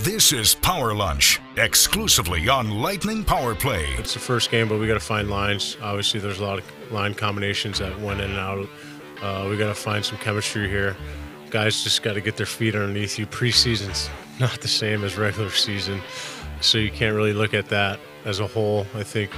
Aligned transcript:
This 0.00 0.32
is 0.32 0.54
Power 0.54 0.94
Lunch, 0.94 1.40
exclusively 1.56 2.48
on 2.48 2.70
Lightning 2.70 3.24
Power 3.24 3.54
Play. 3.54 3.86
It's 3.96 4.12
the 4.12 4.20
first 4.20 4.50
game, 4.50 4.68
but 4.68 4.78
we 4.78 4.86
got 4.86 4.94
to 4.94 5.00
find 5.00 5.30
lines. 5.30 5.78
Obviously, 5.80 6.20
there's 6.20 6.40
a 6.40 6.44
lot 6.44 6.58
of 6.58 6.92
line 6.92 7.14
combinations 7.14 7.78
that 7.78 7.98
went 8.00 8.20
in 8.20 8.30
and 8.30 8.38
out. 8.38 8.68
Uh, 9.22 9.48
we 9.48 9.56
got 9.56 9.68
to 9.68 9.74
find 9.74 10.04
some 10.04 10.18
chemistry 10.18 10.68
here. 10.68 10.94
Guys 11.48 11.82
just 11.82 12.02
got 12.02 12.14
to 12.14 12.20
get 12.20 12.36
their 12.36 12.44
feet 12.44 12.74
underneath 12.74 13.18
you. 13.18 13.26
Preseason's 13.26 14.10
not 14.40 14.60
the 14.60 14.68
same 14.68 15.04
as 15.04 15.16
regular 15.16 15.48
season, 15.48 16.02
so 16.60 16.76
you 16.76 16.90
can't 16.90 17.14
really 17.16 17.32
look 17.32 17.54
at 17.54 17.68
that 17.70 17.98
as 18.24 18.40
a 18.40 18.46
whole. 18.46 18.86
I 18.94 19.02
think 19.02 19.30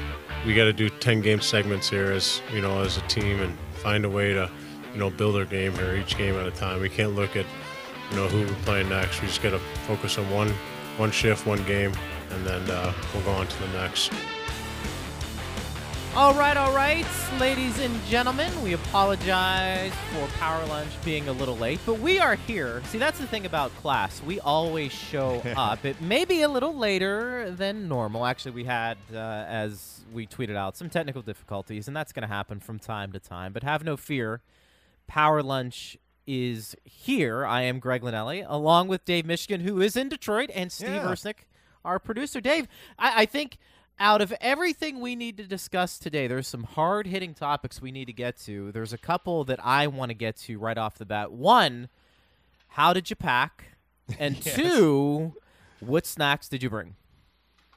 we 0.45 0.54
got 0.54 0.64
to 0.64 0.72
do 0.72 0.88
10 0.88 1.20
game 1.20 1.40
segments 1.40 1.88
here 1.88 2.11
as 2.11 2.40
you 2.52 2.61
know 2.61 2.80
as 2.80 2.96
a 2.96 3.02
team 3.02 3.40
and 3.40 3.56
find 3.74 4.04
a 4.04 4.11
way 4.11 4.32
to 4.32 4.50
you 4.93 4.98
know 4.98 5.11
build 5.11 5.36
our 5.36 5.45
game 5.45 5.74
here 5.74 5.95
each 5.95 6.16
game 6.16 6.34
at 6.34 6.46
a 6.46 6.50
time. 6.50 6.80
We 6.80 6.88
can't 6.88 7.14
look 7.14 7.36
at 7.36 7.46
you 8.11 8.16
know 8.16 8.29
who 8.29 8.41
we're 8.46 8.62
playing 8.62 8.88
next. 8.88 9.20
We 9.20 9.29
just 9.29 9.43
got 9.43 9.50
to 9.50 9.59
focus 9.86 10.18
on 10.18 10.29
one 10.30 10.52
one 10.96 11.11
shift, 11.11 11.46
one 11.46 11.62
game, 11.65 11.92
and 12.30 12.46
then 12.46 12.70
uh, 12.70 12.92
we'll 13.12 13.23
go 13.24 13.32
on 13.32 13.46
to 13.46 13.59
the 13.60 13.69
next. 13.69 14.12
All 16.16 16.32
right, 16.32 16.56
all 16.56 16.73
right, 16.73 17.05
ladies 17.38 17.79
and 17.79 18.02
gentlemen, 18.06 18.51
we 18.62 18.73
apologize 18.73 19.92
for 20.10 20.27
Power 20.38 20.65
Lunch 20.65 20.91
being 21.05 21.29
a 21.29 21.32
little 21.32 21.59
late, 21.59 21.79
but 21.84 22.01
we 22.01 22.19
are 22.19 22.37
here. 22.37 22.82
See, 22.87 22.96
that's 22.96 23.19
the 23.19 23.27
thing 23.27 23.45
about 23.45 23.70
class. 23.77 24.23
We 24.23 24.41
always 24.41 24.93
show 24.93 25.43
up. 25.59 25.84
It 25.84 26.01
may 26.01 26.24
be 26.24 26.41
a 26.41 26.48
little 26.48 26.74
later 26.74 27.51
than 27.51 27.87
normal. 27.87 28.24
Actually, 28.24 28.52
we 28.52 28.65
had, 28.65 28.96
uh, 29.12 29.18
as 29.18 30.07
we 30.10 30.27
tweeted 30.27 30.57
out, 30.57 30.74
some 30.79 30.88
technical 30.88 31.20
difficulties, 31.20 31.87
and 31.87 31.95
that's 31.95 32.15
going 32.15 32.27
to 32.27 32.34
happen 32.34 32.60
from 32.60 32.79
time 32.79 33.12
to 33.12 33.20
time. 33.20 33.52
But 33.52 33.62
have 33.62 33.84
no 33.84 33.98
fear. 33.98 34.41
Power 35.07 35.43
Lunch 35.43 35.98
is 36.27 36.75
here. 36.85 37.45
I 37.47 37.62
am 37.62 37.79
Greg 37.79 38.03
Linelli, 38.03 38.45
along 38.48 38.89
with 38.89 39.05
Dave 39.05 39.25
Mishkin, 39.25 39.62
who 39.62 39.80
is 39.80 39.97
in 39.97 40.09
Detroit, 40.09 40.51
and 40.55 40.71
Steve 40.73 40.89
Yeah. 40.91 41.05
Ersnick, 41.05 41.45
our 41.85 41.99
producer. 41.99 42.41
Dave, 42.41 42.66
I, 42.99 43.23
I 43.23 43.27
think 43.27 43.59
out 43.99 44.21
of 44.21 44.33
everything 44.41 45.01
we 45.01 45.16
need 45.16 45.37
to 45.38 45.45
discuss 45.45 45.99
today, 45.99 46.27
there's 46.27 46.49
some 46.49 46.65
hard 46.65 47.07
hitting 47.07 47.33
topics 47.33 47.80
we 47.80 47.91
need 47.93 48.07
to 48.07 48.13
get 48.13 48.37
to. 48.41 48.71
There's 48.73 48.93
a 48.93 48.99
couple 48.99 49.45
that 49.45 49.59
I 49.65 49.87
want 49.87 50.10
to 50.10 50.15
get 50.15 50.37
to 50.38 50.59
right 50.59 50.77
off 50.77 50.99
the 50.99 51.07
bat. 51.07 51.33
One, 51.33 51.88
how 52.68 52.93
did 52.93 53.09
you 53.09 53.16
pack? 53.16 53.77
And 54.18 54.40
two, 54.43 55.35
what 55.80 56.05
snacks 56.07 56.49
did 56.49 56.63
you 56.63 56.71
bring? 56.71 56.96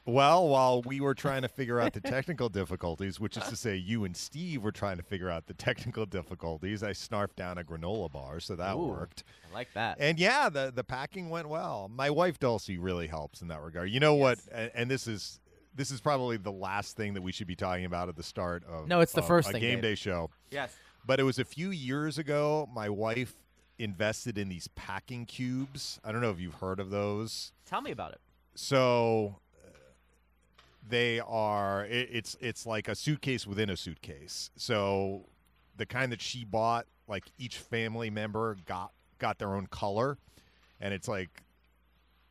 Well, 0.09 0.47
while 0.47 0.81
we 0.81 0.99
were 0.99 1.13
trying 1.13 1.43
to 1.43 1.47
figure 1.47 1.79
out 1.79 1.93
the 1.93 2.01
technical 2.15 2.49
difficulties, 2.49 3.19
which 3.19 3.37
is 3.37 3.43
to 3.43 3.55
say, 3.55 3.75
you 3.75 4.05
and 4.05 4.15
Steve 4.15 4.63
were 4.63 4.71
trying 4.71 4.97
to 4.97 5.03
figure 5.03 5.29
out 5.29 5.47
the 5.47 5.53
technical 5.53 6.05
difficulties, 6.05 6.83
I 6.83 6.91
snarfed 6.91 7.35
down 7.35 7.57
a 7.57 7.63
granola 7.63 8.11
bar, 8.11 8.39
so 8.39 8.55
that 8.55 8.75
Ooh. 8.75 8.87
worked. 8.87 9.23
I 9.49 9.53
like 9.53 9.73
that. 9.73 9.97
And 9.99 10.19
yeah, 10.19 10.49
the 10.49 10.71
the 10.73 10.83
packing 10.83 11.29
went 11.29 11.47
well. 11.49 11.89
My 11.93 12.09
wife 12.09 12.39
Dulcie 12.39 12.77
really 12.77 13.07
helps 13.07 13.41
in 13.41 13.47
that 13.49 13.61
regard. 13.61 13.89
You 13.89 13.99
know 13.99 14.15
what? 14.15 14.39
And, 14.51 14.71
and 14.73 14.91
this 14.91 15.07
is 15.07 15.39
this 15.75 15.91
is 15.91 16.01
probably 16.01 16.37
the 16.37 16.51
last 16.51 16.97
thing 16.97 17.13
that 17.13 17.21
we 17.21 17.31
should 17.31 17.47
be 17.47 17.55
talking 17.55 17.85
about 17.85 18.09
at 18.09 18.15
the 18.15 18.23
start 18.23 18.63
of 18.65 18.87
No, 18.87 18.99
it's 19.01 19.13
the 19.13 19.21
of 19.21 19.27
first 19.27 19.49
a 19.49 19.53
thing, 19.53 19.61
game 19.61 19.75
Dave. 19.75 19.81
day 19.81 19.95
show. 19.95 20.29
yes. 20.51 20.75
But 21.05 21.19
it 21.19 21.23
was 21.23 21.39
a 21.39 21.45
few 21.45 21.71
years 21.71 22.17
ago. 22.17 22.67
My 22.73 22.89
wife 22.89 23.33
invested 23.79 24.37
in 24.37 24.49
these 24.49 24.67
packing 24.75 25.25
cubes. 25.25 25.99
I 26.03 26.11
don't 26.11 26.21
know 26.21 26.29
if 26.29 26.39
you've 26.39 26.55
heard 26.55 26.79
of 26.79 26.89
those. 26.89 27.53
Tell 27.65 27.81
me 27.81 27.91
about 27.91 28.11
it. 28.11 28.19
So 28.55 29.39
they 30.89 31.19
are. 31.19 31.85
It, 31.85 32.09
it's 32.11 32.37
it's 32.39 32.65
like 32.65 32.87
a 32.87 32.95
suitcase 32.95 33.45
within 33.47 33.69
a 33.69 33.77
suitcase. 33.77 34.51
So 34.55 35.25
the 35.77 35.85
kind 35.85 36.11
that 36.11 36.21
she 36.21 36.43
bought, 36.43 36.85
like 37.07 37.25
each 37.37 37.57
family 37.57 38.09
member 38.09 38.57
got 38.65 38.91
got 39.19 39.39
their 39.39 39.55
own 39.55 39.67
color, 39.67 40.17
and 40.79 40.93
it's 40.93 41.07
like 41.07 41.43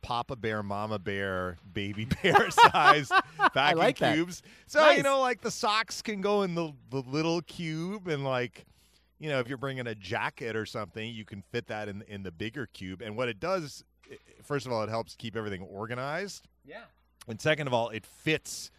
Papa 0.01 0.35
Bear, 0.35 0.63
Mama 0.63 0.99
Bear, 0.99 1.57
Baby 1.73 2.05
Bear 2.23 2.49
size 2.71 3.11
vacuum 3.53 3.79
like 3.79 3.97
that. 3.99 4.15
cubes. 4.15 4.41
So 4.67 4.89
you 4.91 5.03
know, 5.03 5.19
like 5.19 5.41
the 5.41 5.51
socks 5.51 6.01
can 6.01 6.21
go 6.21 6.43
in 6.43 6.55
the 6.55 6.73
the 6.89 7.01
little 7.01 7.41
cube, 7.41 8.07
and 8.07 8.23
like 8.23 8.65
you 9.19 9.29
know, 9.29 9.39
if 9.39 9.47
you're 9.47 9.57
bringing 9.57 9.87
a 9.87 9.95
jacket 9.95 10.55
or 10.55 10.65
something, 10.65 11.13
you 11.13 11.25
can 11.25 11.41
fit 11.51 11.67
that 11.67 11.89
in 11.89 12.03
in 12.07 12.23
the 12.23 12.31
bigger 12.31 12.67
cube. 12.67 13.01
And 13.01 13.17
what 13.17 13.27
it 13.27 13.39
does, 13.39 13.83
first 14.43 14.65
of 14.65 14.71
all, 14.71 14.83
it 14.83 14.89
helps 14.89 15.15
keep 15.15 15.35
everything 15.35 15.61
organized. 15.61 16.47
Yeah. 16.65 16.83
And 17.29 17.39
second 17.39 17.67
of 17.67 17.73
all, 17.73 17.89
it 17.89 18.05
fits 18.05 18.71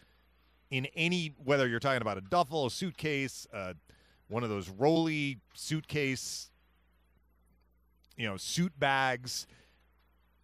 in 0.71 0.87
any 0.97 1.35
whether 1.43 1.69
you're 1.69 1.81
talking 1.81 2.03
about 2.03 2.19
a 2.19 2.21
duffel, 2.21 2.67
a 2.67 2.71
suitcase, 2.71 3.47
uh, 3.55 3.75
one 4.29 4.43
of 4.43 4.51
those 4.51 4.69
rolly 4.69 5.39
suitcase, 5.55 6.51
you 8.17 8.27
know, 8.27 8.37
suit 8.37 8.79
bags. 8.79 9.47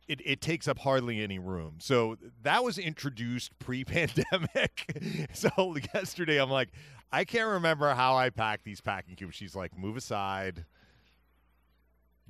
It, 0.09 0.21
it 0.25 0.41
takes 0.41 0.69
up 0.69 0.78
hardly 0.78 1.21
any 1.21 1.41
room. 1.41 1.78
So 1.81 2.17
that 2.43 2.62
was 2.62 2.78
introduced 2.78 3.59
pre-pandemic. 3.59 5.28
so 5.33 5.77
yesterday 5.93 6.41
I'm 6.41 6.50
like, 6.50 6.69
I 7.11 7.25
can't 7.25 7.49
remember 7.49 7.93
how 7.93 8.17
I 8.17 8.31
packed 8.31 8.65
these 8.65 8.81
packing 8.81 9.17
cubes. 9.17 9.34
She's 9.34 9.56
like, 9.56 9.77
move 9.77 9.97
aside. 9.97 10.65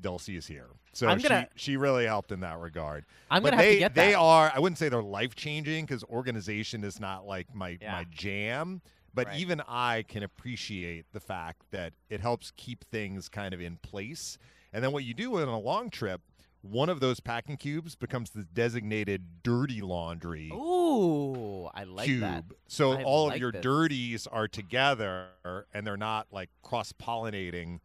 Dulcie 0.00 0.36
is 0.36 0.46
here. 0.46 0.68
So 0.92 1.08
I'm 1.08 1.18
gonna- 1.18 1.48
she, 1.54 1.72
she 1.72 1.76
really 1.76 2.06
helped 2.06 2.32
in 2.32 2.40
that 2.40 2.58
regard 2.58 3.04
I'm 3.30 3.42
but 3.42 3.50
gonna 3.50 3.62
have 3.62 3.72
to 3.72 3.78
get 3.78 3.94
that. 3.94 4.00
They 4.06 4.14
are. 4.14 4.50
I 4.54 4.58
wouldn't 4.58 4.78
say 4.78 4.88
they're 4.88 5.02
life 5.02 5.34
changing 5.34 5.84
because 5.86 6.04
organization 6.04 6.84
is 6.84 7.00
not 7.00 7.26
like 7.26 7.54
my 7.54 7.78
Yeah. 7.80 7.92
my 7.92 8.04
jam. 8.10 8.82
But 9.14 9.28
Right. 9.28 9.40
even 9.40 9.62
I 9.66 10.02
can 10.08 10.22
appreciate 10.22 11.06
the 11.12 11.20
fact 11.20 11.62
that 11.70 11.94
it 12.10 12.20
helps 12.20 12.52
keep 12.56 12.84
things 12.84 13.28
kind 13.30 13.54
of 13.54 13.60
in 13.62 13.76
place. 13.78 14.36
And 14.74 14.84
then 14.84 14.92
what 14.92 15.04
you 15.04 15.14
do 15.14 15.38
on 15.40 15.48
a 15.48 15.58
long 15.58 15.88
trip, 15.88 16.20
one 16.60 16.90
of 16.90 17.00
those 17.00 17.20
packing 17.20 17.56
cubes 17.56 17.94
becomes 17.94 18.30
the 18.30 18.44
designated 18.44 19.42
dirty 19.42 19.80
laundry 19.80 20.50
Ooh, 20.52 21.66
I 21.74 21.84
like 21.84 22.06
cube. 22.06 22.20
that. 22.20 22.44
So 22.68 22.92
I 22.92 23.02
all 23.04 23.26
like 23.28 23.36
of 23.36 23.40
your 23.40 23.52
this. 23.52 23.62
dirties 23.62 24.26
are 24.26 24.48
together 24.48 25.28
and 25.72 25.86
they're 25.86 25.96
not 25.96 26.26
like 26.30 26.50
cross 26.62 26.92
pollinating 26.92 27.80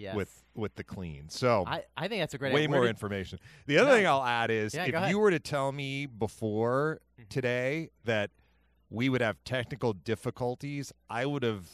Yes. 0.00 0.14
with 0.16 0.42
with 0.54 0.74
the 0.74 0.84
clean. 0.84 1.28
So 1.28 1.64
I, 1.66 1.84
I 1.96 2.08
think 2.08 2.20
that's 2.22 2.34
a 2.34 2.38
great 2.38 2.52
way. 2.52 2.66
More 2.66 2.82
did- 2.82 2.90
information. 2.90 3.38
The 3.66 3.78
other 3.78 3.90
No. 3.90 3.96
thing 3.96 4.06
I'll 4.06 4.24
add 4.24 4.50
is 4.50 4.74
Yeah, 4.74 4.84
if 4.86 5.10
you 5.10 5.18
were 5.18 5.30
to 5.30 5.38
tell 5.40 5.72
me 5.72 6.06
before 6.06 7.00
Mhm. 7.20 7.28
today 7.28 7.90
that 8.04 8.30
we 8.88 9.08
would 9.08 9.20
have 9.20 9.36
technical 9.44 9.92
difficulties, 9.92 10.92
I 11.08 11.26
would 11.26 11.42
have 11.42 11.66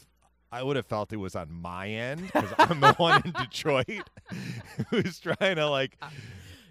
I 0.51 0.63
would 0.63 0.75
have 0.77 0.85
felt 0.85 1.11
it 1.11 1.17
was 1.17 1.35
on 1.35 1.51
my 1.51 1.89
end 1.89 2.21
because 2.27 2.53
I'm 2.59 2.79
the 2.79 2.93
one 2.93 3.21
in 3.25 3.31
Detroit 3.31 4.09
who's 4.89 5.19
trying 5.19 5.55
to 5.57 5.67
like. 5.69 5.97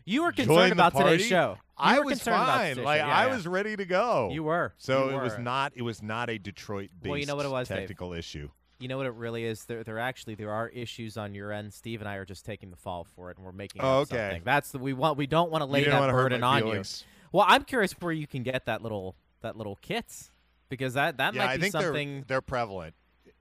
You 0.08 0.22
were 0.22 0.30
concerned 0.32 0.72
about 0.72 0.92
party. 0.92 1.10
today's 1.16 1.26
show. 1.26 1.56
You 1.58 1.62
I 1.78 1.98
was 1.98 2.22
fine. 2.22 2.82
Like. 2.82 3.00
Yeah, 3.00 3.08
I 3.08 3.26
yeah. 3.26 3.34
was 3.34 3.46
ready 3.46 3.76
to 3.76 3.84
go. 3.84 4.30
You 4.32 4.44
were. 4.44 4.72
So 4.78 5.10
You 5.10 5.18
it 5.18 5.22
was 5.22 5.36
not. 5.36 5.72
It 5.74 5.82
was 5.82 6.00
not 6.00 6.30
a 6.30 6.38
Detroit 6.38 6.90
Well, 7.04 7.18
you 7.18 7.26
know 7.26 7.34
what 7.36 7.44
it 7.44 7.50
was, 7.50 7.66
Dave? 7.68 7.78
technical 7.80 8.12
issue. 8.12 8.48
You 8.78 8.88
know 8.88 8.96
what 8.98 9.06
it 9.06 9.14
really 9.14 9.44
is? 9.44 9.64
There, 9.64 9.82
there 9.84 9.98
actually 9.98 10.34
there 10.34 10.50
are 10.52 10.68
issues 10.68 11.16
on 11.16 11.34
your 11.34 11.50
end. 11.52 11.72
Steve 11.72 12.00
and 12.00 12.08
I 12.08 12.16
are 12.16 12.24
just 12.26 12.44
taking 12.44 12.70
the 12.70 12.76
fall 12.76 13.04
for 13.04 13.30
it, 13.30 13.36
and 13.38 13.46
we're 13.46 13.52
making 13.52 13.80
Oh, 13.82 14.00
okay. 14.00 14.16
something. 14.16 14.42
That's 14.44 14.70
the 14.72 14.78
we 14.78 14.92
want. 14.92 15.16
We 15.16 15.26
don't 15.26 15.50
want 15.50 15.62
to 15.62 15.66
lay 15.66 15.84
that 15.84 15.98
want 15.98 16.10
to 16.10 16.14
hurt 16.14 16.24
burden 16.24 16.42
on 16.44 16.60
feelings. 16.62 17.04
you. 17.06 17.28
Well, 17.32 17.46
I'm 17.48 17.64
curious 17.64 17.92
where 17.92 18.12
you 18.12 18.26
can 18.26 18.42
get 18.42 18.66
that 18.66 18.82
little 18.82 19.16
that 19.42 19.56
little 19.56 19.78
kit 19.80 20.30
because 20.68 20.94
that 20.94 21.16
that 21.18 21.34
Yeah, 21.34 21.44
might 21.46 21.52
I 21.52 21.56
be 21.56 21.62
think 21.62 21.72
something. 21.72 22.14
they're 22.14 22.24
they're 22.28 22.40
prevalent. 22.42 22.94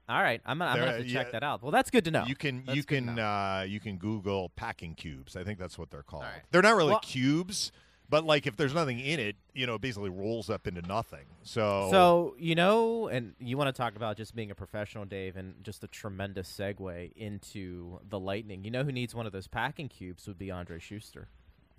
All 0.08 0.22
right, 0.22 0.40
I'm 0.46 0.58
gonna, 0.58 0.70
I'm 0.70 0.78
gonna 0.78 0.92
have 0.92 1.00
to 1.02 1.08
check 1.12 1.26
yeah. 1.26 1.32
that 1.32 1.42
out. 1.42 1.62
Well, 1.62 1.72
that's 1.72 1.90
good 1.90 2.04
to 2.04 2.10
know. 2.12 2.24
You 2.26 2.36
can 2.36 2.62
That's 2.64 2.76
you 2.76 2.84
can 2.84 3.18
uh, 3.18 3.64
you 3.66 3.80
can 3.80 3.96
Google 3.98 4.50
packing 4.56 4.94
cubes. 4.94 5.36
I 5.36 5.42
think 5.44 5.58
that's 5.58 5.76
what 5.78 5.90
they're 5.90 6.04
called. 6.04 6.22
right. 6.22 6.42
They're 6.52 6.62
not 6.62 6.76
really 6.76 6.92
Well- 6.92 7.00
cubes, 7.00 7.72
but 8.08 8.24
like 8.24 8.46
if 8.46 8.56
there's 8.56 8.74
nothing 8.74 9.00
in 9.00 9.18
it, 9.18 9.36
you 9.54 9.66
know, 9.66 9.74
it 9.74 9.80
basically 9.80 10.10
rolls 10.10 10.48
up 10.50 10.66
into 10.66 10.82
nothing. 10.82 11.24
So 11.42 11.88
So 11.90 12.36
you 12.38 12.54
know, 12.54 13.08
and 13.08 13.34
you 13.38 13.56
want 13.56 13.74
to 13.74 13.78
talk 13.78 13.96
about 13.96 14.16
just 14.16 14.34
being 14.34 14.50
a 14.50 14.54
professional, 14.54 15.04
Dave, 15.04 15.36
and 15.36 15.62
just 15.64 15.82
a 15.84 15.88
tremendous 15.88 16.48
segue 16.50 17.12
into 17.16 18.00
the 18.08 18.18
Lightning. 18.18 18.64
You 18.64 18.70
know 18.70 18.84
who 18.84 18.92
needs 18.92 19.14
one 19.14 19.26
of 19.26 19.32
those 19.32 19.48
packing 19.48 19.88
cubes 19.88 20.26
would 20.26 20.38
be 20.38 20.48
Andrej 20.48 20.80
Sustr. 20.82 21.26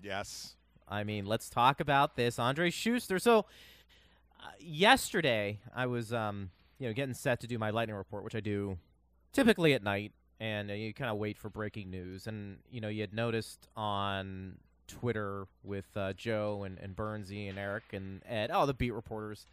yes, 0.02 0.56
I 0.88 1.04
mean, 1.04 1.26
let's 1.26 1.50
talk 1.50 1.80
about 1.80 2.16
this, 2.16 2.38
Andrej 2.38 2.72
Sustr. 2.72 3.22
So 3.22 3.46
uh, 4.40 4.48
yesterday, 4.60 5.60
I 5.76 5.86
was 5.88 6.14
um, 6.14 6.52
you 6.80 6.88
know 6.88 6.94
getting 6.94 7.14
set 7.14 7.40
to 7.42 7.48
do 7.48 7.58
my 7.58 7.70
Lightning 7.70 7.96
report, 7.96 8.24
which 8.24 8.36
I 8.36 8.40
do 8.40 8.78
typically 9.34 9.74
at 9.74 9.84
night, 9.84 10.14
and 10.40 10.70
uh, 10.72 10.74
you 10.74 10.94
kind 10.94 11.12
of 11.12 11.18
wait 11.18 11.38
for 11.38 11.50
breaking 11.50 11.90
news. 11.90 12.28
And 12.28 12.58
you 12.70 12.82
know, 12.82 12.88
you 12.90 13.02
had 13.02 13.14
noticed 13.14 13.68
on 13.76 14.58
Twitter 14.88 15.48
with 15.64 15.86
uh, 15.96 16.14
Joe 16.14 16.64
and, 16.64 16.78
and 16.80 16.96
Bernsey 16.96 17.50
and 17.50 17.58
Eric 17.58 17.84
and 17.94 18.22
Ed, 18.28 18.50
oh, 18.54 18.66
the 18.66 18.74
beat 18.74 18.94
reporters 18.94 19.46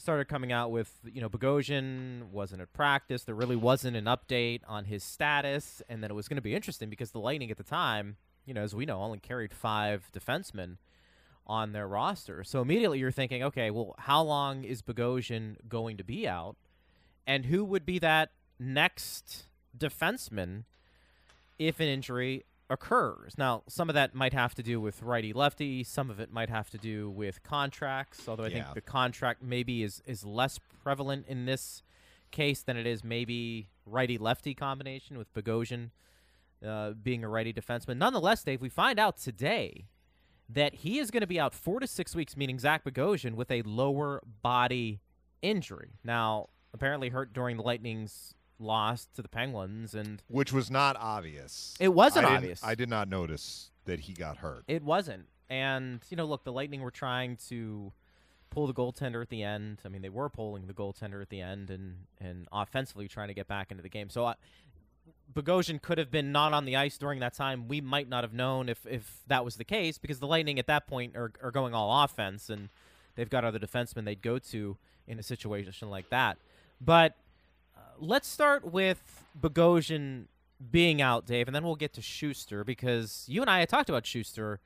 started 0.00 0.28
coming 0.28 0.50
out 0.50 0.70
with 0.70 0.92
you 1.04 1.20
know 1.20 1.28
Bogosian 1.28 2.30
wasn't 2.30 2.62
at 2.62 2.72
practice. 2.72 3.24
There 3.24 3.34
really 3.34 3.56
wasn't 3.56 3.96
an 3.96 4.06
update 4.06 4.62
on 4.66 4.86
his 4.86 5.04
status, 5.04 5.82
and 5.88 6.02
then 6.02 6.10
it 6.10 6.14
was 6.14 6.26
going 6.26 6.36
to 6.36 6.42
be 6.42 6.54
interesting 6.54 6.88
because 6.88 7.10
the 7.10 7.20
Lightning 7.20 7.50
at 7.50 7.58
the 7.58 7.62
time, 7.62 8.16
you 8.46 8.54
know, 8.54 8.62
as 8.62 8.74
we 8.74 8.86
know, 8.86 9.00
only 9.00 9.18
carried 9.18 9.52
five 9.52 10.10
defensemen 10.12 10.76
on 11.46 11.72
their 11.72 11.86
roster. 11.86 12.44
So 12.44 12.62
immediately 12.62 12.98
you're 12.98 13.10
thinking, 13.10 13.42
okay, 13.42 13.70
well, 13.70 13.94
how 13.98 14.22
long 14.22 14.64
is 14.64 14.82
Bogosian 14.82 15.56
going 15.68 15.96
to 15.98 16.04
be 16.04 16.26
out, 16.26 16.56
and 17.26 17.46
who 17.46 17.64
would 17.64 17.84
be 17.84 17.98
that 17.98 18.30
next 18.58 19.44
defenseman 19.76 20.64
if 21.58 21.78
an 21.78 21.88
injury 21.88 22.44
occurs. 22.70 23.36
Now, 23.36 23.64
some 23.68 23.88
of 23.90 23.94
that 23.94 24.14
might 24.14 24.32
have 24.32 24.54
to 24.54 24.62
do 24.62 24.80
with 24.80 25.02
righty 25.02 25.32
lefty, 25.32 25.82
some 25.84 26.08
of 26.08 26.20
it 26.20 26.32
might 26.32 26.48
have 26.48 26.70
to 26.70 26.78
do 26.78 27.10
with 27.10 27.42
contracts, 27.42 28.28
although 28.28 28.44
I 28.44 28.48
Yeah. 28.48 28.62
think 28.64 28.74
the 28.74 28.80
contract 28.80 29.42
maybe 29.42 29.82
is, 29.82 30.02
is 30.06 30.24
less 30.24 30.58
prevalent 30.82 31.26
in 31.26 31.44
this 31.46 31.82
case 32.30 32.62
than 32.62 32.76
it 32.76 32.86
is 32.86 33.02
maybe 33.02 33.68
righty 33.84 34.16
lefty 34.16 34.54
combination 34.54 35.18
with 35.18 35.32
Bogosian 35.34 35.90
uh, 36.64 36.90
being 36.92 37.24
a 37.24 37.28
righty 37.28 37.52
defenseman. 37.52 37.96
Nonetheless, 37.96 38.44
Dave, 38.44 38.60
we 38.60 38.68
find 38.68 38.98
out 38.98 39.16
today 39.16 39.86
that 40.48 40.74
he 40.76 40.98
is 40.98 41.10
going 41.10 41.22
to 41.22 41.26
be 41.26 41.40
out 41.40 41.54
four 41.54 41.80
to 41.80 41.86
six 41.86 42.14
weeks, 42.14 42.36
meaning 42.36 42.58
Zach 42.58 42.84
Bogosian, 42.84 43.34
with 43.34 43.50
a 43.50 43.62
lower 43.62 44.22
body 44.42 45.00
injury. 45.42 45.94
Now, 46.04 46.50
apparently 46.74 47.08
hurt 47.08 47.32
during 47.32 47.56
the 47.56 47.62
Lightning's 47.62 48.34
loss 48.60 49.06
to 49.14 49.22
the 49.22 49.28
Penguins, 49.28 49.94
and 49.94 50.22
which 50.28 50.52
was 50.52 50.70
not 50.70 50.96
obvious. 50.98 51.76
It 51.80 51.88
wasn't 51.88 52.26
I 52.26 52.36
obvious. 52.36 52.62
I 52.62 52.74
did 52.74 52.88
not 52.88 53.08
notice 53.08 53.70
that 53.86 54.00
he 54.00 54.12
got 54.12 54.38
hurt. 54.38 54.64
It 54.68 54.82
wasn't. 54.82 55.26
And, 55.48 56.00
you 56.08 56.16
know, 56.16 56.26
look, 56.26 56.44
the 56.44 56.52
Lightning 56.52 56.80
were 56.80 56.92
trying 56.92 57.36
to 57.48 57.92
pull 58.50 58.66
the 58.66 58.74
goaltender 58.74 59.20
at 59.20 59.30
the 59.30 59.42
end. 59.42 59.80
I 59.84 59.88
mean, 59.88 60.02
they 60.02 60.08
were 60.08 60.28
pulling 60.28 60.66
the 60.66 60.72
goaltender 60.72 61.20
at 61.22 61.28
the 61.28 61.40
end 61.40 61.70
and, 61.70 61.96
and 62.20 62.46
offensively 62.52 63.08
trying 63.08 63.28
to 63.28 63.34
get 63.34 63.48
back 63.48 63.70
into 63.70 63.82
the 63.82 63.88
game. 63.88 64.10
So 64.10 64.26
uh, 64.26 64.34
Bogosian 65.32 65.80
could 65.82 65.98
have 65.98 66.10
been 66.10 66.30
not 66.32 66.52
on 66.52 66.64
the 66.64 66.76
ice 66.76 66.98
during 66.98 67.20
that 67.20 67.34
time. 67.34 67.68
We 67.68 67.80
might 67.80 68.08
not 68.08 68.22
have 68.22 68.32
known 68.32 68.68
if, 68.68 68.86
if 68.86 69.22
that 69.26 69.44
was 69.44 69.56
the 69.56 69.64
case 69.64 69.98
because 69.98 70.20
the 70.20 70.26
Lightning 70.26 70.58
at 70.58 70.66
that 70.66 70.86
point 70.86 71.16
are, 71.16 71.32
are 71.42 71.50
going 71.50 71.74
all 71.74 72.04
offense 72.04 72.48
and 72.50 72.68
they've 73.16 73.30
got 73.30 73.44
other 73.44 73.58
defensemen 73.58 74.04
they'd 74.04 74.22
go 74.22 74.38
to 74.38 74.76
in 75.06 75.18
a 75.18 75.22
situation 75.22 75.90
like 75.90 76.10
that. 76.10 76.38
But 76.80 77.16
let's 78.00 78.26
start 78.26 78.64
with 78.64 79.24
Bogosian 79.38 80.24
being 80.70 81.00
out, 81.00 81.26
Dave, 81.26 81.48
and 81.48 81.54
then 81.54 81.64
we'll 81.64 81.76
get 81.76 81.92
to 81.94 82.00
Sustr 82.00 82.64
because 82.64 83.24
you 83.28 83.40
and 83.40 83.50
I 83.50 83.60
had 83.60 83.68
talked 83.68 83.88
about 83.88 84.04
Sustr 84.04 84.58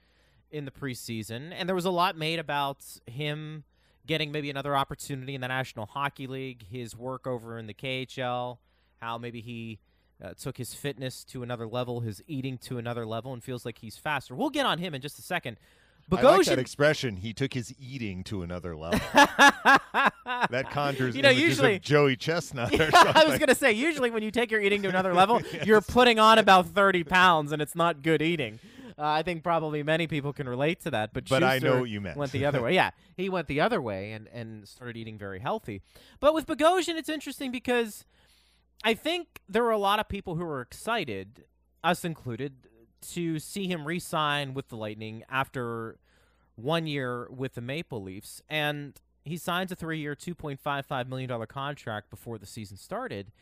in 0.50 0.64
the 0.64 0.70
preseason, 0.70 1.52
and 1.52 1.68
there 1.68 1.74
was 1.74 1.84
a 1.84 1.90
lot 1.90 2.16
made 2.16 2.38
about 2.38 2.78
him 3.06 3.64
getting 4.06 4.30
maybe 4.30 4.50
another 4.50 4.76
opportunity 4.76 5.34
in 5.34 5.40
the 5.40 5.48
National 5.48 5.86
Hockey 5.86 6.26
League, 6.26 6.64
his 6.70 6.96
work 6.96 7.26
over 7.26 7.58
in 7.58 7.66
the 7.66 7.74
KHL, 7.74 8.58
how 9.00 9.18
maybe 9.18 9.40
he 9.40 9.78
uh, 10.22 10.34
took 10.38 10.56
his 10.56 10.74
fitness 10.74 11.24
to 11.24 11.42
another 11.42 11.66
level, 11.66 12.00
his 12.00 12.22
eating 12.26 12.58
to 12.58 12.78
another 12.78 13.06
level, 13.06 13.32
and 13.32 13.42
feels 13.42 13.64
like 13.64 13.78
he's 13.78 13.96
faster. 13.96 14.34
We'll 14.34 14.50
get 14.50 14.66
on 14.66 14.78
him 14.78 14.94
in 14.94 15.00
just 15.00 15.18
a 15.18 15.22
second. 15.22 15.58
I 16.12 16.22
like 16.22 16.46
that 16.46 16.58
expression. 16.58 17.16
He 17.16 17.32
took 17.32 17.54
his 17.54 17.74
eating 17.78 18.24
to 18.24 18.42
another 18.42 18.76
level. 18.76 19.00
that 20.50 20.66
conjures 20.70 21.16
You 21.16 21.22
know, 21.22 21.30
images 21.30 21.48
usually- 21.48 21.76
of 21.76 21.82
Joey 21.82 22.16
Chestnut 22.16 22.72
or 22.72 22.76
Yeah, 22.84 22.90
something. 22.90 23.16
I 23.16 23.24
was 23.24 23.38
gonna 23.38 23.54
say 23.54 23.72
usually 23.72 24.10
when 24.10 24.22
you 24.22 24.30
take 24.30 24.50
your 24.50 24.60
eating 24.60 24.82
to 24.82 24.88
another 24.88 25.14
level, 25.22 25.40
you're 25.64 25.80
putting 25.80 26.18
on 26.18 26.38
about 26.38 26.66
thirty 26.66 27.04
pounds, 27.04 27.52
and 27.52 27.60
it's 27.62 27.74
not 27.74 28.02
good 28.02 28.22
eating. 28.22 28.58
Uh, 28.96 29.02
I 29.06 29.22
think 29.22 29.42
probably 29.42 29.82
many 29.82 30.06
people 30.06 30.32
can 30.32 30.48
relate 30.48 30.80
to 30.82 30.90
that, 30.92 31.12
but 31.12 31.28
But 31.28 31.42
I 31.42 31.58
know 31.58 31.80
what 31.80 31.90
you 31.90 32.00
meant. 32.00 32.16
Went 32.16 32.30
the 32.30 32.44
other 32.46 32.62
way. 32.62 32.74
Yeah, 32.74 32.90
he 33.16 33.28
went 33.28 33.48
the 33.48 33.60
other 33.60 33.80
way 33.82 34.12
and 34.12 34.28
and 34.28 34.68
started 34.68 34.96
eating 34.96 35.18
very 35.18 35.40
healthy. 35.40 35.82
But 36.20 36.32
with 36.34 36.46
Bogosian, 36.46 36.96
it's 36.96 37.08
interesting 37.08 37.50
because 37.50 38.04
I 38.84 38.94
think 38.94 39.40
there 39.48 39.62
were 39.64 39.72
a 39.72 39.78
lot 39.78 39.98
of 39.98 40.08
people 40.08 40.36
who 40.36 40.44
were 40.44 40.60
excited, 40.60 41.44
us 41.82 42.04
included, 42.04 42.68
to 43.12 43.38
see 43.38 43.66
him 43.68 43.86
re-sign 43.86 44.54
with 44.54 44.68
the 44.68 44.76
Lightning 44.76 45.22
after 45.30 45.98
one 46.56 46.86
year 46.86 47.28
with 47.30 47.54
the 47.54 47.60
Maple 47.60 48.02
Leafs, 48.02 48.42
and 48.48 49.00
he 49.24 49.36
signs 49.36 49.72
a 49.72 49.76
three-year, 49.76 50.14
two 50.14 50.34
point 50.34 50.60
five 50.60 50.86
five 50.86 51.08
million 51.08 51.28
dollar 51.28 51.46
contract 51.46 52.10
before 52.10 52.38
the 52.38 52.46
season 52.46 52.76
started. 52.76 53.32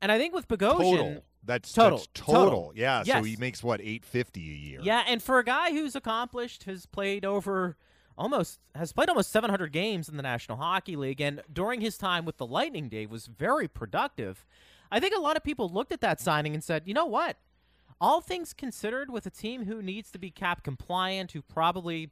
And 0.00 0.10
I 0.10 0.18
think 0.18 0.34
with 0.34 0.48
Bogosian, 0.48 0.78
total. 0.78 1.24
That's 1.44 1.72
Total. 1.72 1.98
That's 1.98 2.08
total. 2.14 2.44
Total. 2.44 2.72
Yeah. 2.74 3.02
Yes. 3.04 3.18
So 3.18 3.24
he 3.24 3.36
makes 3.36 3.62
what 3.62 3.80
eight 3.82 4.04
fifty 4.04 4.40
a 4.50 4.54
year. 4.54 4.80
yeah, 4.82 5.04
and 5.06 5.22
for 5.22 5.38
a 5.38 5.44
guy 5.44 5.70
who's 5.70 5.94
accomplished, 5.94 6.64
has 6.64 6.86
played 6.86 7.24
over 7.24 7.76
almost 8.18 8.60
has 8.74 8.92
played 8.92 9.08
almost 9.08 9.30
700 9.30 9.72
games 9.72 10.08
in 10.08 10.16
the 10.16 10.22
National 10.22 10.58
Hockey 10.58 10.96
League, 10.96 11.20
and 11.20 11.42
during 11.52 11.80
his 11.80 11.96
time 11.96 12.24
with 12.24 12.36
the 12.36 12.46
Lightning, 12.46 12.88
Dave 12.88 13.10
was 13.10 13.26
very 13.26 13.68
productive. 13.68 14.44
I 14.90 15.00
think 15.00 15.16
a 15.16 15.20
lot 15.20 15.36
of 15.36 15.42
people 15.42 15.68
looked 15.68 15.92
at 15.92 16.00
that 16.02 16.20
signing 16.20 16.52
and 16.54 16.62
said, 16.62 16.82
you 16.86 16.92
know 16.94 17.06
what? 17.06 17.38
All 18.02 18.20
things 18.20 18.52
considered, 18.52 19.10
with 19.10 19.26
a 19.26 19.30
team 19.30 19.64
who 19.64 19.80
needs 19.80 20.10
to 20.10 20.18
be 20.18 20.28
cap 20.28 20.64
compliant, 20.64 21.30
who 21.30 21.40
probably 21.40 22.10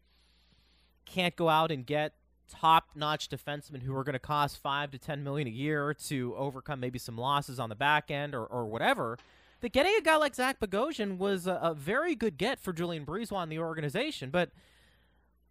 can't 1.05 1.35
go 1.35 1.49
out 1.49 1.73
and 1.73 1.85
get 1.85 2.13
top-notch 2.49 3.29
defensemen 3.29 3.83
who 3.83 3.97
are 3.97 4.05
going 4.05 4.13
to 4.13 4.21
cost 4.21 4.59
five 4.59 4.93
to 4.93 4.99
ten 4.99 5.25
million 5.25 5.49
a 5.49 5.51
year 5.51 5.93
to 5.93 6.33
overcome 6.37 6.79
maybe 6.79 7.01
some 7.01 7.19
losses 7.19 7.59
on 7.59 7.71
the 7.71 7.75
back 7.75 8.09
end 8.09 8.37
or, 8.37 8.47
or 8.47 8.67
whatever. 8.67 9.19
That 9.63 9.73
getting 9.73 9.97
a 9.99 10.01
guy 10.01 10.15
like 10.15 10.37
Zach 10.37 10.61
Bogosian 10.61 11.19
was 11.19 11.49
a, 11.49 11.55
a 11.61 11.75
very 11.75 12.15
good 12.15 12.39
get 12.39 12.61
for 12.61 12.73
Julien 12.73 13.05
BriseBois 13.05 13.43
and 13.43 13.51
the 13.51 13.59
organization, 13.59 14.31
but 14.31 14.51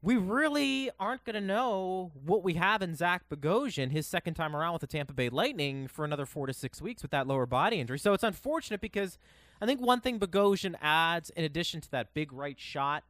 we 0.01 0.16
really 0.16 0.90
aren't 1.00 1.25
going 1.25 1.34
to 1.34 1.42
know 1.42 2.12
what 2.25 2.44
we 2.44 2.54
have 2.54 2.81
in 2.81 2.96
Zach 2.96 3.24
Bogosian 3.30 3.92
his 3.92 4.07
second 4.07 4.36
time 4.36 4.56
around 4.56 4.74
with 4.74 4.81
the 4.81 4.88
Tampa 4.88 5.13
Bay 5.13 5.30
Lightning 5.30 5.88
for 5.88 6.06
another 6.06 6.25
four 6.25 6.48
to 6.48 6.54
six 6.54 6.81
weeks 6.81 7.01
with 7.01 7.12
that 7.12 7.28
lower 7.28 7.46
body 7.46 7.80
injury. 7.80 8.00
So 8.00 8.13
it's 8.13 8.24
unfortunate 8.24 8.80
because 8.80 9.18
I 9.62 9.66
think 9.66 9.81
one 9.81 10.00
thing 10.00 10.19
Bogosian 10.19 10.75
adds, 10.81 11.30
in 11.31 11.44
addition 11.44 11.81
to 11.81 11.92
that 11.92 12.13
big 12.13 12.31
right 12.31 12.60
shot 12.60 13.04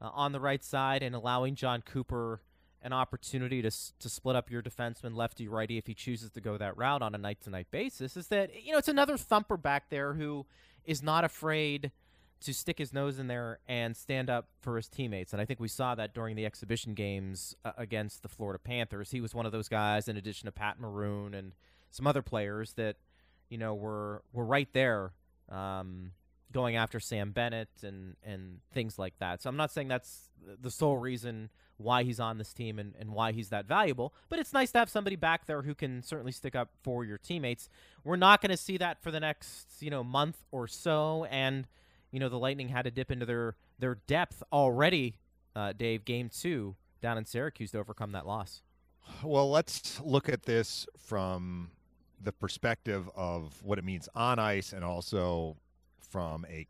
uh, 0.00 0.10
on 0.12 0.32
the 0.32 0.40
right 0.40 0.64
side 0.64 1.02
and 1.02 1.14
allowing 1.14 1.54
Jon 1.54 1.82
Cooper 1.82 2.40
an 2.82 2.92
opportunity 2.92 3.62
to 3.62 3.70
to 3.70 4.08
split 4.10 4.36
up 4.36 4.50
your 4.50 4.60
defenseman 4.60 5.16
lefty 5.16 5.48
righty 5.48 5.78
if 5.78 5.86
he 5.86 5.94
chooses 5.94 6.30
to 6.32 6.40
go 6.40 6.58
that 6.58 6.76
route 6.76 7.00
on 7.00 7.14
a 7.14 7.18
night 7.18 7.40
to 7.40 7.50
night 7.50 7.68
basis, 7.70 8.14
is 8.16 8.26
that 8.26 8.50
you 8.62 8.72
know 8.72 8.78
it's 8.78 8.88
another 8.88 9.16
thumper 9.16 9.56
back 9.56 9.88
there 9.88 10.14
who 10.14 10.44
is 10.84 11.02
not 11.02 11.24
afraid 11.24 11.92
to 12.44 12.54
stick 12.54 12.78
his 12.78 12.92
nose 12.92 13.18
in 13.18 13.26
there 13.26 13.58
and 13.68 13.96
stand 13.96 14.30
up 14.30 14.48
for 14.60 14.76
his 14.76 14.88
teammates. 14.88 15.32
And 15.32 15.42
I 15.42 15.44
think 15.44 15.60
we 15.60 15.68
saw 15.68 15.94
that 15.94 16.14
during 16.14 16.36
the 16.36 16.46
exhibition 16.46 16.94
games 16.94 17.56
uh, 17.64 17.72
against 17.76 18.22
the 18.22 18.28
Florida 18.28 18.58
Panthers. 18.58 19.10
He 19.10 19.20
was 19.20 19.34
one 19.34 19.46
of 19.46 19.52
those 19.52 19.68
guys, 19.68 20.08
in 20.08 20.16
addition 20.16 20.46
to 20.46 20.52
Pat 20.52 20.78
Maroon 20.78 21.34
and 21.34 21.52
some 21.90 22.06
other 22.06 22.22
players 22.22 22.74
that, 22.74 22.96
you 23.48 23.58
know, 23.58 23.74
were 23.74 24.22
were 24.32 24.44
right 24.44 24.68
there, 24.72 25.12
um, 25.50 26.12
going 26.52 26.76
after 26.76 27.00
Sam 27.00 27.32
Bennett 27.32 27.68
and 27.82 28.16
and 28.22 28.60
things 28.72 28.98
like 28.98 29.18
that. 29.18 29.42
So 29.42 29.50
I'm 29.50 29.56
not 29.56 29.70
saying 29.72 29.88
that's 29.88 30.30
the 30.60 30.70
sole 30.70 30.98
reason 30.98 31.50
why 31.76 32.04
he's 32.04 32.20
on 32.20 32.38
this 32.38 32.52
team 32.52 32.78
and, 32.78 32.94
and 32.98 33.10
why 33.10 33.32
he's 33.32 33.48
that 33.48 33.66
valuable. 33.66 34.14
But 34.28 34.38
it's 34.38 34.52
nice 34.52 34.70
to 34.72 34.78
have 34.78 34.88
somebody 34.88 35.16
back 35.16 35.46
there 35.46 35.62
who 35.62 35.74
can 35.74 36.02
certainly 36.02 36.32
stick 36.32 36.54
up 36.54 36.70
for 36.82 37.04
your 37.04 37.18
teammates. 37.18 37.68
We're 38.04 38.16
not 38.16 38.40
going 38.40 38.50
to 38.50 38.56
see 38.56 38.76
that 38.78 39.02
for 39.02 39.10
the 39.10 39.18
next, 39.18 39.66
you 39.80 39.90
know, 39.90 40.04
month 40.04 40.36
or 40.52 40.68
so. 40.68 41.26
And, 41.30 41.66
you 42.14 42.20
know, 42.20 42.28
the 42.28 42.38
Lightning 42.38 42.68
had 42.68 42.82
to 42.82 42.92
dip 42.92 43.10
into 43.10 43.26
their, 43.26 43.56
their 43.80 43.96
depth 44.06 44.40
already, 44.52 45.16
uh, 45.56 45.72
Dave, 45.72 46.04
game 46.04 46.28
two 46.28 46.76
down 47.02 47.18
in 47.18 47.26
Syracuse 47.26 47.72
to 47.72 47.78
overcome 47.80 48.12
that 48.12 48.24
loss. 48.24 48.62
Well, 49.24 49.50
let's 49.50 50.00
look 50.00 50.28
at 50.28 50.44
this 50.44 50.86
from 50.96 51.72
the 52.22 52.30
perspective 52.30 53.10
of 53.16 53.60
what 53.64 53.80
it 53.80 53.84
means 53.84 54.08
on 54.14 54.38
ice 54.38 54.72
and 54.72 54.84
also 54.84 55.56
from 56.08 56.46
a 56.48 56.68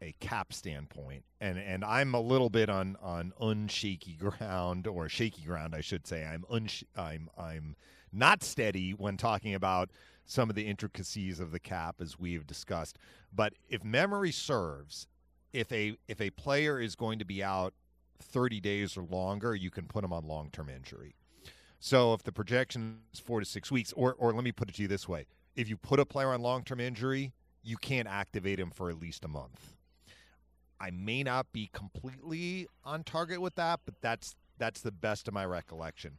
a 0.00 0.14
cap 0.20 0.52
standpoint. 0.52 1.24
And 1.40 1.58
and 1.58 1.84
I'm 1.84 2.14
a 2.14 2.20
little 2.20 2.48
bit 2.48 2.68
on 2.68 2.96
on 3.02 3.32
unshaky 3.40 4.16
ground 4.38 4.86
or 4.86 5.08
shaky 5.08 5.42
ground, 5.42 5.74
I 5.74 5.80
should 5.80 6.06
say. 6.06 6.24
I'm 6.24 6.44
unsh- 6.50 6.84
I'm 6.96 7.28
I'm 7.36 7.74
not 8.12 8.44
steady 8.44 8.92
when 8.92 9.16
talking 9.16 9.54
about 9.54 9.90
some 10.24 10.48
of 10.48 10.56
the 10.56 10.66
intricacies 10.66 11.40
of 11.40 11.52
the 11.52 11.58
cap 11.58 11.96
as 12.00 12.18
we've 12.18 12.46
discussed. 12.46 12.98
But 13.32 13.54
if 13.68 13.84
memory 13.84 14.32
serves, 14.32 15.06
if 15.52 15.70
a 15.72 15.96
if 16.08 16.20
a 16.20 16.30
player 16.30 16.80
is 16.80 16.96
going 16.96 17.18
to 17.18 17.24
be 17.24 17.42
out 17.42 17.74
30 18.20 18.60
days 18.60 18.96
or 18.96 19.02
longer, 19.02 19.54
you 19.54 19.70
can 19.70 19.86
put 19.86 20.04
him 20.04 20.12
on 20.12 20.26
long-term 20.26 20.68
injury. 20.68 21.14
So 21.80 22.14
if 22.14 22.22
the 22.22 22.32
projection 22.32 23.00
is 23.12 23.20
four 23.20 23.40
to 23.40 23.46
six 23.46 23.70
weeks, 23.70 23.92
or 23.92 24.14
or 24.18 24.32
let 24.32 24.44
me 24.44 24.52
put 24.52 24.68
it 24.68 24.76
to 24.76 24.82
you 24.82 24.88
this 24.88 25.08
way: 25.08 25.26
if 25.54 25.68
you 25.68 25.76
put 25.76 26.00
a 26.00 26.06
player 26.06 26.32
on 26.32 26.40
long 26.40 26.64
term 26.64 26.80
injury, 26.80 27.32
you 27.62 27.76
can't 27.76 28.08
activate 28.08 28.58
him 28.58 28.70
for 28.70 28.90
at 28.90 28.98
least 28.98 29.24
a 29.24 29.28
month. 29.28 29.74
I 30.80 30.90
may 30.90 31.22
not 31.22 31.52
be 31.52 31.70
completely 31.72 32.68
on 32.84 33.04
target 33.04 33.40
with 33.40 33.54
that, 33.56 33.80
but 33.84 33.94
that's 34.00 34.34
that's 34.58 34.80
the 34.80 34.92
best 34.92 35.28
of 35.28 35.34
my 35.34 35.44
recollection. 35.44 36.18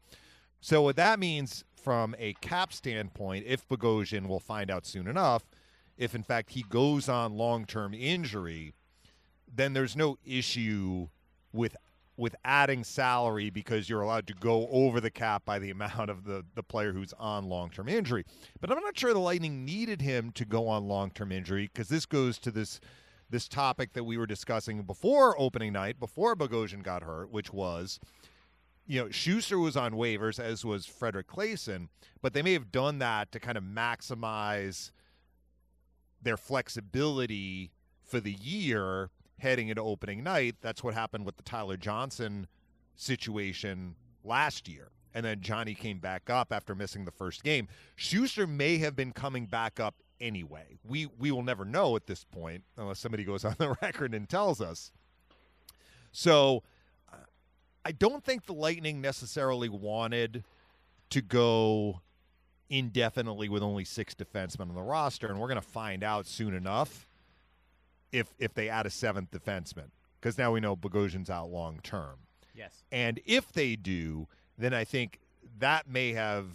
So 0.66 0.82
what 0.82 0.96
that 0.96 1.20
means 1.20 1.64
from 1.76 2.16
a 2.18 2.34
cap 2.42 2.74
standpoint, 2.74 3.46
if 3.46 3.68
Bogosian 3.68 4.26
will 4.26 4.40
find 4.40 4.72
out 4.72 4.84
soon 4.84 5.08
enough, 5.08 5.44
if 5.96 6.16
in 6.16 6.24
fact 6.24 6.50
he 6.50 6.64
goes 6.64 7.08
on 7.08 7.38
long 7.38 7.66
term 7.66 7.94
injury, 7.94 8.74
then 9.48 9.74
there's 9.74 9.96
no 9.96 10.18
issue 10.26 11.10
with 11.54 11.76
with 12.18 12.36
adding 12.44 12.84
salary 12.84 13.52
because 13.52 13.88
you're 13.88 14.02
allowed 14.02 14.26
to 14.26 14.34
go 14.34 14.68
over 14.72 15.00
the 15.00 15.12
cap 15.12 15.46
by 15.46 15.60
the 15.60 15.70
amount 15.78 16.10
of 16.10 16.24
the, 16.24 16.44
the 16.56 16.64
player 16.64 16.94
who's 16.94 17.14
on 17.20 17.48
long 17.48 17.70
term 17.70 17.88
injury. 17.88 18.26
But 18.60 18.72
I'm 18.72 18.84
not 18.84 18.98
sure 18.98 19.14
the 19.14 19.20
Lightning 19.20 19.66
needed 19.66 20.02
him 20.02 20.32
to 20.32 20.46
go 20.46 20.68
on 20.68 20.88
long 20.88 21.12
term 21.12 21.32
injury 21.32 21.70
because 21.72 21.90
this 21.90 22.08
goes 22.08 22.40
to 22.40 22.50
this 22.50 22.80
this 23.30 23.48
topic 23.48 23.94
that 23.94 24.04
we 24.04 24.18
were 24.18 24.26
discussing 24.26 24.82
before 24.82 25.40
opening 25.40 25.74
night, 25.74 26.00
before 26.00 26.36
Bogosian 26.36 26.82
got 26.82 27.04
hurt, 27.04 27.30
which 27.30 27.54
was 27.54 28.00
you 28.88 29.02
know, 29.02 29.08
Sustr 29.08 29.62
was 29.62 29.76
on 29.76 29.94
waivers, 29.94 30.40
as 30.40 30.64
was 30.64 30.86
Fredrik 30.86 31.28
Claesson, 31.28 31.88
but 32.22 32.34
they 32.34 32.42
may 32.42 32.54
have 32.54 32.72
done 32.72 33.00
that 33.00 33.32
to 33.32 33.40
kind 33.40 33.58
of 33.58 33.64
maximize 33.64 34.92
their 36.22 36.38
flexibility 36.38 37.72
for 38.04 38.20
the 38.20 38.34
year 38.34 39.10
heading 39.40 39.70
into 39.70 39.82
opening 39.82 40.24
night. 40.24 40.56
That's 40.62 40.84
what 40.84 40.94
happened 40.94 41.26
with 41.26 41.38
the 41.38 41.44
Tyler 41.44 41.78
Johnson 41.78 42.48
situation 42.96 43.96
last 44.24 44.68
year. 44.68 44.90
And 45.14 45.26
then 45.26 45.42
Johnny 45.42 45.74
came 45.74 46.00
back 46.00 46.30
up 46.30 46.52
after 46.52 46.76
missing 46.76 47.06
the 47.06 47.12
first 47.12 47.44
game. 47.44 47.68
Sustr 47.98 48.48
may 48.48 48.78
have 48.78 48.96
been 48.96 49.14
coming 49.14 49.46
back 49.46 49.80
up 49.80 49.96
anyway. 50.20 50.78
We 50.84 51.08
we 51.18 51.32
will 51.32 51.44
never 51.44 51.66
know 51.66 51.96
at 51.96 52.06
this 52.06 52.24
point 52.24 52.64
unless 52.78 53.00
somebody 53.00 53.24
goes 53.24 53.46
on 53.46 53.56
the 53.58 53.76
record 53.82 54.14
and 54.14 54.28
tells 54.28 54.62
us. 54.62 54.92
So 56.12 56.64
I 57.86 57.92
don't 57.92 58.24
think 58.24 58.48
the 58.48 58.54
Lightning 58.54 59.00
necessarily 59.00 59.70
wanted 59.70 60.44
to 61.12 61.22
go 61.22 62.02
indefinitely 62.68 63.48
with 63.48 63.62
only 63.62 63.86
six 63.86 64.16
defensemen 64.16 64.70
on 64.70 64.76
the 64.76 64.82
roster, 64.82 65.28
and 65.28 65.40
we're 65.40 65.48
going 65.48 65.62
to 65.62 65.68
find 65.68 66.04
out 66.04 66.26
soon 66.26 66.56
enough 66.56 67.08
if 68.12 68.34
if 68.40 68.54
they 68.54 68.70
add 68.70 68.86
a 68.86 68.90
seventh 68.90 69.30
defenseman 69.32 69.92
because 70.20 70.38
now 70.38 70.52
we 70.52 70.60
know 70.60 70.76
Bogosian's 70.76 71.30
out 71.30 71.52
long 71.52 71.80
term. 71.84 72.18
Yes. 72.56 72.84
And 72.92 73.20
if 73.26 73.52
they 73.52 73.76
do, 73.76 74.28
then 74.58 74.74
I 74.74 74.84
think 74.84 75.20
that 75.60 75.88
may 75.88 76.14
have 76.14 76.48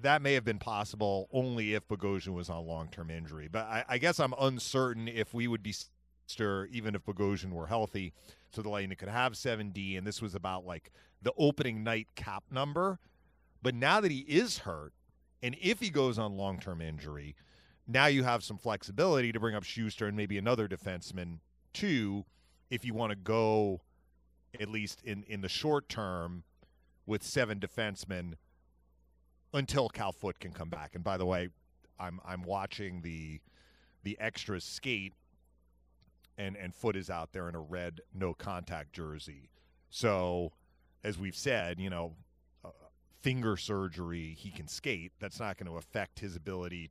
that 0.00 0.22
may 0.22 0.32
have 0.34 0.44
been 0.44 0.58
possible 0.58 1.28
only 1.32 1.74
if 1.74 1.86
Bogosian 1.86 2.34
was 2.34 2.48
on 2.48 2.66
long 2.66 2.88
term 2.88 3.10
injury. 3.10 3.48
But 3.50 3.66
I, 3.66 3.84
I, 3.88 3.98
guess 3.98 4.18
I'm 4.18 4.34
uncertain 4.40 5.06
if 5.06 5.32
we 5.34 5.46
would 5.46 5.62
be 5.62 5.74
even 6.40 6.94
if 6.94 7.04
Bogosian 7.04 7.52
were 7.52 7.66
healthy, 7.66 8.12
so 8.52 8.62
the 8.62 8.68
Lightning 8.68 8.96
could 8.96 9.08
have 9.08 9.32
7D. 9.32 9.96
And 9.96 10.06
this 10.06 10.20
was 10.20 10.34
about 10.34 10.64
like 10.66 10.90
the 11.22 11.32
opening 11.38 11.82
night 11.82 12.08
cap 12.14 12.44
number. 12.50 12.98
But 13.62 13.74
now 13.74 14.00
that 14.00 14.10
he 14.10 14.20
is 14.20 14.58
hurt, 14.58 14.92
and 15.42 15.56
if 15.60 15.80
he 15.80 15.90
goes 15.90 16.18
on 16.18 16.36
long 16.36 16.58
term 16.58 16.80
injury, 16.80 17.34
now 17.86 18.06
you 18.06 18.24
have 18.24 18.44
some 18.44 18.58
flexibility 18.58 19.32
to 19.32 19.40
bring 19.40 19.54
up 19.54 19.64
Sustr 19.64 20.06
and 20.06 20.16
maybe 20.16 20.38
another 20.38 20.68
defenseman 20.68 21.38
too, 21.72 22.24
if 22.70 22.84
you 22.84 22.94
want 22.94 23.10
to 23.10 23.16
go 23.16 23.80
at 24.60 24.68
least 24.68 25.02
in, 25.02 25.24
in 25.24 25.40
the 25.40 25.48
short 25.48 25.88
term 25.88 26.44
with 27.06 27.22
seven 27.22 27.58
defensemen 27.58 28.34
until 29.54 29.88
Cal 29.88 30.12
Foote 30.12 30.38
can 30.38 30.52
come 30.52 30.68
back. 30.68 30.94
And 30.94 31.02
by 31.02 31.16
the 31.16 31.26
way, 31.26 31.48
I'm 31.98 32.20
I'm 32.24 32.42
watching 32.42 33.02
the 33.02 33.40
the 34.02 34.18
extras 34.20 34.64
skate 34.64 35.14
and 36.38 36.56
and 36.56 36.74
Foote 36.74 36.96
is 36.96 37.10
out 37.10 37.32
there 37.32 37.48
in 37.48 37.54
a 37.54 37.60
red 37.60 38.00
no 38.14 38.34
contact 38.34 38.92
jersey. 38.92 39.50
So 39.90 40.52
as 41.04 41.18
we've 41.18 41.36
said, 41.36 41.78
you 41.78 41.90
know, 41.90 42.14
uh, 42.64 42.70
finger 43.20 43.56
surgery, 43.56 44.36
he 44.38 44.50
can 44.50 44.68
skate. 44.68 45.12
That's 45.20 45.40
not 45.40 45.58
going 45.58 45.70
to 45.70 45.76
affect 45.76 46.20
his 46.20 46.36
ability 46.36 46.90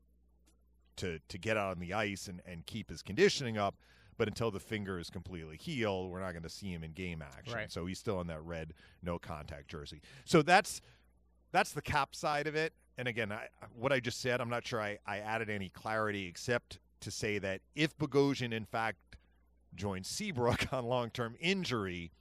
to 0.97 1.19
to 1.27 1.37
get 1.37 1.57
out 1.57 1.71
on 1.71 1.79
the 1.79 1.93
ice 1.93 2.27
and 2.27 2.41
and 2.45 2.65
keep 2.65 2.89
his 2.89 3.01
conditioning 3.01 3.57
up. 3.57 3.75
But 4.17 4.27
until 4.27 4.51
the 4.51 4.59
finger 4.59 4.99
is 4.99 5.09
completely 5.09 5.57
healed, 5.57 6.11
we're 6.11 6.19
not 6.19 6.31
going 6.33 6.43
to 6.43 6.49
see 6.49 6.71
him 6.71 6.83
in 6.83 6.91
game 6.91 7.23
action. 7.23 7.55
Right. 7.55 7.71
So 7.71 7.87
he's 7.87 7.97
still 7.97 8.21
in 8.21 8.27
that 8.27 8.43
red 8.43 8.73
no 9.01 9.17
contact 9.17 9.67
jersey. 9.67 10.01
So 10.25 10.41
that's 10.41 10.81
that's 11.51 11.71
the 11.71 11.81
cap 11.81 12.13
side 12.15 12.47
of 12.47 12.55
it. 12.55 12.73
And 12.97 13.07
again, 13.07 13.31
I, 13.31 13.47
what 13.75 13.91
I 13.91 13.99
just 13.99 14.21
said, 14.21 14.41
I'm 14.41 14.49
not 14.49 14.67
sure 14.67 14.79
I, 14.79 14.99
I 15.07 15.19
added 15.19 15.49
any 15.49 15.69
clarity 15.69 16.27
except 16.27 16.79
to 16.99 17.09
say 17.09 17.39
that 17.39 17.61
if 17.73 17.97
Bogosian 17.97 18.53
in 18.53 18.65
fact 18.65 18.97
joins 19.75 20.07
Seabrook 20.07 20.67
on 20.73 20.85
long-term 20.85 21.35
injury, 21.39 22.11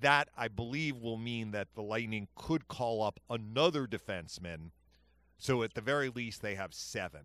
that 0.00 0.28
I 0.36 0.48
believe 0.48 0.96
will 0.96 1.16
mean 1.16 1.52
that 1.52 1.74
the 1.74 1.82
Lightning 1.82 2.28
could 2.34 2.68
call 2.68 3.02
up 3.02 3.20
another 3.30 3.86
defenseman. 3.86 4.70
So 5.38 5.62
at 5.62 5.74
the 5.74 5.80
very 5.80 6.08
least, 6.08 6.42
they 6.42 6.54
have 6.54 6.74
seven. 6.74 7.22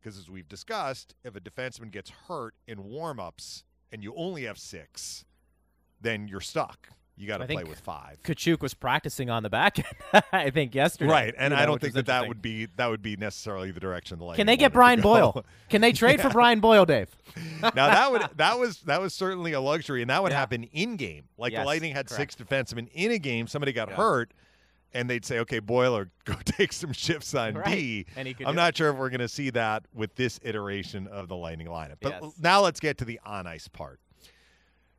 Because 0.00 0.18
as 0.18 0.28
we've 0.28 0.48
discussed, 0.48 1.14
if 1.22 1.36
a 1.36 1.40
defenseman 1.40 1.90
gets 1.90 2.10
hurt 2.10 2.54
in 2.66 2.84
warm-ups 2.84 3.64
and 3.92 4.02
you 4.02 4.14
only 4.16 4.44
have 4.44 4.58
six, 4.58 5.24
then 6.00 6.26
you're 6.26 6.40
stuck. 6.40 6.88
You 7.16 7.26
got 7.26 7.38
to 7.38 7.46
play 7.46 7.64
with 7.64 7.78
five. 7.80 8.18
Katchouk 8.24 8.62
was 8.62 8.72
practicing 8.72 9.28
on 9.28 9.42
the 9.42 9.50
back 9.50 9.78
end, 9.78 10.24
I 10.32 10.50
think, 10.50 10.74
yesterday. 10.74 11.10
Right, 11.10 11.34
and 11.36 11.52
you 11.52 11.56
know, 11.56 11.62
I 11.62 11.66
don't 11.66 11.80
think 11.80 11.92
that 11.94 12.06
that 12.06 12.26
would 12.26 12.40
be 12.40 12.66
that 12.76 12.88
would 12.88 13.02
be 13.02 13.16
necessarily 13.16 13.70
the 13.70 13.80
direction 13.80 14.18
the 14.18 14.24
Lightning. 14.24 14.38
Can 14.38 14.46
they 14.46 14.56
get 14.56 14.72
Brian 14.72 15.00
Boyle? 15.00 15.44
Can 15.68 15.82
they 15.82 15.92
trade 15.92 16.18
yeah. 16.18 16.28
for 16.28 16.30
Brian 16.30 16.60
Boyle, 16.60 16.86
Dave? 16.86 17.14
now 17.62 17.70
that 17.72 18.10
would 18.10 18.22
that 18.36 18.58
was 18.58 18.78
that 18.82 19.00
was 19.00 19.12
certainly 19.14 19.52
a 19.52 19.60
luxury, 19.60 20.00
and 20.00 20.10
that 20.10 20.22
would 20.22 20.32
yeah. 20.32 20.38
happen 20.38 20.64
in 20.72 20.96
game. 20.96 21.24
Like 21.36 21.52
yes, 21.52 21.60
the 21.62 21.66
Lightning 21.66 21.92
had 21.92 22.06
correct. 22.06 22.32
six 22.32 22.34
defensemen 22.34 22.88
in 22.92 23.10
a 23.12 23.18
game. 23.18 23.46
Somebody 23.46 23.72
got 23.72 23.90
Yeah. 23.90 23.96
hurt, 23.96 24.32
and 24.94 25.08
they'd 25.08 25.24
say, 25.24 25.38
"Okay, 25.40 25.58
Boyle, 25.58 26.06
go 26.24 26.34
take 26.44 26.72
some 26.72 26.92
shifts 26.94 27.34
on 27.34 27.54
Right. 27.54 27.74
D." 27.74 28.06
And 28.16 28.26
he 28.26 28.32
could 28.32 28.46
I'm 28.46 28.56
not 28.56 28.74
sure 28.74 28.90
if 28.90 28.96
we're 28.96 29.10
going 29.10 29.20
to 29.20 29.28
see 29.28 29.50
that 29.50 29.84
with 29.94 30.14
this 30.16 30.40
iteration 30.42 31.06
of 31.08 31.28
the 31.28 31.36
Lightning 31.36 31.66
lineup. 31.66 31.96
But 32.00 32.20
Yes. 32.22 32.32
now 32.40 32.62
let's 32.62 32.80
get 32.80 32.96
to 32.98 33.04
the 33.04 33.20
on 33.24 33.46
ice 33.46 33.68
part. 33.68 34.00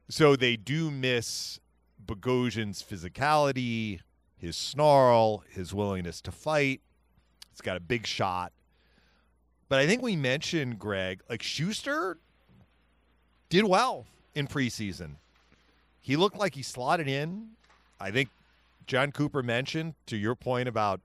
So 0.09 0.35
they 0.35 0.57
do 0.57 0.91
miss 0.91 1.59
Bogosian's 2.05 2.83
physicality, 2.83 3.99
his 4.37 4.55
snarl, 4.55 5.43
his 5.49 5.73
willingness 5.73 6.21
to 6.21 6.31
fight. 6.31 6.81
He's 7.51 7.61
got 7.61 7.77
a 7.77 7.79
big 7.79 8.05
shot. 8.05 8.51
But 9.69 9.79
I 9.79 9.87
think 9.87 10.01
we 10.01 10.15
mentioned, 10.15 10.79
Greg, 10.79 11.21
like 11.29 11.41
Sustr 11.41 12.15
did 13.49 13.65
well 13.65 14.05
in 14.35 14.47
preseason. 14.47 15.15
He 16.01 16.15
looked 16.15 16.37
like 16.37 16.55
he 16.55 16.61
slotted 16.61 17.07
in. 17.07 17.51
I 17.99 18.11
think 18.11 18.29
Jon 18.85 19.11
Cooper 19.11 19.41
mentioned, 19.41 19.95
to 20.07 20.17
your 20.17 20.35
point 20.35 20.67
about 20.67 20.99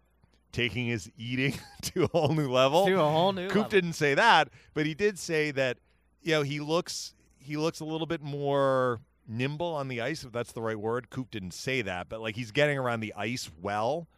taking 0.53 0.87
his 0.87 1.11
eating 1.17 1.55
to 1.83 2.05
a 2.05 2.09
whole 2.09 2.35
new 2.35 2.51
level. 2.51 2.87
To 2.87 3.01
a 3.01 3.09
whole 3.09 3.33
new 3.33 3.47
Coop 3.49 3.57
level. 3.57 3.71
didn't 3.71 3.93
say 3.93 4.15
that, 4.15 4.49
but 4.75 4.87
he 4.87 4.95
did 4.95 5.19
say 5.19 5.51
that 5.53 5.79
you 6.23 6.33
know 6.33 6.43
he 6.43 6.61
looks 6.61 7.15
he 7.39 7.57
looks 7.57 7.81
a 7.81 7.85
little 7.85 8.07
bit 8.07 8.21
more 8.23 9.01
nimble 9.29 9.75
on 9.75 9.89
the 9.89 10.01
ice 10.01 10.25
if 10.25 10.33
that's 10.33 10.53
the 10.53 10.63
right 10.63 10.79
word. 10.79 11.11
Coop 11.11 11.31
didn't 11.31 11.53
say 11.53 11.83
that, 11.83 12.09
but 12.09 12.21
like 12.21 12.37
he's 12.37 12.51
getting 12.51 12.79
around 12.79 13.01
the 13.01 13.15
ice 13.17 13.51
well. 13.61 14.09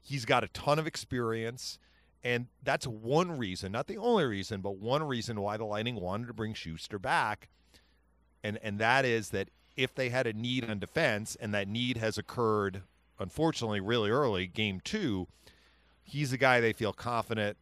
He's 0.00 0.24
got 0.24 0.44
a 0.44 0.48
ton 0.48 0.78
of 0.78 0.86
experience, 0.86 1.78
and 2.22 2.46
that's 2.62 2.86
one 2.86 3.36
reason, 3.36 3.72
not 3.72 3.86
the 3.86 3.98
only 3.98 4.24
reason, 4.24 4.60
but 4.60 4.76
one 4.76 5.02
reason 5.02 5.40
why 5.40 5.56
the 5.56 5.64
Lightning 5.64 5.96
wanted 5.96 6.28
to 6.28 6.34
bring 6.34 6.54
Sustr 6.54 7.00
back, 7.00 7.48
and 8.42 8.58
and 8.62 8.78
that 8.78 9.04
is 9.04 9.30
that 9.30 9.50
if 9.76 9.94
they 9.94 10.08
had 10.08 10.26
a 10.26 10.32
need 10.32 10.68
on 10.68 10.80
defense, 10.80 11.36
and 11.40 11.54
that 11.54 11.68
need 11.68 11.96
has 11.98 12.18
occurred, 12.18 12.82
unfortunately, 13.18 13.80
really 13.80 14.10
early, 14.10 14.46
game 14.46 14.80
two, 14.82 15.28
he's 16.02 16.32
a 16.32 16.38
guy 16.38 16.60
they 16.60 16.72
feel 16.72 16.92
confident 16.92 17.56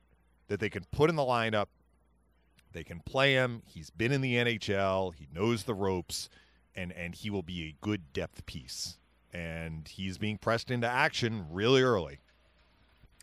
that 0.48 0.58
they 0.58 0.70
can 0.70 0.84
put 0.90 1.10
in 1.10 1.16
the 1.16 1.22
lineup. 1.22 1.66
They 2.72 2.84
can 2.84 3.00
play 3.00 3.34
him. 3.34 3.62
He's 3.66 3.90
been 3.90 4.12
in 4.12 4.20
the 4.20 4.34
NHL. 4.34 5.14
He 5.14 5.28
knows 5.32 5.64
the 5.64 5.74
ropes, 5.74 6.28
and 6.76 6.92
and 6.92 7.14
he 7.14 7.30
will 7.30 7.42
be 7.42 7.64
a 7.64 7.74
good 7.80 8.12
depth 8.12 8.46
piece. 8.46 8.98
And 9.32 9.86
he's 9.88 10.18
being 10.18 10.38
pressed 10.38 10.70
into 10.70 10.88
action 10.88 11.46
really 11.50 11.82
early. 11.82 12.20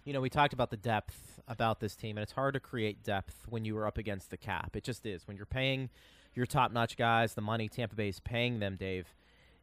You 0.03 0.13
know, 0.13 0.21
we 0.21 0.29
talked 0.29 0.53
about 0.53 0.69
the 0.69 0.77
depth 0.77 1.39
about 1.47 1.79
this 1.79 1.95
team, 1.95 2.17
and 2.17 2.23
it's 2.23 2.33
hard 2.33 2.53
to 2.55 2.59
create 2.59 3.03
depth 3.03 3.45
when 3.49 3.65
you 3.65 3.77
are 3.77 3.87
up 3.87 3.97
against 3.97 4.29
the 4.29 4.37
cap. 4.37 4.75
It 4.75 4.83
just 4.83 5.05
is. 5.05 5.27
When 5.27 5.37
you're 5.37 5.45
paying 5.45 5.89
your 6.35 6.45
top 6.45 6.71
notch 6.71 6.97
guys 6.97 7.35
the 7.35 7.41
money 7.41 7.69
Tampa 7.69 7.95
Bay 7.95 8.09
is 8.09 8.19
paying 8.19 8.59
them, 8.59 8.75
Dave, 8.75 9.13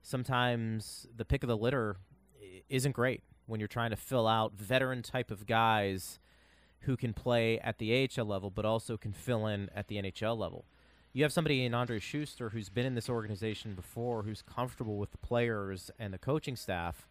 sometimes 0.03 1.07
the 1.15 1.25
pick 1.25 1.43
of 1.43 1.49
the 1.49 1.57
litter 1.57 1.97
isn't 2.69 2.93
great 2.93 3.23
when 3.47 3.61
you're 3.61 3.69
trying 3.69 3.91
to 3.91 3.97
fill 3.97 4.27
out 4.27 4.55
veteran 4.55 5.03
type 5.03 5.31
of 5.31 5.47
guys 5.47 6.19
who 6.81 6.97
can 6.97 7.13
play 7.13 7.59
at 7.61 7.79
the 7.79 8.09
AHL 8.19 8.25
level, 8.25 8.51
but 8.51 8.65
also 8.65 8.97
can 8.97 9.13
fill 9.13 9.47
in 9.47 9.69
at 9.75 9.89
the 9.89 9.97
NHL 9.97 10.39
level. 10.39 10.65
You 11.12 11.25
have 11.25 11.33
somebody 11.33 11.64
in 11.64 11.73
Andrej 11.73 12.02
Sustr 12.02 12.52
who's 12.52 12.69
been 12.69 12.87
in 12.87 12.95
this 12.95 13.09
organization 13.09 13.75
before, 13.75 14.23
who's 14.23 14.43
comfortable 14.43 14.97
with 14.97 15.11
the 15.11 15.19
players 15.19 15.90
and 15.99 16.14
the 16.14 16.19
coaching 16.19 16.55
staff. 16.55 17.05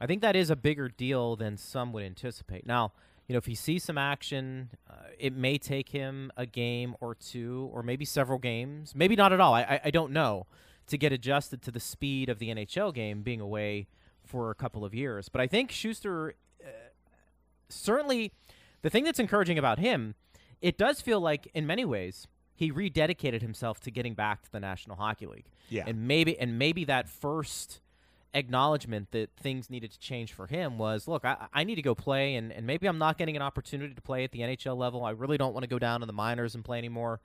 I 0.00 0.06
think 0.06 0.22
that 0.22 0.36
is 0.36 0.48
a 0.48 0.54
bigger 0.54 0.88
deal 0.88 1.34
than 1.34 1.56
some 1.56 1.92
would 1.92 2.04
anticipate. 2.04 2.66
Now, 2.66 2.92
you 3.26 3.32
know, 3.32 3.38
if 3.38 3.46
he 3.46 3.56
sees 3.56 3.82
some 3.82 3.98
action, 3.98 4.70
uh, 4.88 4.94
it 5.18 5.32
may 5.34 5.58
take 5.58 5.88
him 5.88 6.30
a 6.36 6.46
game 6.46 6.94
or 7.00 7.16
two, 7.16 7.68
or 7.72 7.82
maybe 7.82 8.04
several 8.04 8.38
games, 8.38 8.94
maybe 8.94 9.16
not 9.16 9.32
at 9.32 9.40
all. 9.40 9.54
I, 9.54 9.80
I, 9.84 9.90
don't 9.90 10.12
know 10.12 10.46
to 10.86 10.96
get 10.96 11.10
adjusted 11.10 11.62
to 11.62 11.72
the 11.72 11.80
speed 11.80 12.28
of 12.28 12.38
the 12.38 12.50
NHL 12.50 12.94
game 12.94 13.22
being 13.22 13.40
away 13.40 13.88
for 14.24 14.52
a 14.52 14.54
couple 14.54 14.84
of 14.84 14.94
years. 14.94 15.28
But 15.28 15.40
I 15.40 15.48
think 15.48 15.72
Sustr 15.72 16.34
uh, 16.62 16.68
certainly 17.68 18.30
the 18.82 18.90
thing 18.90 19.02
that's 19.02 19.18
encouraging 19.18 19.58
about 19.58 19.80
him, 19.80 20.14
it 20.62 20.78
does 20.78 21.00
feel 21.00 21.20
like 21.20 21.48
in 21.52 21.66
many 21.66 21.84
ways 21.84 22.28
he 22.56 22.72
rededicated 22.72 23.42
himself 23.42 23.80
to 23.80 23.90
getting 23.90 24.14
back 24.14 24.42
to 24.42 24.50
the 24.50 24.58
National 24.58 24.96
Hockey 24.96 25.26
League. 25.26 25.44
Yeah. 25.68 25.84
And 25.86 26.08
maybe 26.08 26.38
and 26.38 26.58
maybe 26.58 26.84
that 26.84 27.08
first 27.08 27.80
acknowledgement 28.34 29.12
that 29.12 29.30
things 29.36 29.70
needed 29.70 29.90
to 29.92 29.98
change 29.98 30.32
for 30.32 30.46
him 30.46 30.78
was 30.78 31.06
look, 31.06 31.24
I, 31.24 31.46
I 31.52 31.64
need 31.64 31.76
to 31.76 31.82
go 31.82 31.94
play 31.94 32.34
and, 32.34 32.52
and 32.52 32.66
maybe 32.66 32.86
I'm 32.86 32.98
not 32.98 33.18
getting 33.18 33.36
an 33.36 33.42
opportunity 33.42 33.94
to 33.94 34.00
play 34.00 34.24
at 34.24 34.32
the 34.32 34.40
NHL 34.40 34.76
level. 34.76 35.04
I 35.04 35.10
really 35.10 35.38
don't 35.38 35.52
want 35.52 35.64
to 35.64 35.68
go 35.68 35.78
down 35.78 36.00
to 36.00 36.06
the 36.06 36.12
minors 36.12 36.54
and 36.54 36.64
play 36.64 36.78
anymore. 36.78 37.20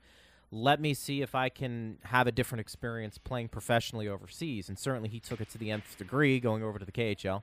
Let 0.50 0.80
me 0.80 0.92
see 0.92 1.22
if 1.22 1.34
I 1.34 1.48
can 1.48 1.98
have 2.04 2.26
a 2.26 2.32
different 2.32 2.60
experience 2.60 3.16
playing 3.16 3.48
professionally 3.48 4.06
overseas. 4.06 4.68
And 4.68 4.78
certainly 4.78 5.08
he 5.08 5.18
took 5.18 5.40
it 5.40 5.48
to 5.50 5.58
the 5.58 5.70
nth 5.70 5.96
degree 5.96 6.40
going 6.40 6.62
over 6.62 6.78
to 6.78 6.84
the 6.84 6.92
KHL 6.92 7.42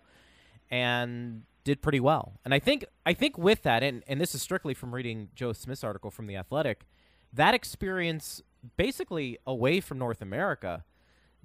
and 0.69 1.43
did 1.63 1.81
pretty 1.81 1.99
well. 1.99 2.33
And 2.45 2.53
I 2.53 2.59
think 2.59 2.85
I 3.05 3.13
think 3.13 3.37
with 3.37 3.63
that, 3.63 3.81
and, 3.81 4.03
and 4.07 4.21
this 4.21 4.35
is 4.35 4.43
strictly 4.43 4.75
from 4.75 4.93
reading 4.93 5.29
Joe 5.35 5.53
Smith's 5.53 5.83
article 5.83 6.11
from 6.11 6.27
the 6.27 6.35
Athletic, 6.35 6.85
that 7.33 7.53
experience 7.53 8.41
basically 8.77 9.37
away 9.45 9.79
from 9.79 9.97
North 9.97 10.21
America, 10.21 10.83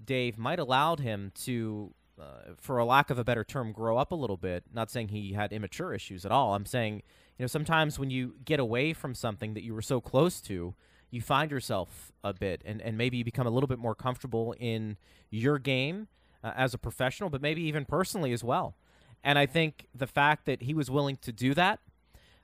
Dave 0.02 0.38
might 0.38 0.58
allowed 0.58 1.00
him 1.00 1.32
to, 1.42 1.94
uh, 2.20 2.54
for 2.56 2.78
a 2.78 2.84
lack 2.84 3.10
of 3.10 3.18
a 3.18 3.24
better 3.24 3.44
term, 3.44 3.72
grow 3.72 3.96
up 3.96 4.12
a 4.12 4.14
little 4.14 4.36
bit. 4.36 4.64
Not 4.72 4.90
saying 4.90 5.08
he 5.08 5.32
had 5.32 5.52
immature 5.52 5.94
issues 5.94 6.24
at 6.24 6.32
all. 6.32 6.54
I'm 6.54 6.66
saying, 6.66 7.02
you 7.38 7.42
know, 7.42 7.46
sometimes 7.46 7.98
when 7.98 8.10
you 8.10 8.34
get 8.44 8.60
away 8.60 8.92
from 8.92 9.14
something 9.14 9.54
that 9.54 9.62
you 9.62 9.74
were 9.74 9.82
so 9.82 10.00
close 10.00 10.40
to, 10.42 10.74
you 11.10 11.20
find 11.20 11.50
yourself 11.50 12.12
a 12.24 12.32
bit, 12.32 12.60
and, 12.64 12.82
and 12.82 12.98
maybe 12.98 13.16
you 13.16 13.24
become 13.24 13.46
a 13.46 13.50
little 13.50 13.68
bit 13.68 13.78
more 13.78 13.94
comfortable 13.94 14.54
in 14.58 14.96
your 15.30 15.58
game 15.58 16.08
uh, 16.42 16.52
as 16.56 16.74
a 16.74 16.78
professional, 16.78 17.30
but 17.30 17.40
maybe 17.40 17.62
even 17.62 17.84
personally 17.84 18.32
as 18.32 18.42
well. 18.42 18.74
And 19.22 19.38
I 19.38 19.46
think 19.46 19.86
the 19.94 20.08
fact 20.08 20.44
that 20.46 20.62
he 20.62 20.74
was 20.74 20.90
willing 20.90 21.16
to 21.22 21.32
do 21.32 21.54
that, 21.54 21.78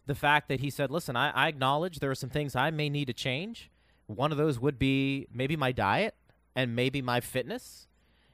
the 0.07 0.14
fact 0.14 0.49
that 0.49 0.61
he 0.61 0.71
said, 0.71 0.90
listen, 0.90 1.16
I, 1.16 1.30
I 1.30 1.49
acknowledge 1.49 1.99
there 1.99 2.11
are 2.11 2.16
some 2.16 2.30
things 2.30 2.57
I 2.57 2.71
may 2.71 2.88
need 2.88 3.07
to 3.07 3.12
change. 3.12 3.71
One 4.07 4.33
of 4.33 4.38
those 4.38 4.59
would 4.59 4.78
be 4.78 5.26
maybe 5.33 5.57
my 5.57 5.73
diet 5.73 6.14
and 6.57 6.75
maybe 6.75 7.00
my 7.00 7.21
fitness. 7.21 7.87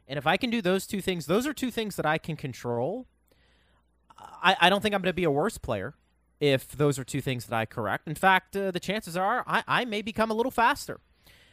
And 0.09 0.19
if 0.19 0.27
I 0.27 0.37
can 0.37 0.51
do 0.51 0.63
those 0.63 0.87
two 0.87 1.01
things, 1.01 1.27
those 1.27 1.47
are 1.47 1.53
two 1.53 1.71
things 1.71 1.97
that 1.97 2.07
I 2.07 2.19
can 2.19 2.37
control. 2.37 3.07
I, 4.19 4.57
I 4.61 4.71
don't 4.71 4.81
think 4.81 4.95
I'm 4.95 5.03
going 5.03 5.11
to 5.11 5.15
be 5.15 5.25
a 5.25 5.31
worse 5.31 5.59
player 5.59 5.95
if 6.41 6.69
those 6.69 6.99
are 6.99 7.05
two 7.05 7.21
things 7.21 7.47
that 7.47 7.57
I 7.57 7.67
correct. 7.67 8.09
In 8.09 8.15
fact, 8.15 8.57
uh, 8.57 8.71
the 8.71 8.81
chances 8.81 9.17
are 9.17 9.45
I, 9.47 9.65
I 9.67 9.85
may 9.85 10.03
become 10.03 10.31
a 10.31 10.35
little 10.35 10.53
faster. 10.53 11.01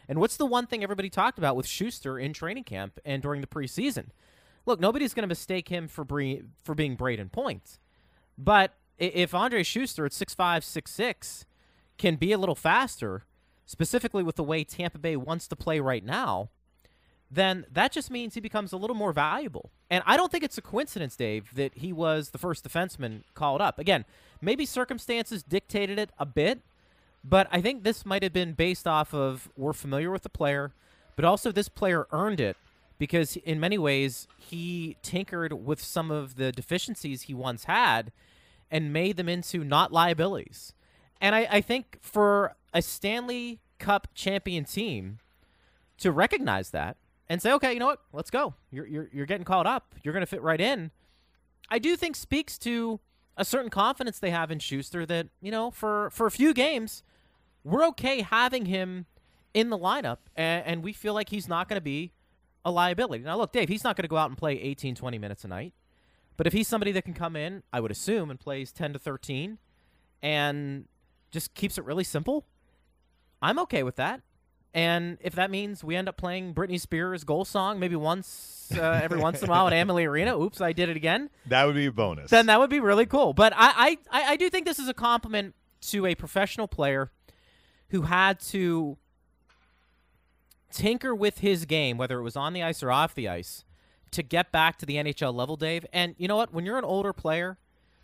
And 0.07 0.19
what's 0.19 0.37
the 0.37 0.45
one 0.45 0.67
thing 0.67 0.83
everybody 0.83 1.09
talked 1.09 1.37
about 1.37 1.55
with 1.55 1.65
Sustr 1.65 2.21
in 2.21 2.33
training 2.33 2.65
camp 2.65 2.99
and 3.05 3.21
during 3.21 3.41
the 3.41 3.47
preseason? 3.47 4.07
Look, 4.65 4.79
nobody's 4.79 5.13
going 5.13 5.23
to 5.23 5.27
mistake 5.27 5.69
him 5.69 5.87
for 5.87 6.03
bre- 6.03 6.45
for 6.63 6.75
being 6.75 6.95
Brayden 6.95 7.31
Point. 7.31 7.79
But 8.37 8.73
if 8.97 9.31
Andrej 9.31 9.65
Sustr 9.65 10.05
at 10.05 10.11
6'5", 10.11 10.35
6'6", 10.37 11.45
can 11.97 12.15
be 12.15 12.31
a 12.31 12.37
little 12.37 12.55
faster, 12.55 13.23
specifically 13.65 14.23
with 14.23 14.35
the 14.35 14.43
way 14.43 14.63
Tampa 14.63 14.97
Bay 14.97 15.15
wants 15.15 15.47
to 15.47 15.55
play 15.55 15.79
right 15.79 16.03
now, 16.03 16.49
then 17.29 17.65
that 17.71 17.91
just 17.91 18.11
means 18.11 18.33
he 18.33 18.39
becomes 18.39 18.71
a 18.71 18.77
little 18.77 18.95
more 18.95 19.11
valuable. 19.11 19.71
And 19.89 20.03
I 20.05 20.17
don't 20.17 20.31
think 20.31 20.43
it's 20.43 20.57
a 20.57 20.61
coincidence, 20.61 21.15
Dave, 21.15 21.53
that 21.55 21.75
he 21.75 21.91
was 21.91 22.29
the 22.29 22.37
first 22.37 22.67
defenseman 22.67 23.23
called 23.33 23.61
up. 23.61 23.79
Again, 23.79 24.05
maybe 24.41 24.65
circumstances 24.65 25.41
dictated 25.43 25.97
it 25.97 26.11
a 26.19 26.25
bit, 26.25 26.61
but 27.23 27.47
I 27.51 27.61
think 27.61 27.83
this 27.83 28.05
might 28.05 28.21
have 28.23 28.33
been 28.33 28.53
based 28.53 28.87
off 28.87 29.13
of 29.13 29.49
we're 29.57 29.73
familiar 29.73 30.11
with 30.11 30.23
the 30.23 30.29
player, 30.29 30.73
but 31.15 31.25
also 31.25 31.51
this 31.51 31.69
player 31.69 32.07
earned 32.11 32.39
it 32.39 32.57
because 32.99 33.37
in 33.37 33.59
many 33.59 33.77
ways 33.77 34.27
he 34.37 34.97
tinkered 35.01 35.53
with 35.53 35.81
some 35.81 36.11
of 36.11 36.35
the 36.35 36.51
deficiencies 36.51 37.23
he 37.23 37.33
once 37.33 37.63
had 37.63 38.11
and 38.73 38.91
made 38.91 39.17
them 39.17 39.29
into 39.29 39.63
not 39.63 39.93
liabilities. 39.93 40.73
And 41.21 41.35
I, 41.35 41.47
I 41.49 41.61
think 41.61 41.99
for 42.01 42.55
a 42.73 42.81
Stanley 42.81 43.59
Cup 43.77 44.07
champion 44.15 44.65
team 44.65 45.19
to 45.99 46.11
recognize 46.11 46.71
that 46.71 46.97
and 47.29 47.39
say, 47.39 47.53
okay, 47.53 47.71
you 47.71 47.79
know 47.79 47.85
what, 47.85 47.99
let's 48.11 48.31
go. 48.31 48.55
You're, 48.71 48.87
you're, 48.87 49.09
you're 49.13 49.25
getting 49.27 49.45
called 49.45 49.67
up. 49.67 49.93
You're 50.03 50.13
going 50.13 50.23
to 50.23 50.27
fit 50.27 50.41
right 50.41 50.59
in. 50.59 50.89
I 51.69 51.77
do 51.77 51.95
think 51.95 52.15
speaks 52.15 52.57
to 52.59 52.99
a 53.37 53.45
certain 53.45 53.69
confidence 53.69 54.17
they 54.17 54.31
have 54.31 54.49
in 54.49 54.57
Sustr 54.57 55.07
that, 55.07 55.27
you 55.39 55.51
know, 55.51 55.69
for, 55.69 56.09
for 56.09 56.25
a 56.25 56.31
few 56.31 56.51
games, 56.51 57.03
we're 57.63 57.85
okay 57.89 58.21
having 58.21 58.65
him 58.65 59.05
in 59.53 59.69
the 59.69 59.77
lineup, 59.77 60.17
and, 60.35 60.65
and 60.65 60.83
we 60.83 60.93
feel 60.93 61.13
like 61.13 61.29
he's 61.29 61.47
not 61.47 61.69
going 61.69 61.77
to 61.77 61.83
be 61.83 62.11
a 62.65 62.71
liability. 62.71 63.23
Now, 63.23 63.37
look, 63.37 63.51
Dave, 63.51 63.69
he's 63.69 63.83
not 63.83 63.95
going 63.95 64.03
to 64.03 64.09
go 64.09 64.17
out 64.17 64.29
and 64.29 64.37
play 64.37 64.59
18, 64.59 64.95
20 64.95 65.19
minutes 65.19 65.43
a 65.43 65.47
night. 65.47 65.73
But 66.37 66.47
if 66.47 66.53
he's 66.53 66.67
somebody 66.67 66.91
that 66.93 67.03
can 67.03 67.13
come 67.13 67.35
in, 67.35 67.63
I 67.71 67.79
would 67.79 67.91
assume, 67.91 68.29
and 68.29 68.39
plays 68.39 68.71
10 68.71 68.93
to 68.93 68.99
13 68.99 69.59
and 70.21 70.85
just 71.31 71.53
keeps 71.53 71.77
it 71.77 71.85
really 71.85 72.03
simple, 72.03 72.45
I'm 73.41 73.59
okay 73.59 73.83
with 73.83 73.97
that. 73.97 74.21
And 74.73 75.19
if 75.21 75.35
that 75.35 75.51
means 75.51 75.83
we 75.83 75.95
end 75.95 76.09
up 76.09 76.17
playing 76.17 76.55
Britney 76.55 76.79
Spears' 76.79 77.23
goal 77.23 77.45
song 77.45 77.79
maybe 77.79 77.95
once 77.95 78.71
uh, 78.75 79.01
every 79.03 79.19
once 79.19 79.41
in 79.41 79.47
a 79.47 79.51
while 79.51 79.67
at 79.67 79.73
Amalie 79.73 80.05
Arena, 80.07 80.35
oops, 80.39 80.61
I 80.61 80.73
did 80.73 80.89
it 80.89 80.97
again. 80.97 81.29
That 81.45 81.65
would 81.65 81.75
be 81.75 81.85
a 81.85 81.91
bonus. 81.91 82.31
Then 82.31 82.47
that 82.47 82.59
would 82.59 82.71
be 82.71 82.79
really 82.79 83.05
cool. 83.05 83.33
But 83.33 83.53
I, 83.55 83.97
I, 84.09 84.23
I 84.31 84.35
do 84.35 84.49
think 84.49 84.65
this 84.65 84.79
is 84.79 84.87
a 84.87 84.93
compliment 84.93 85.53
to 85.89 86.07
a 86.07 86.15
professional 86.15 86.67
player 86.67 87.11
who 87.89 88.03
had 88.03 88.39
to 88.39 88.97
tinker 90.71 91.13
with 91.13 91.39
his 91.39 91.65
game, 91.65 91.97
whether 91.97 92.17
it 92.17 92.23
was 92.23 92.35
on 92.35 92.53
the 92.53 92.63
ice 92.63 92.81
or 92.81 92.91
off 92.91 93.13
the 93.13 93.29
ice, 93.29 93.63
to 94.13 94.23
get 94.23 94.51
back 94.51 94.77
to 94.77 94.85
the 94.85 94.95
NHL 94.95 95.33
level, 95.33 95.55
Dave. 95.55 95.85
And 95.91 96.15
you 96.17 96.27
know 96.27 96.37
what? 96.37 96.53
When 96.53 96.65
you're 96.65 96.77
an 96.77 96.83
older 96.83 97.13
player, 97.13 97.57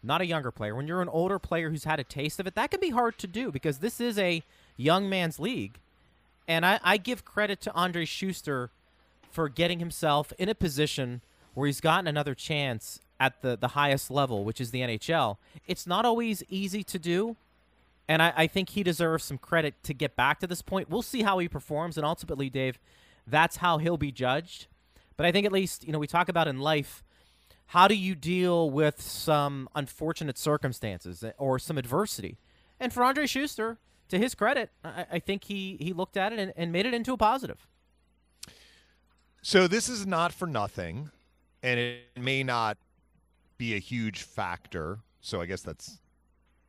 not 0.03 0.21
a 0.21 0.25
younger 0.25 0.51
player, 0.51 0.75
when 0.75 0.87
you're 0.87 1.01
an 1.01 1.09
older 1.09 1.39
player 1.39 1.69
who's 1.69 1.83
had 1.83 1.99
a 1.99 2.03
taste 2.03 2.39
of 2.39 2.47
it, 2.47 2.55
that 2.55 2.71
can 2.71 2.79
be 2.79 2.89
hard 2.89 3.17
to 3.19 3.27
do 3.27 3.51
because 3.51 3.79
this 3.79 3.99
is 3.99 4.17
a 4.17 4.43
young 4.77 5.09
man's 5.09 5.39
league. 5.39 5.79
And 6.47 6.65
I, 6.65 6.79
I 6.83 6.97
give 6.97 7.25
credit 7.25 7.61
to 7.61 7.71
Andrej 7.71 8.07
Sustr 8.07 8.69
for 9.31 9.49
getting 9.49 9.79
himself 9.79 10.33
in 10.37 10.49
a 10.49 10.55
position 10.55 11.21
where 11.53 11.67
he's 11.67 11.81
gotten 11.81 12.07
another 12.07 12.33
chance 12.33 12.99
at 13.19 13.41
the, 13.41 13.57
the 13.57 13.69
highest 13.69 14.09
level, 14.09 14.43
which 14.43 14.61
is 14.61 14.71
the 14.71 14.79
NHL. 14.79 15.37
It's 15.67 15.85
not 15.85 16.05
always 16.05 16.43
easy 16.49 16.83
to 16.85 16.97
do, 16.97 17.35
and 18.07 18.23
I, 18.23 18.33
I, 18.35 18.47
think 18.47 18.69
he 18.69 18.81
deserves 18.81 19.25
some 19.25 19.37
credit 19.37 19.75
to 19.83 19.93
get 19.93 20.15
back 20.15 20.39
to 20.39 20.47
this 20.47 20.61
point. 20.61 20.89
We'll 20.89 21.01
see 21.01 21.21
how 21.23 21.37
he 21.39 21.47
performs, 21.47 21.97
and 21.97 22.05
ultimately, 22.05 22.49
Dave, 22.49 22.79
that's 23.27 23.57
how 23.57 23.77
he'll 23.77 23.97
be 23.97 24.11
judged. 24.11 24.67
But 25.19 25.25
I 25.25 25.33
think 25.33 25.45
at 25.45 25.51
least, 25.51 25.85
you 25.85 25.91
know, 25.91 25.99
we 25.99 26.07
talk 26.07 26.29
about 26.29 26.47
in 26.47 26.59
life, 26.59 27.03
how 27.65 27.89
do 27.89 27.93
you 27.93 28.15
deal 28.15 28.71
with 28.71 29.01
some 29.01 29.67
unfortunate 29.75 30.37
circumstances 30.37 31.21
eh, 31.21 31.33
or 31.37 31.59
some 31.59 31.77
adversity? 31.77 32.37
And 32.79 32.93
for 32.93 33.01
Andrej 33.03 33.25
Sustr, 33.25 33.75
to 34.07 34.17
his 34.17 34.33
credit, 34.33 34.69
I, 34.81 35.05
I 35.11 35.19
think 35.19 35.43
he, 35.43 35.75
he 35.81 35.91
looked 35.91 36.15
at 36.15 36.31
it 36.31 36.39
and, 36.39 36.53
and 36.55 36.71
made 36.71 36.85
it 36.85 36.93
into 36.93 37.11
a 37.11 37.17
positive. 37.17 37.67
So 39.41 39.67
this 39.67 39.89
is 39.89 40.07
not 40.07 40.31
for 40.31 40.47
nothing, 40.47 41.09
and 41.61 41.77
it 41.77 42.17
may 42.17 42.41
not 42.41 42.77
be 43.57 43.75
a 43.75 43.79
huge 43.79 44.21
factor. 44.21 44.99
So 45.19 45.41
I 45.41 45.47
guess 45.47 45.61
that's 45.61 45.97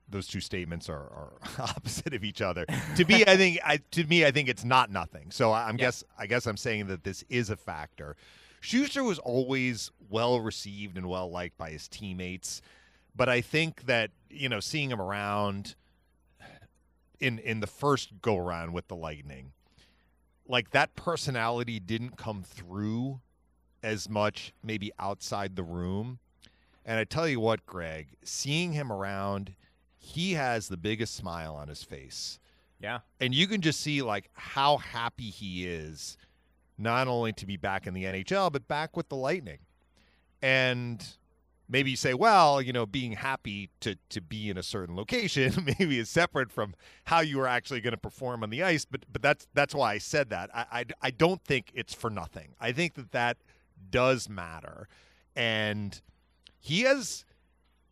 those 0.09 0.27
two 0.27 0.41
statements 0.41 0.89
are, 0.89 0.97
are 0.97 1.33
opposite 1.61 2.15
of 2.15 2.25
each 2.25 2.43
other. 2.43 2.67
to 2.97 3.05
me, 3.05 3.23
I 3.29 3.37
think 3.37 3.61
I, 3.65 3.77
to 3.93 4.03
me, 4.03 4.25
I 4.25 4.33
think 4.33 4.49
it's 4.49 4.65
not 4.65 4.91
nothing. 4.91 5.31
So 5.31 5.53
I'm 5.53 5.77
yeah. 5.77 5.85
guess 5.85 6.03
I 6.19 6.27
guess 6.27 6.47
I'm 6.47 6.57
saying 6.57 6.89
that 6.89 7.05
this 7.05 7.23
is 7.29 7.49
a 7.49 7.57
factor. 7.57 8.17
Sustr 8.63 9.05
was 9.05 9.19
always 9.19 9.91
well 10.09 10.41
received 10.41 10.97
and 10.97 11.09
well 11.09 11.31
liked 11.31 11.57
by 11.57 11.71
his 11.71 11.89
teammates, 11.89 12.61
but 13.17 13.29
I 13.29 13.41
think 13.41 13.87
that 13.87 14.11
you 14.29 14.49
know 14.49 14.61
seeing 14.61 14.91
him 14.91 15.01
around 15.01 15.75
in 17.21 17.39
in 17.39 17.61
the 17.61 17.67
first 17.67 18.21
go 18.21 18.37
around 18.37 18.73
with 18.73 18.89
the 18.89 18.97
Lightning, 18.97 19.53
like 20.47 20.71
that 20.71 20.95
personality 20.95 21.81
didn't 21.81 22.17
come 22.17 22.43
through 22.43 23.21
as 23.83 24.09
much 24.09 24.53
maybe 24.63 24.93
outside 24.99 25.57
the 25.57 25.63
room. 25.63 26.19
And 26.85 26.99
I 26.99 27.05
tell 27.05 27.29
you 27.29 27.41
what, 27.41 27.65
Greg, 27.67 28.09
seeing 28.23 28.73
him 28.73 28.91
around 28.93 29.55
he 30.01 30.33
has 30.33 30.69
the 30.69 30.77
biggest 30.77 31.15
smile 31.15 31.55
on 31.55 31.69
his 31.69 31.83
face. 31.83 32.39
Yeah. 32.81 33.01
And 33.21 33.35
you 33.35 33.47
can 33.47 33.61
just 33.61 33.81
see 33.81 34.01
like 34.03 34.31
how 34.33 34.79
happy 34.79 35.31
he 35.31 35.67
is 35.67 36.17
not 36.81 37.09
only 37.09 37.33
to 37.35 37.47
be 37.47 37.57
back 37.57 37.87
in 37.87 37.95
the 37.95 38.05
NHL 38.05 38.51
but 38.53 38.67
back 38.69 38.97
with 38.97 39.09
the 39.09 39.17
Lightning. 39.17 39.59
And 40.43 41.07
maybe 41.71 41.91
you 41.91 41.97
say, 41.97 42.15
well, 42.15 42.61
you 42.61 42.73
know, 42.73 42.85
being 42.85 43.13
happy 43.13 43.71
to 43.81 43.97
to 44.11 44.21
be 44.21 44.51
in 44.51 44.59
a 44.59 44.63
certain 44.63 44.97
location 44.97 45.53
maybe 45.79 45.99
is 45.99 46.11
separate 46.11 46.51
from 46.51 46.75
how 47.05 47.21
you 47.21 47.41
are 47.41 47.47
actually 47.47 47.81
going 47.81 47.93
to 47.93 47.99
perform 47.99 48.43
on 48.43 48.51
the 48.51 48.63
ice. 48.63 48.85
But 48.85 49.05
but 49.11 49.23
that's 49.23 49.47
that's 49.55 49.75
why 49.75 49.93
I 49.93 49.99
said 49.99 50.31
that. 50.31 50.51
I, 50.55 50.67
I 50.73 50.85
I 51.01 51.11
don't 51.11 51.43
think 51.45 51.71
it's 51.75 51.95
for 51.95 52.11
nothing. 52.11 52.55
I 52.61 52.73
think 52.73 52.95
that 52.95 53.13
that 53.13 53.37
does 53.91 54.29
matter, 54.29 54.89
and 55.37 56.01
he 56.59 56.83
has 56.83 57.25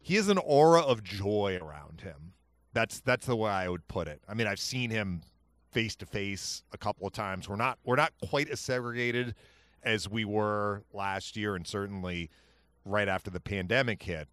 he 0.00 0.16
has 0.16 0.28
an 0.28 0.38
aura 0.38 0.80
of 0.80 1.02
joy 1.02 1.58
around 1.60 2.02
him. 2.02 2.32
That's 2.72 3.00
that's 3.00 3.26
the 3.26 3.36
way 3.36 3.50
I 3.50 3.68
would 3.68 3.88
put 3.88 4.08
it. 4.08 4.20
I 4.28 4.34
mean, 4.34 4.46
I've 4.46 4.60
seen 4.60 4.90
him 4.90 5.22
face 5.70 5.94
to 5.96 6.06
face 6.06 6.62
a 6.72 6.78
couple 6.78 7.06
of 7.06 7.12
times. 7.12 7.48
We're 7.48 7.56
not 7.56 7.78
we're 7.84 7.96
not 7.96 8.12
quite 8.26 8.48
as 8.48 8.60
segregated 8.60 9.34
as 9.82 10.08
we 10.08 10.24
were 10.24 10.82
last 10.92 11.36
year, 11.36 11.54
and 11.54 11.66
certainly 11.66 12.30
right 12.84 13.08
after 13.08 13.30
the 13.30 13.40
pandemic 13.40 14.02
hit. 14.02 14.28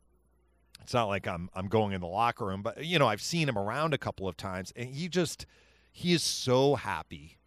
It's 0.81 0.93
not 0.93 1.05
like 1.05 1.27
I'm 1.27 1.49
I'm 1.55 1.67
going 1.67 1.93
in 1.93 2.01
the 2.01 2.07
locker 2.07 2.45
room, 2.45 2.61
but 2.61 2.85
you 2.85 2.99
know 2.99 3.07
I've 3.07 3.21
seen 3.21 3.49
him 3.49 3.57
around 3.57 3.93
a 3.93 3.97
couple 3.97 4.27
of 4.27 4.37
times, 4.37 4.71
and 4.75 4.89
he 4.89 5.07
just 5.07 5.45
he 5.91 6.13
is 6.13 6.23
so 6.23 6.75
happy 6.75 7.37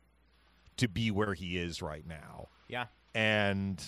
to 0.77 0.89
be 0.89 1.11
where 1.11 1.35
he 1.35 1.59
is 1.59 1.83
right 1.83 2.07
now. 2.07 2.49
Yeah, 2.69 2.87
and 3.15 3.83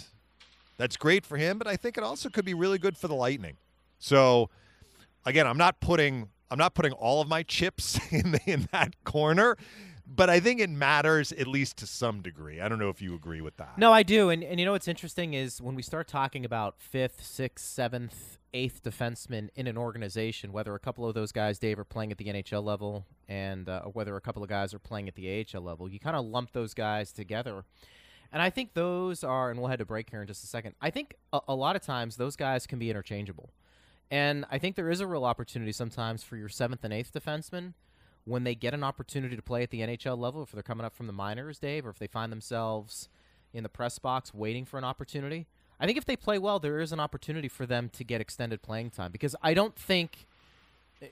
that's 0.77 0.97
great 0.97 1.27
for 1.27 1.37
him, 1.37 1.59
but 1.59 1.67
I 1.67 1.77
think 1.77 1.99
it 1.99 2.05
also 2.05 2.29
could 2.29 2.45
be 2.45 2.55
really 2.55 2.79
good 2.79 2.97
for 2.97 3.09
the 3.09 3.15
Lightning. 3.15 3.57
So 3.99 4.51
again, 5.27 5.47
I'm 5.47 5.59
not 5.59 5.81
putting 5.81 6.29
I'm 6.51 6.59
not 6.59 6.75
putting 6.75 6.93
all 6.93 7.21
of 7.21 7.29
my 7.29 7.43
chips 7.43 7.99
in 8.13 8.33
the, 8.33 8.41
in 8.47 8.69
that 8.73 9.03
corner. 9.05 9.57
But 10.13 10.29
I 10.29 10.41
think 10.41 10.61
it 10.61 10.69
matters 10.69 11.31
at 11.33 11.47
least 11.47 11.77
to 11.79 11.87
some 11.87 12.21
degree. 12.21 12.61
I 12.61 12.69
don't 12.69 12.81
know 12.81 12.89
if 12.89 13.01
you 13.01 13.15
agree 13.15 13.41
with 13.41 13.57
that. 13.59 13.79
No, 13.79 13.93
I 13.93 14.03
do. 14.03 14.29
And, 14.29 14.43
and 14.43 14.59
you 14.59 14.67
know 14.67 14.73
what's 14.73 14.89
interesting 14.89 15.35
is 15.35 15.63
when 15.63 15.77
we 15.77 15.83
start 15.83 16.09
talking 16.09 16.45
about 16.45 16.81
fifth, 16.81 17.25
sixth, 17.25 17.65
seventh, 17.65 18.39
eighth 18.53 18.83
defensemen 18.83 19.51
in 19.55 19.69
an 19.69 19.79
organization, 19.79 20.53
whether 20.53 20.75
a 20.75 20.81
couple 20.81 21.07
of 21.07 21.15
those 21.15 21.31
guys, 21.31 21.61
Dave, 21.61 21.79
are 21.79 21.85
playing 21.85 22.11
at 22.11 22.19
the 22.19 22.25
NHL 22.25 22.65
level 22.65 23.07
and 23.29 23.69
uh, 23.69 23.83
whether 23.83 24.17
a 24.17 24.21
couple 24.21 24.43
of 24.43 24.49
guys 24.49 24.75
are 24.75 24.81
playing 24.81 25.07
at 25.07 25.15
the 25.15 25.47
AHL 25.55 25.63
level, 25.63 25.89
you 25.89 26.01
kind 26.01 26.17
of 26.17 26.25
lump 26.25 26.53
those 26.53 26.75
guys 26.75 27.13
together. 27.13 27.63
And 28.33 28.43
I 28.43 28.51
think 28.51 28.75
those 28.75 29.23
are, 29.23 29.51
and 29.51 29.61
we'll 29.61 29.69
head 29.69 29.79
to 29.79 29.85
break 29.85 30.11
here 30.11 30.23
in 30.23 30.27
just 30.27 30.43
a 30.43 30.49
second. 30.49 30.75
I 30.81 30.91
think 30.91 31.15
a, 31.33 31.41
a 31.49 31.55
lot 31.55 31.77
of 31.77 31.83
times 31.83 32.17
those 32.17 32.35
guys 32.35 32.67
can 32.67 32.81
be 32.81 32.91
interchangeable. 32.91 33.51
And 34.11 34.45
I 34.51 34.59
think 34.59 34.75
there 34.75 34.91
is 34.91 35.01
a 35.01 35.07
real 35.07 35.25
opportunity 35.25 35.71
sometimes 35.71 36.25
for 36.25 36.37
your 36.37 36.49
seventh 36.49 36.83
and 36.83 36.93
eighth 36.93 37.13
defensemen 37.13 37.75
when 38.31 38.45
they 38.45 38.55
get 38.55 38.73
an 38.73 38.85
opportunity 38.85 39.35
to 39.35 39.43
play 39.43 39.65
at 39.65 39.71
the 39.71 39.81
NHL 39.81 40.17
level, 40.17 40.45
if 40.45 40.53
they're 40.53 40.63
coming 40.63 40.87
up 40.87 40.95
from 40.95 41.09
the 41.09 41.13
minors, 41.13 41.59
Dave, 41.59 41.85
or 41.85 41.91
if 41.91 41.99
they 41.99 42.07
find 42.07 42.31
themselves 42.31 43.09
in 43.53 43.65
the 43.65 43.69
press 43.69 43.99
box 43.99 44.33
waiting 44.33 44.65
for 44.65 44.79
an 44.79 44.85
opportunity. 44.85 45.47
I 45.81 45.87
think 45.87 45.99
if 45.99 46.05
they 46.05 46.15
play 46.15 46.39
well, 46.39 46.61
there 46.61 46.79
is 46.79 46.93
an 46.93 47.01
opportunity 47.01 47.49
for 47.49 47.67
them 47.67 47.89
to 47.95 48.05
get 48.05 48.21
extended 48.21 48.63
playing 48.63 48.91
time 48.91 49.11
because 49.11 49.35
I 49.43 49.53
don't 49.53 49.75
think 49.75 50.27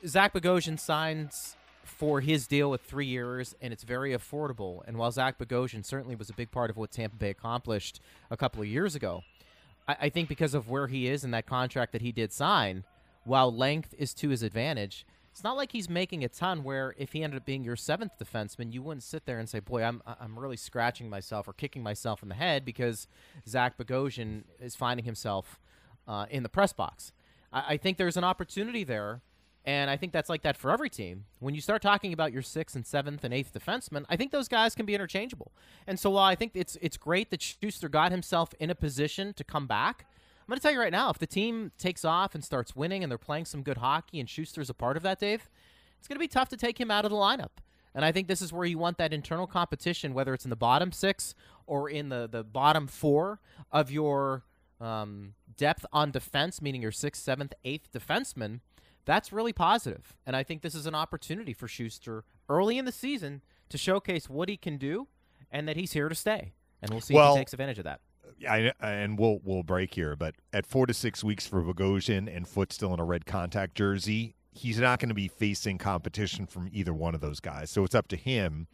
Zach 0.06 0.32
Bogosian 0.32 0.78
signs 0.78 1.56
for 1.82 2.20
his 2.20 2.46
deal 2.46 2.70
with 2.70 2.82
three 2.82 3.06
years, 3.06 3.56
and 3.60 3.72
it's 3.72 3.82
very 3.82 4.12
affordable. 4.12 4.82
And 4.86 4.96
while 4.96 5.10
Zach 5.10 5.38
Bogosian 5.38 5.84
certainly 5.84 6.14
was 6.14 6.30
a 6.30 6.34
big 6.34 6.52
part 6.52 6.70
of 6.70 6.76
what 6.76 6.92
Tampa 6.92 7.16
Bay 7.16 7.30
accomplished 7.30 8.00
a 8.30 8.36
couple 8.36 8.62
of 8.62 8.68
years 8.68 8.94
ago, 8.94 9.24
I, 9.88 9.96
I 10.02 10.08
think 10.08 10.28
because 10.28 10.54
of 10.54 10.68
where 10.68 10.86
he 10.86 11.08
is 11.08 11.24
in 11.24 11.32
that 11.32 11.46
contract 11.46 11.90
that 11.92 12.02
he 12.02 12.12
did 12.12 12.32
sign, 12.32 12.84
while 13.24 13.52
length 13.52 13.92
is 13.98 14.14
to 14.14 14.28
his 14.28 14.44
advantage, 14.44 15.04
it's 15.38 15.44
not 15.44 15.56
like 15.56 15.70
he's 15.70 15.88
making 15.88 16.24
a 16.24 16.28
ton. 16.28 16.64
Where 16.64 16.96
if 16.98 17.12
he 17.12 17.22
ended 17.22 17.36
up 17.36 17.46
being 17.46 17.62
your 17.62 17.76
seventh 17.76 18.18
defenseman, 18.18 18.72
you 18.72 18.82
wouldn't 18.82 19.04
sit 19.04 19.24
there 19.24 19.38
and 19.38 19.48
say, 19.48 19.60
"Boy, 19.60 19.84
I'm 19.84 20.02
I'm 20.04 20.36
really 20.36 20.56
scratching 20.56 21.08
myself 21.08 21.46
or 21.46 21.52
kicking 21.52 21.80
myself 21.80 22.24
in 22.24 22.28
the 22.28 22.34
head 22.34 22.64
because 22.64 23.06
Zach 23.46 23.78
Bogosian 23.78 24.42
is 24.60 24.74
finding 24.74 25.06
himself 25.06 25.60
uh, 26.08 26.26
in 26.28 26.42
the 26.42 26.48
press 26.48 26.72
box." 26.72 27.12
I, 27.52 27.64
I 27.68 27.76
think 27.76 27.98
there's 27.98 28.16
an 28.16 28.24
opportunity 28.24 28.82
there 28.82 29.22
and 29.64 29.90
I 29.90 29.96
think 29.96 30.12
that's 30.12 30.28
like 30.28 30.42
that 30.42 30.56
for 30.56 30.72
every 30.72 30.90
team. 30.90 31.26
When 31.38 31.54
you 31.54 31.60
start 31.60 31.82
talking 31.82 32.12
about 32.12 32.32
your 32.32 32.42
sixth 32.42 32.74
and 32.74 32.84
seventh 32.84 33.22
and 33.22 33.32
eighth 33.32 33.52
defensemen, 33.52 34.06
I 34.08 34.16
think 34.16 34.32
those 34.32 34.48
guys 34.48 34.74
can 34.74 34.86
be 34.86 34.94
interchangeable. 34.94 35.52
And 35.86 36.00
so 36.00 36.10
while 36.10 36.24
I 36.24 36.34
think 36.34 36.52
it's 36.54 36.76
it's 36.80 36.96
great 36.96 37.30
that 37.30 37.40
Sustr 37.40 37.88
got 37.88 38.10
himself 38.10 38.54
in 38.58 38.70
a 38.70 38.74
position 38.74 39.34
to 39.34 39.44
come 39.44 39.68
back, 39.68 40.06
I'm 40.48 40.52
going 40.52 40.58
to 40.58 40.62
tell 40.62 40.72
you 40.72 40.80
right 40.80 40.92
now, 40.92 41.10
if 41.10 41.18
the 41.18 41.26
team 41.26 41.72
takes 41.78 42.04
off 42.04 42.34
and 42.34 42.42
starts 42.42 42.74
winning 42.74 43.02
and 43.02 43.10
they're 43.10 43.18
playing 43.18 43.44
some 43.44 43.62
good 43.62 43.78
hockey 43.78 44.18
and 44.18 44.28
Sustr's 44.28 44.70
a 44.70 44.74
part 44.74 44.96
of 44.96 45.02
that, 45.02 45.20
Dave, 45.20 45.50
it's 45.98 46.08
going 46.08 46.16
to 46.16 46.20
be 46.20 46.28
tough 46.28 46.48
to 46.48 46.56
take 46.56 46.80
him 46.80 46.90
out 46.90 47.04
of 47.04 47.10
the 47.10 47.16
lineup. 47.16 47.50
And 47.94 48.04
I 48.04 48.12
think 48.12 48.28
this 48.28 48.40
is 48.40 48.52
where 48.52 48.64
you 48.64 48.78
want 48.78 48.96
that 48.98 49.12
internal 49.12 49.46
competition, 49.46 50.14
whether 50.14 50.32
it's 50.32 50.44
in 50.44 50.50
the 50.50 50.56
bottom 50.56 50.90
six 50.90 51.34
or 51.66 51.90
in 51.90 52.08
the, 52.08 52.28
the 52.30 52.44
bottom 52.44 52.86
four 52.86 53.40
of 53.70 53.90
your 53.90 54.44
um, 54.80 55.34
depth 55.56 55.84
on 55.92 56.10
defense, 56.10 56.62
meaning 56.62 56.80
your 56.80 56.92
sixth, 56.92 57.22
seventh, 57.22 57.52
eighth 57.64 57.92
defenseman– 57.92 58.60
that's 59.08 59.32
really 59.32 59.54
positive. 59.54 60.14
And 60.26 60.36
I 60.36 60.42
think 60.42 60.60
this 60.60 60.74
is 60.74 60.84
an 60.84 60.94
opportunity 60.94 61.54
for 61.54 61.66
Sustr 61.66 62.24
early 62.46 62.76
in 62.76 62.84
the 62.84 62.92
season 62.92 63.40
to 63.70 63.78
showcase 63.78 64.28
what 64.28 64.50
he 64.50 64.58
can 64.58 64.76
do 64.76 65.08
and 65.50 65.66
that 65.66 65.76
he's 65.76 65.92
here 65.92 66.10
to 66.10 66.14
stay. 66.14 66.52
And 66.82 66.90
we'll 66.90 67.00
see 67.00 67.14
well, 67.14 67.32
if 67.32 67.38
he 67.38 67.40
takes 67.40 67.54
advantage 67.54 67.78
of 67.78 67.84
that. 67.84 68.02
I, 68.48 68.72
and 68.80 69.18
we'll 69.18 69.40
we'll 69.44 69.62
break 69.62 69.94
here, 69.94 70.16
but 70.16 70.34
at 70.52 70.66
four 70.66 70.86
to 70.86 70.94
six 70.94 71.24
weeks 71.24 71.46
for 71.46 71.62
Bogosian 71.62 72.34
and 72.34 72.46
Foote 72.46 72.72
still 72.72 72.92
in 72.94 73.00
a 73.00 73.04
red 73.04 73.26
contact 73.26 73.74
jersey, 73.74 74.34
he's 74.52 74.78
not 74.78 75.00
going 75.00 75.08
to 75.08 75.14
be 75.14 75.28
facing 75.28 75.78
competition 75.78 76.46
from 76.46 76.68
either 76.72 76.92
one 76.92 77.14
of 77.14 77.20
those 77.20 77.40
guys. 77.40 77.70
So 77.70 77.84
it's 77.84 77.94
up 77.94 78.08
to 78.08 78.16
him 78.16 78.68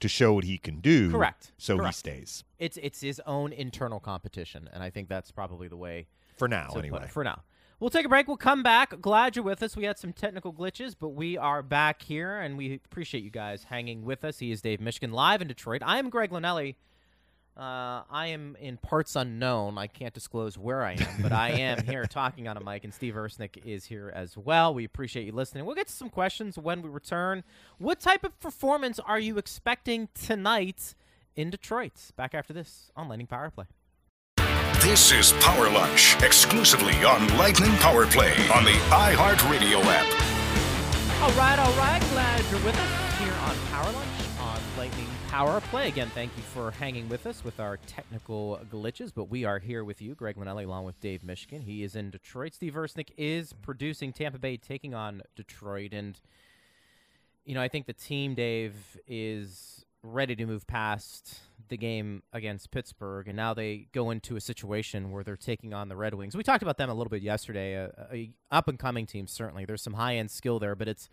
to 0.00 0.08
show 0.08 0.32
what 0.32 0.44
he 0.44 0.58
can 0.58 0.80
do. 0.80 1.10
Correct. 1.10 1.52
So 1.58 1.76
Correct. 1.76 1.94
he 1.96 1.98
stays. 1.98 2.44
It's 2.58 2.78
it's 2.78 3.00
his 3.00 3.20
own 3.26 3.52
internal 3.52 4.00
competition, 4.00 4.68
and 4.72 4.82
I 4.82 4.90
think 4.90 5.08
that's 5.08 5.30
probably 5.30 5.68
the 5.68 5.76
way 5.76 6.06
for 6.36 6.48
now. 6.48 6.72
Anyway, 6.76 7.06
for 7.10 7.24
now. 7.24 7.42
We'll 7.78 7.88
take 7.88 8.04
a 8.04 8.10
break. 8.10 8.28
We'll 8.28 8.36
come 8.36 8.62
back. 8.62 9.00
Glad 9.00 9.36
you're 9.36 9.44
with 9.44 9.62
us. 9.62 9.74
We 9.74 9.84
had 9.84 9.98
some 9.98 10.12
technical 10.12 10.52
glitches, 10.52 10.94
but 10.98 11.10
we 11.10 11.38
are 11.38 11.62
back 11.62 12.02
here, 12.02 12.38
and 12.38 12.58
we 12.58 12.74
appreciate 12.74 13.24
you 13.24 13.30
guys 13.30 13.64
hanging 13.64 14.04
with 14.04 14.22
us. 14.22 14.38
He 14.38 14.52
is 14.52 14.60
Dave 14.60 14.80
Mishkin 14.80 15.12
live 15.12 15.40
in 15.40 15.48
Detroit. 15.48 15.82
I 15.82 15.98
am 15.98 16.10
Greg 16.10 16.30
Linelli. 16.30 16.74
Uh, 17.56 18.02
I 18.10 18.28
am 18.28 18.56
in 18.60 18.76
parts 18.78 19.16
unknown. 19.16 19.76
I 19.76 19.86
can't 19.86 20.14
disclose 20.14 20.56
where 20.56 20.82
I 20.82 20.92
am, 20.92 21.22
but 21.22 21.32
I 21.32 21.50
am 21.50 21.82
here 21.86 22.04
talking 22.06 22.48
on 22.48 22.56
a 22.56 22.60
mic, 22.64 22.84
and 22.84 22.94
Steve 22.94 23.14
Ersnick 23.14 23.64
is 23.66 23.84
here 23.84 24.10
as 24.14 24.36
well. 24.36 24.72
We 24.72 24.84
appreciate 24.84 25.26
you 25.26 25.32
listening. 25.32 25.66
We'll 25.66 25.74
get 25.74 25.88
to 25.88 25.92
some 25.92 26.08
questions 26.08 26.56
when 26.56 26.80
we 26.80 26.88
return. 26.88 27.44
What 27.78 28.00
type 28.00 28.24
of 28.24 28.38
performance 28.40 28.98
are 29.00 29.18
you 29.18 29.36
expecting 29.36 30.08
tonight 30.14 30.94
in 31.36 31.50
Detroit? 31.50 32.12
Back 32.16 32.34
after 32.34 32.52
this 32.52 32.90
on 32.96 33.08
Lightning 33.08 33.26
Power 33.26 33.50
Play. 33.50 33.66
This 34.80 35.12
is 35.12 35.32
Power 35.40 35.68
Lunch, 35.70 36.16
exclusively 36.22 36.94
on 37.04 37.36
Lightning 37.36 37.72
Power 37.76 38.06
Play 38.06 38.32
on 38.54 38.64
the 38.64 38.78
iHeartRadio 38.88 39.82
app. 39.84 40.40
All 41.22 41.30
right, 41.32 41.58
all 41.58 41.72
right. 41.76 42.00
Glad 42.12 42.42
you're 42.50 42.64
with 42.64 42.78
us 42.78 43.18
here 43.18 43.34
on 43.44 43.56
Power 43.70 43.92
Lunch 43.92 43.94
on 43.94 43.94
Lightning 43.94 44.09
Power 45.30 45.60
Play. 45.60 45.86
Again, 45.86 46.10
thank 46.12 46.36
you 46.36 46.42
for 46.42 46.72
hanging 46.72 47.08
with 47.08 47.24
us 47.24 47.44
with 47.44 47.60
our 47.60 47.76
technical 47.86 48.58
glitches, 48.68 49.12
but 49.14 49.30
we 49.30 49.44
are 49.44 49.60
here 49.60 49.84
with 49.84 50.02
you, 50.02 50.16
Greg 50.16 50.34
Linelli, 50.34 50.64
along 50.64 50.86
with 50.86 50.98
Dave 50.98 51.22
Mishkin. 51.22 51.62
He 51.62 51.84
is 51.84 51.94
in 51.94 52.10
Detroit. 52.10 52.52
Steve 52.52 52.74
Versnick 52.74 53.10
is 53.16 53.52
producing 53.52 54.12
Tampa 54.12 54.40
Bay 54.40 54.56
taking 54.56 54.92
on 54.92 55.22
Detroit. 55.36 55.92
And, 55.92 56.20
you 57.44 57.54
know, 57.54 57.62
I 57.62 57.68
think 57.68 57.86
the 57.86 57.92
team, 57.92 58.34
Dave, 58.34 58.74
is 59.06 59.84
ready 60.02 60.34
to 60.34 60.46
move 60.46 60.66
past 60.66 61.38
the 61.68 61.76
game 61.76 62.24
against 62.32 62.72
Pittsburgh, 62.72 63.28
and 63.28 63.36
now 63.36 63.54
they 63.54 63.86
go 63.92 64.10
into 64.10 64.34
a 64.34 64.40
situation 64.40 65.12
where 65.12 65.22
they're 65.22 65.36
taking 65.36 65.72
on 65.72 65.88
the 65.88 65.94
Red 65.94 66.14
Wings. 66.14 66.36
We 66.36 66.42
talked 66.42 66.64
about 66.64 66.76
them 66.76 66.90
a 66.90 66.94
little 66.94 67.08
bit 67.08 67.22
yesterday. 67.22 67.74
A, 67.74 67.92
a 68.12 68.32
up 68.50 68.66
and 68.66 68.80
coming 68.80 69.06
team, 69.06 69.28
certainly. 69.28 69.64
There's 69.64 69.82
some 69.82 69.94
high 69.94 70.16
end 70.16 70.32
skill 70.32 70.58
there, 70.58 70.74
but 70.74 70.88
it's 70.88 71.08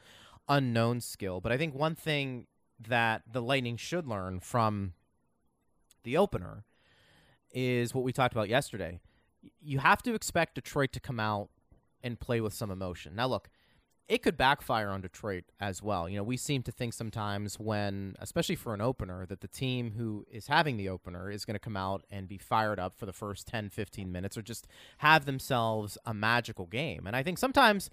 unknown 0.49 1.01
skill. 1.01 1.39
But 1.39 1.51
I 1.51 1.58
think 1.58 1.75
one 1.75 1.93
thing 1.93 2.47
that 2.79 3.23
the 3.31 3.41
Lightning 3.41 3.77
should 3.77 4.07
learn 4.07 4.39
from 4.39 4.93
the 6.03 6.17
opener 6.17 6.63
is 7.51 7.93
what 7.93 8.03
we 8.03 8.11
talked 8.11 8.33
about 8.33 8.49
yesterday. 8.49 8.99
You 9.61 9.79
have 9.79 10.01
to 10.03 10.13
expect 10.13 10.55
Detroit 10.55 10.91
to 10.93 10.99
come 10.99 11.19
out 11.19 11.49
and 12.03 12.19
play 12.19 12.41
with 12.41 12.53
some 12.53 12.71
emotion. 12.71 13.15
Now, 13.15 13.27
look, 13.27 13.49
it 14.07 14.23
could 14.23 14.37
backfire 14.37 14.89
on 14.89 15.01
Detroit 15.01 15.43
as 15.59 15.83
well. 15.83 16.07
You 16.07 16.17
know, 16.17 16.23
we 16.23 16.37
seem 16.37 16.63
to 16.63 16.71
think 16.71 16.93
sometimes 16.93 17.59
when, 17.59 18.15
especially 18.19 18.55
for 18.55 18.73
an 18.73 18.79
opener, 18.79 19.25
that 19.25 19.41
the 19.41 19.49
team 19.49 19.93
who 19.97 20.25
is 20.31 20.47
having 20.47 20.77
the 20.77 20.87
opener 20.87 21.29
is 21.29 21.43
going 21.43 21.55
to 21.55 21.59
come 21.59 21.75
out 21.75 22.05
and 22.09 22.27
be 22.27 22.37
fired 22.37 22.79
up 22.79 22.95
for 22.95 23.05
the 23.05 23.11
first 23.11 23.47
10, 23.47 23.69
15 23.69 24.09
minutes 24.09 24.37
or 24.37 24.41
just 24.41 24.67
have 24.99 25.25
themselves 25.25 25.97
a 26.05 26.13
magical 26.13 26.67
game. 26.67 27.05
And 27.05 27.15
I 27.15 27.23
think 27.23 27.37
sometimes 27.37 27.89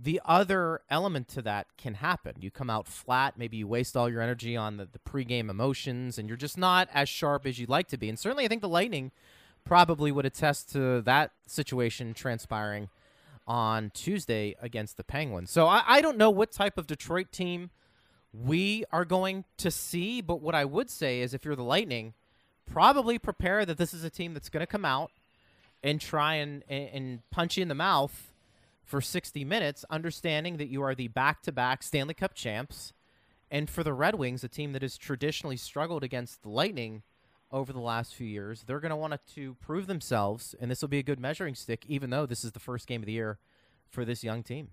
the 0.00 0.20
other 0.24 0.80
element 0.88 1.26
to 1.28 1.42
that 1.42 1.66
can 1.76 1.94
happen. 1.94 2.36
You 2.40 2.50
come 2.52 2.70
out 2.70 2.86
flat, 2.86 3.36
maybe 3.36 3.56
you 3.56 3.66
waste 3.66 3.96
all 3.96 4.08
your 4.08 4.22
energy 4.22 4.56
on 4.56 4.76
the, 4.76 4.86
the 4.86 5.00
pregame 5.00 5.50
emotions, 5.50 6.18
and 6.18 6.28
you're 6.28 6.36
just 6.36 6.56
not 6.56 6.88
as 6.94 7.08
sharp 7.08 7.46
as 7.46 7.58
you'd 7.58 7.68
like 7.68 7.88
to 7.88 7.98
be. 7.98 8.08
And 8.08 8.18
certainly, 8.18 8.44
I 8.44 8.48
think 8.48 8.62
the 8.62 8.68
Lightning 8.68 9.10
probably 9.64 10.12
would 10.12 10.24
attest 10.24 10.70
to 10.72 11.02
that 11.02 11.32
situation 11.46 12.14
transpiring 12.14 12.88
on 13.46 13.90
Tuesday 13.92 14.54
against 14.62 14.96
the 14.98 15.04
Penguins. 15.04 15.50
So 15.50 15.66
I, 15.66 15.82
I 15.86 16.00
don't 16.00 16.16
know 16.16 16.30
what 16.30 16.52
type 16.52 16.78
of 16.78 16.86
Detroit 16.86 17.32
team 17.32 17.70
we 18.32 18.84
are 18.92 19.04
going 19.04 19.44
to 19.56 19.70
see, 19.70 20.20
but 20.20 20.40
what 20.40 20.54
I 20.54 20.64
would 20.64 20.90
say 20.90 21.22
is 21.22 21.34
if 21.34 21.44
you're 21.44 21.56
the 21.56 21.62
Lightning, 21.62 22.14
probably 22.70 23.18
prepare 23.18 23.64
that 23.64 23.78
this 23.78 23.92
is 23.92 24.04
a 24.04 24.10
team 24.10 24.32
that's 24.32 24.48
going 24.48 24.60
to 24.60 24.66
come 24.66 24.84
out 24.84 25.10
and 25.82 26.00
try 26.00 26.34
and, 26.34 26.62
and, 26.68 26.88
and 26.92 27.30
punch 27.30 27.56
you 27.56 27.62
in 27.62 27.68
the 27.68 27.74
mouth 27.74 28.27
for 28.88 29.02
60 29.02 29.44
minutes, 29.44 29.84
understanding 29.90 30.56
that 30.56 30.68
you 30.68 30.82
are 30.82 30.94
the 30.94 31.08
back 31.08 31.42
to 31.42 31.52
back 31.52 31.82
Stanley 31.82 32.14
Cup 32.14 32.32
champs. 32.34 32.94
And 33.50 33.68
for 33.68 33.84
the 33.84 33.92
Red 33.92 34.14
Wings, 34.14 34.42
a 34.42 34.48
team 34.48 34.72
that 34.72 34.80
has 34.80 34.96
traditionally 34.96 35.58
struggled 35.58 36.02
against 36.02 36.42
the 36.42 36.48
Lightning 36.48 37.02
over 37.52 37.70
the 37.72 37.80
last 37.80 38.14
few 38.14 38.26
years. 38.26 38.64
They're 38.66 38.80
going 38.80 38.90
to 38.90 38.96
want 38.96 39.18
to 39.34 39.54
prove 39.56 39.86
themselves, 39.86 40.54
and 40.58 40.70
this 40.70 40.80
will 40.80 40.88
be 40.88 40.98
a 40.98 41.02
good 41.02 41.20
measuring 41.20 41.54
stick, 41.54 41.84
even 41.86 42.08
though 42.08 42.24
this 42.24 42.44
is 42.44 42.52
the 42.52 42.60
first 42.60 42.86
game 42.86 43.02
of 43.02 43.06
the 43.06 43.12
year 43.12 43.38
for 43.90 44.06
this 44.06 44.24
young 44.24 44.42
team. 44.42 44.68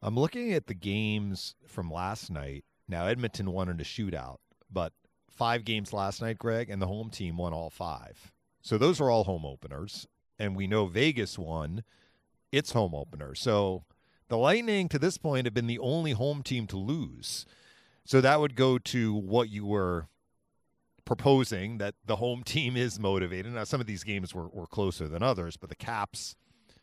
I'm 0.00 0.16
looking 0.16 0.52
at 0.52 0.68
the 0.68 0.74
games 0.74 1.54
from 1.66 1.90
last 1.90 2.30
night. 2.30 2.64
Now, 2.88 3.06
Edmonton 3.06 3.52
won 3.52 3.68
in 3.68 3.80
a 3.80 3.84
shootout, 3.84 4.38
but 4.70 4.94
five 5.30 5.64
games 5.64 5.92
last 5.92 6.22
night, 6.22 6.38
Greg, 6.38 6.70
and 6.70 6.80
the 6.80 6.86
home 6.86 7.10
team 7.10 7.36
won 7.36 7.52
all 7.52 7.68
five. 7.68 8.32
So 8.62 8.78
those 8.78 9.00
are 9.00 9.10
all 9.10 9.24
home 9.24 9.44
openers. 9.44 10.06
And 10.38 10.56
we 10.56 10.66
know 10.66 10.86
Vegas 10.86 11.38
won 11.38 11.82
its 12.52 12.72
home 12.72 12.94
opener. 12.94 13.34
So 13.34 13.84
the 14.28 14.38
Lightning, 14.38 14.88
to 14.90 14.98
this 14.98 15.18
point, 15.18 15.46
have 15.46 15.54
been 15.54 15.66
the 15.66 15.78
only 15.78 16.12
home 16.12 16.42
team 16.42 16.66
to 16.68 16.76
lose. 16.76 17.46
So 18.04 18.20
that 18.20 18.40
would 18.40 18.54
go 18.54 18.78
to 18.78 19.14
what 19.14 19.50
you 19.50 19.66
were 19.66 20.08
proposing 21.04 21.78
that 21.78 21.94
the 22.04 22.16
home 22.16 22.42
team 22.44 22.76
is 22.76 23.00
motivated. 23.00 23.52
Now, 23.52 23.64
some 23.64 23.80
of 23.80 23.86
these 23.86 24.04
games 24.04 24.34
were, 24.34 24.48
were 24.48 24.66
closer 24.66 25.08
than 25.08 25.22
others, 25.22 25.56
but 25.56 25.70
the 25.70 25.76
Caps 25.76 26.36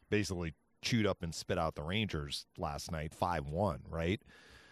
basically 0.09 0.53
chewed 0.81 1.05
up 1.05 1.23
and 1.23 1.33
spit 1.33 1.57
out 1.57 1.75
the 1.75 1.83
Rangers 1.83 2.45
last 2.57 2.91
night, 2.91 3.13
5 3.13 3.47
1, 3.47 3.81
right? 3.89 4.21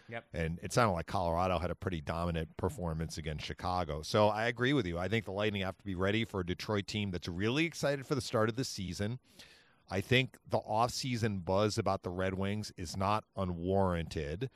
Yep. 0.10 0.25
And 0.34 0.60
it 0.62 0.73
sounded 0.73 0.93
like 0.93 1.08
Colorado 1.08 1.60
had 1.60 1.71
a 1.71 1.75
pretty 1.75 2.01
dominant 2.01 2.56
performance 2.58 3.17
against 3.17 3.45
Chicago. 3.45 4.01
So 4.01 4.27
I 4.27 4.47
agree 4.47 4.73
with 4.73 4.86
you. 4.86 4.97
I 4.97 5.08
think 5.08 5.25
the 5.25 5.32
Lightning 5.32 5.62
have 5.62 5.77
to 5.77 5.84
be 5.84 5.95
ready 5.95 6.25
for 6.25 6.41
a 6.41 6.45
Detroit 6.45 6.88
team 6.88 7.12
that's 7.12 7.27
really 7.27 7.65
excited 7.65 8.06
for 8.06 8.15
the 8.15 8.21
start 8.21 8.49
of 8.49 8.56
the 8.56 8.65
season. 8.65 9.19
I 9.89 10.01
think 10.01 10.37
the 10.49 10.59
offseason 10.59 11.45
buzz 11.45 11.77
about 11.77 12.03
the 12.03 12.09
Red 12.09 12.33
Wings 12.33 12.71
is 12.77 12.97
not 12.97 13.25
unwarranted. 13.35 14.49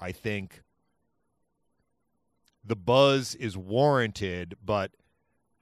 I 0.00 0.12
think 0.12 0.62
the 2.64 2.76
buzz 2.76 3.34
is 3.34 3.56
warranted, 3.56 4.56
but 4.64 4.92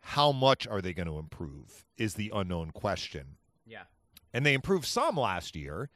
how 0.01 0.33
much 0.33 0.67
are 0.67 0.81
they 0.81 0.93
going 0.93 1.09
to 1.09 1.19
improve 1.19 1.85
is 1.97 2.15
the 2.15 2.33
unknown 2.35 2.71
question. 2.71 3.37
Yeah. 3.67 3.85
And 4.33 4.45
they 4.45 4.55
improved 4.55 4.87
some 4.87 5.17
last 5.17 5.57
year, 5.57 5.91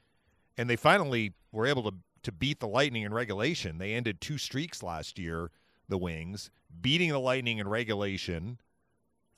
and 0.57 0.69
they 0.69 0.77
finally 0.77 1.33
were 1.53 1.67
able 1.67 1.83
to 1.85 1.95
to 2.23 2.33
beat 2.33 2.61
the 2.61 2.69
Lightning 2.69 3.03
in 3.03 3.15
regulation. 3.15 3.79
They 3.79 3.95
ended 3.95 4.21
two 4.21 4.39
streaks 4.39 4.83
last 4.83 5.19
year, 5.19 5.51
the 5.89 5.99
Wings, 5.99 6.51
beating 6.81 7.11
the 7.11 7.19
Lightning 7.19 7.59
in 7.59 7.69
regulation, 7.69 8.59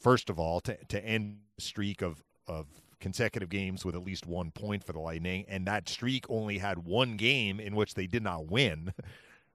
first 0.01 0.29
of 0.29 0.39
all, 0.39 0.61
to, 0.63 0.77
to 0.89 1.05
end 1.05 1.39
streak 1.59 2.03
of, 2.03 2.23
of 2.47 2.67
consecutive 3.03 3.51
games 3.51 3.85
with 3.85 3.95
at 3.95 4.05
least 4.05 4.27
one 4.27 4.51
point 4.51 4.85
for 4.85 4.95
the 4.95 5.01
Lightning. 5.01 5.45
And 5.49 5.67
that 5.67 5.89
streak 5.89 6.25
only 6.31 6.59
had 6.59 6.87
one 6.87 7.17
game 7.17 7.61
in 7.61 7.77
which 7.77 7.95
they 7.95 8.07
did 8.07 8.23
not 8.23 8.51
win. 8.51 8.95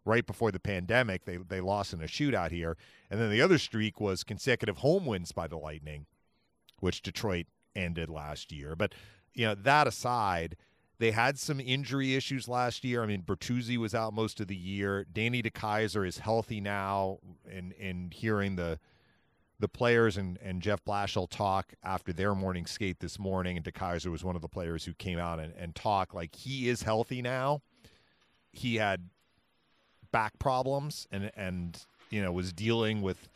Right 0.05 0.25
before 0.25 0.53
the 0.53 0.59
pandemic, 0.61 1.25
they, 1.25 1.35
they 1.35 1.59
lost 1.59 1.91
in 1.91 2.01
a 2.01 2.05
shootout 2.05 2.51
here. 2.51 2.77
And 3.11 3.19
then 3.19 3.29
the 3.29 3.41
other 3.41 3.57
streak 3.57 3.99
was 3.99 4.23
consecutive 4.23 4.77
home 4.77 5.05
wins 5.05 5.33
by 5.33 5.47
the 5.47 5.57
Lightning, 5.57 6.05
which 6.79 7.01
Detroit 7.01 7.47
ended 7.75 8.09
last 8.09 8.53
year. 8.53 8.73
But, 8.73 8.95
you 9.33 9.45
know, 9.45 9.53
that 9.53 9.85
aside, 9.85 10.55
they 10.99 11.11
had 11.11 11.37
some 11.37 11.59
injury 11.59 12.15
issues 12.15 12.47
last 12.47 12.85
year. 12.85 13.03
I 13.03 13.05
mean, 13.05 13.21
Bertuzzi 13.21 13.77
was 13.77 13.93
out 13.93 14.13
most 14.13 14.39
of 14.39 14.47
the 14.47 14.55
year. 14.55 15.05
Danny 15.11 15.43
DeKeyser 15.43 16.07
is 16.07 16.19
healthy 16.19 16.61
now, 16.61 17.19
and 17.49 17.73
and 17.73 18.13
hearing 18.13 18.55
the 18.55 18.79
the 19.59 19.67
players 19.67 20.17
and, 20.17 20.37
and 20.41 20.61
Jeff 20.61 20.83
Blashill 20.85 21.29
talk 21.29 21.73
after 21.83 22.13
their 22.13 22.35
morning 22.35 22.65
skate 22.65 22.99
this 22.99 23.17
morning, 23.17 23.57
and 23.57 23.65
DeKeyser 23.65 24.11
was 24.11 24.23
one 24.23 24.35
of 24.35 24.41
the 24.41 24.47
players 24.47 24.85
who 24.85 24.93
came 24.93 25.17
out 25.17 25.39
and, 25.39 25.53
and 25.57 25.73
talk 25.73 26.13
like 26.13 26.35
he 26.35 26.69
is 26.69 26.83
healthy 26.83 27.21
now. 27.21 27.61
He 28.51 28.75
had 28.75 29.09
back 30.11 30.39
problems 30.39 31.05
and 31.11 31.31
and 31.35 31.85
you 32.09 32.21
know 32.21 32.31
was 32.31 32.53
dealing 32.53 33.01
with 33.01 33.27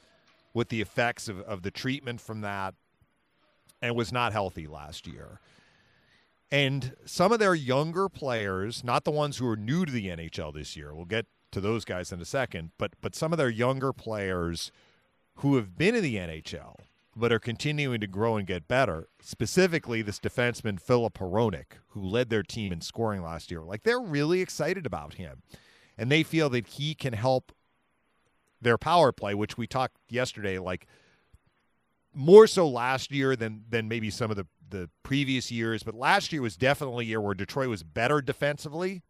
with 0.54 0.70
the 0.70 0.82
effects 0.82 1.28
of, 1.28 1.40
of 1.42 1.64
the 1.64 1.72
treatment 1.72 2.22
from 2.22 2.42
that 2.42 2.74
and 3.82 3.96
was 3.96 4.12
not 4.12 4.32
healthy 4.32 4.68
last 4.68 5.08
year. 5.08 5.40
And 6.52 6.96
some 7.06 7.32
of 7.32 7.40
their 7.40 7.56
younger 7.56 8.10
players, 8.10 8.84
not 8.84 9.06
the 9.06 9.12
ones 9.12 9.38
who 9.38 9.48
are 9.48 9.56
new 9.56 9.86
to 9.86 9.92
the 9.92 10.08
NHL 10.08 10.54
this 10.54 10.76
year, 10.76 10.94
we'll 10.94 11.06
get 11.06 11.26
to 11.52 11.62
those 11.62 11.86
guys 11.86 12.12
in 12.12 12.22
a 12.22 12.26
second, 12.26 12.72
but 12.78 12.94
but 13.02 13.16
some 13.16 13.32
of 13.32 13.38
their 13.38 13.50
younger 13.50 13.92
players 13.92 14.72
who 15.36 15.56
have 15.56 15.78
been 15.78 15.96
in 15.96 16.04
the 16.04 16.16
NHL 16.16 16.76
but 17.16 17.32
are 17.32 17.40
continuing 17.40 18.00
to 18.00 18.08
grow 18.08 18.38
and 18.38 18.48
get 18.48 18.68
better. 18.68 19.08
Specifically, 19.22 20.02
this 20.02 20.20
defenseman 20.20 20.80
Filip 20.80 21.16
Hronek, 21.16 21.78
who 21.90 22.02
led 22.02 22.30
their 22.30 22.44
team 22.44 22.72
in 22.72 22.82
scoring 22.82 23.22
last 23.22 23.52
year. 23.52 23.62
Like 23.62 23.84
they're 23.84 24.00
really 24.00 24.42
excited 24.42 24.86
about 24.86 25.16
him, 25.16 25.42
and 25.98 26.12
they 26.12 26.24
feel 26.24 26.50
that 26.50 26.68
he 26.68 26.96
can 26.96 27.14
help 27.14 27.52
their 28.62 28.78
power 28.78 29.12
play, 29.12 29.34
which 29.34 29.58
we 29.58 29.68
talked 29.68 29.98
yesterday. 30.10 30.58
Like 30.58 30.88
more 32.14 32.48
so 32.48 32.68
last 32.68 33.12
year 33.12 33.36
than 33.36 33.66
than 33.70 33.88
maybe 33.88 34.10
some 34.10 34.32
of 34.32 34.38
the 34.38 34.48
the 34.70 34.90
previous 35.04 35.52
years, 35.52 35.84
but 35.84 35.94
last 35.94 36.32
year 36.32 36.42
was 36.42 36.56
definitely 36.56 37.06
a 37.06 37.10
year 37.10 37.22
where 37.22 37.34
Detroit 37.34 37.68
was 37.68 37.84
better 37.84 38.22
defensively, 38.22 39.04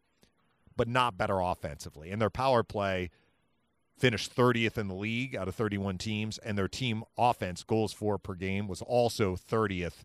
but 0.76 0.88
not 0.88 1.16
better 1.16 1.38
offensively. 1.38 2.10
And 2.10 2.20
their 2.20 2.30
power 2.30 2.64
play 2.64 3.10
finished 4.02 4.34
30th 4.34 4.76
in 4.76 4.88
the 4.88 4.96
league 4.96 5.36
out 5.36 5.46
of 5.46 5.54
31 5.54 5.96
teams, 5.96 6.36
and 6.38 6.58
their 6.58 6.66
team 6.66 7.04
offense, 7.16 7.62
goals 7.62 7.92
for 7.92 8.18
per 8.18 8.34
game, 8.34 8.66
was 8.66 8.82
also 8.82 9.36
30th 9.36 10.02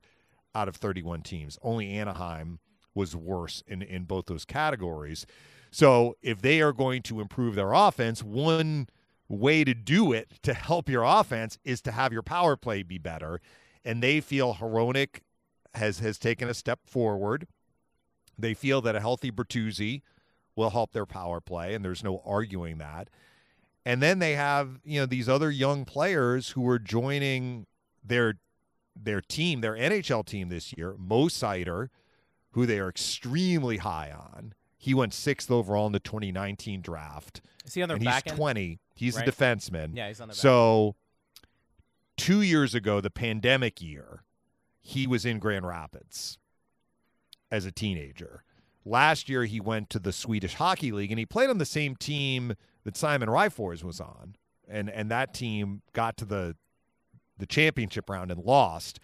out 0.53 0.67
of 0.67 0.75
31 0.75 1.23
teams. 1.23 1.57
Only 1.63 1.89
Anaheim 1.89 2.59
was 2.93 3.15
worse 3.15 3.63
in, 3.65 3.81
in 3.81 4.03
both 4.03 4.27
those 4.27 4.45
categories. 4.45 5.25
So 5.71 6.15
if 6.21 6.43
they 6.43 6.61
are 6.61 6.73
going 6.73 7.01
to 7.03 7.19
improve 7.19 7.55
their 7.55 7.73
offense, 7.73 8.21
one 8.21 8.87
way 9.29 9.63
to 9.63 9.73
do 9.73 10.13
it 10.13 10.43
to 10.43 10.53
help 10.53 10.89
your 10.89 11.03
offense 11.03 11.57
is 11.63 11.81
to 11.81 11.91
have 11.91 12.13
your 12.13 12.21
power 12.21 12.55
play 12.55 12.83
be 12.83 12.99
better. 12.99 13.41
And 13.83 14.03
they 14.03 14.21
feel 14.21 14.53
Hronek 14.53 15.21
has 15.73 15.99
has 15.99 16.19
taken 16.19 16.47
a 16.47 16.53
step 16.53 16.81
forward. 16.85 17.47
They 18.37 18.53
feel 18.53 18.79
that 18.81 18.95
a 18.95 18.99
healthy 18.99 19.31
Bertuzzi 19.31 20.03
will 20.55 20.69
help 20.69 20.91
their 20.91 21.07
power 21.07 21.41
play, 21.41 21.73
and 21.73 21.83
there's 21.83 22.03
no 22.03 22.21
arguing 22.23 22.77
that. 22.77 23.09
And 23.87 24.03
then 24.03 24.19
they 24.19 24.33
have 24.33 24.81
you 24.83 24.99
know 24.99 25.05
these 25.05 25.29
other 25.29 25.49
young 25.49 25.85
players 25.85 26.49
who 26.49 26.67
are 26.67 26.77
joining 26.77 27.67
their 28.03 28.33
their 29.01 29.21
team, 29.21 29.61
their 29.61 29.75
NHL 29.75 30.25
team 30.25 30.49
this 30.49 30.73
year. 30.77 30.95
Mo 30.97 31.27
Seider, 31.27 31.87
who 32.51 32.65
they 32.65 32.79
are 32.79 32.89
extremely 32.89 33.77
high 33.77 34.11
on. 34.11 34.53
He 34.77 34.93
went 34.93 35.13
sixth 35.13 35.49
overall 35.49 35.87
in 35.87 35.93
the 35.93 36.01
2019 36.01 36.81
draft. 36.81 37.39
Is 37.63 37.75
he 37.75 37.81
on 37.81 37.87
their 37.87 37.97
back 37.97 38.25
he's 38.25 38.33
end? 38.33 38.37
20. 38.37 38.79
He's 38.93 39.15
right? 39.15 39.25
a 39.25 39.31
defenseman. 39.31 39.95
Yeah, 39.95 40.09
he's 40.09 40.19
on 40.19 40.27
the 40.27 40.33
back. 40.33 40.41
So 40.41 40.95
two 42.17 42.41
years 42.41 42.75
ago, 42.75 42.99
the 42.99 43.09
pandemic 43.09 43.81
year, 43.81 44.23
he 44.81 45.07
was 45.07 45.25
in 45.25 45.39
Grand 45.39 45.65
Rapids 45.65 46.37
as 47.49 47.65
a 47.65 47.71
teenager. 47.71 48.43
Last 48.83 49.29
year, 49.29 49.45
he 49.45 49.61
went 49.61 49.89
to 49.91 49.99
the 49.99 50.11
Swedish 50.11 50.55
Hockey 50.55 50.91
League 50.91 51.11
and 51.11 51.19
he 51.19 51.25
played 51.25 51.49
on 51.49 51.57
the 51.57 51.65
same 51.65 51.95
team 51.95 52.53
that 52.87 52.95
Simon 52.95 53.27
Ryfors 53.27 53.83
was 53.83 53.99
on, 53.99 54.37
and 54.65 54.89
and 54.89 55.11
that 55.11 55.33
team 55.33 55.81
got 55.91 56.15
to 56.19 56.25
the 56.25 56.55
the 57.37 57.45
championship 57.45 58.09
round 58.09 58.31
and 58.31 58.41
lost. 58.41 59.01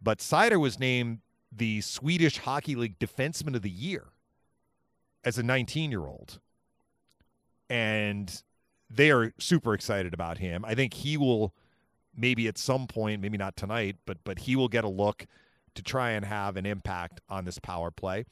But 0.00 0.20
Seider 0.20 0.58
was 0.58 0.80
named 0.80 1.18
the 1.52 1.82
Swedish 1.82 2.38
Hockey 2.38 2.74
League 2.74 2.98
Defenseman 2.98 3.54
of 3.54 3.60
the 3.60 3.68
Year 3.68 4.06
as 5.22 5.36
a 5.36 5.42
19 5.42 5.90
year 5.90 6.06
old, 6.06 6.40
and 7.68 8.42
they 8.88 9.10
are 9.10 9.34
super 9.38 9.74
excited 9.74 10.14
about 10.14 10.38
him. 10.38 10.64
I 10.64 10.74
think 10.74 10.94
he 10.94 11.18
will 11.18 11.52
maybe 12.16 12.48
at 12.48 12.56
some 12.56 12.86
point, 12.86 13.20
maybe 13.20 13.36
not 13.36 13.54
tonight, 13.54 13.96
but 14.06 14.16
but 14.24 14.38
he 14.38 14.56
will 14.56 14.68
get 14.68 14.84
a 14.84 14.88
look 14.88 15.26
to 15.74 15.82
try 15.82 16.12
and 16.12 16.24
have 16.24 16.56
an 16.56 16.64
impact 16.64 17.20
on 17.28 17.44
this 17.44 17.58
power 17.58 17.90
play. 17.90 18.24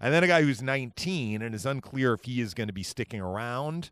And 0.00 0.14
then 0.14 0.24
a 0.24 0.26
guy 0.26 0.40
who's 0.40 0.62
19 0.62 1.42
and 1.42 1.54
is 1.54 1.66
unclear 1.66 2.14
if 2.14 2.24
he 2.24 2.40
is 2.40 2.54
going 2.54 2.68
to 2.68 2.72
be 2.72 2.82
sticking 2.82 3.20
around 3.20 3.90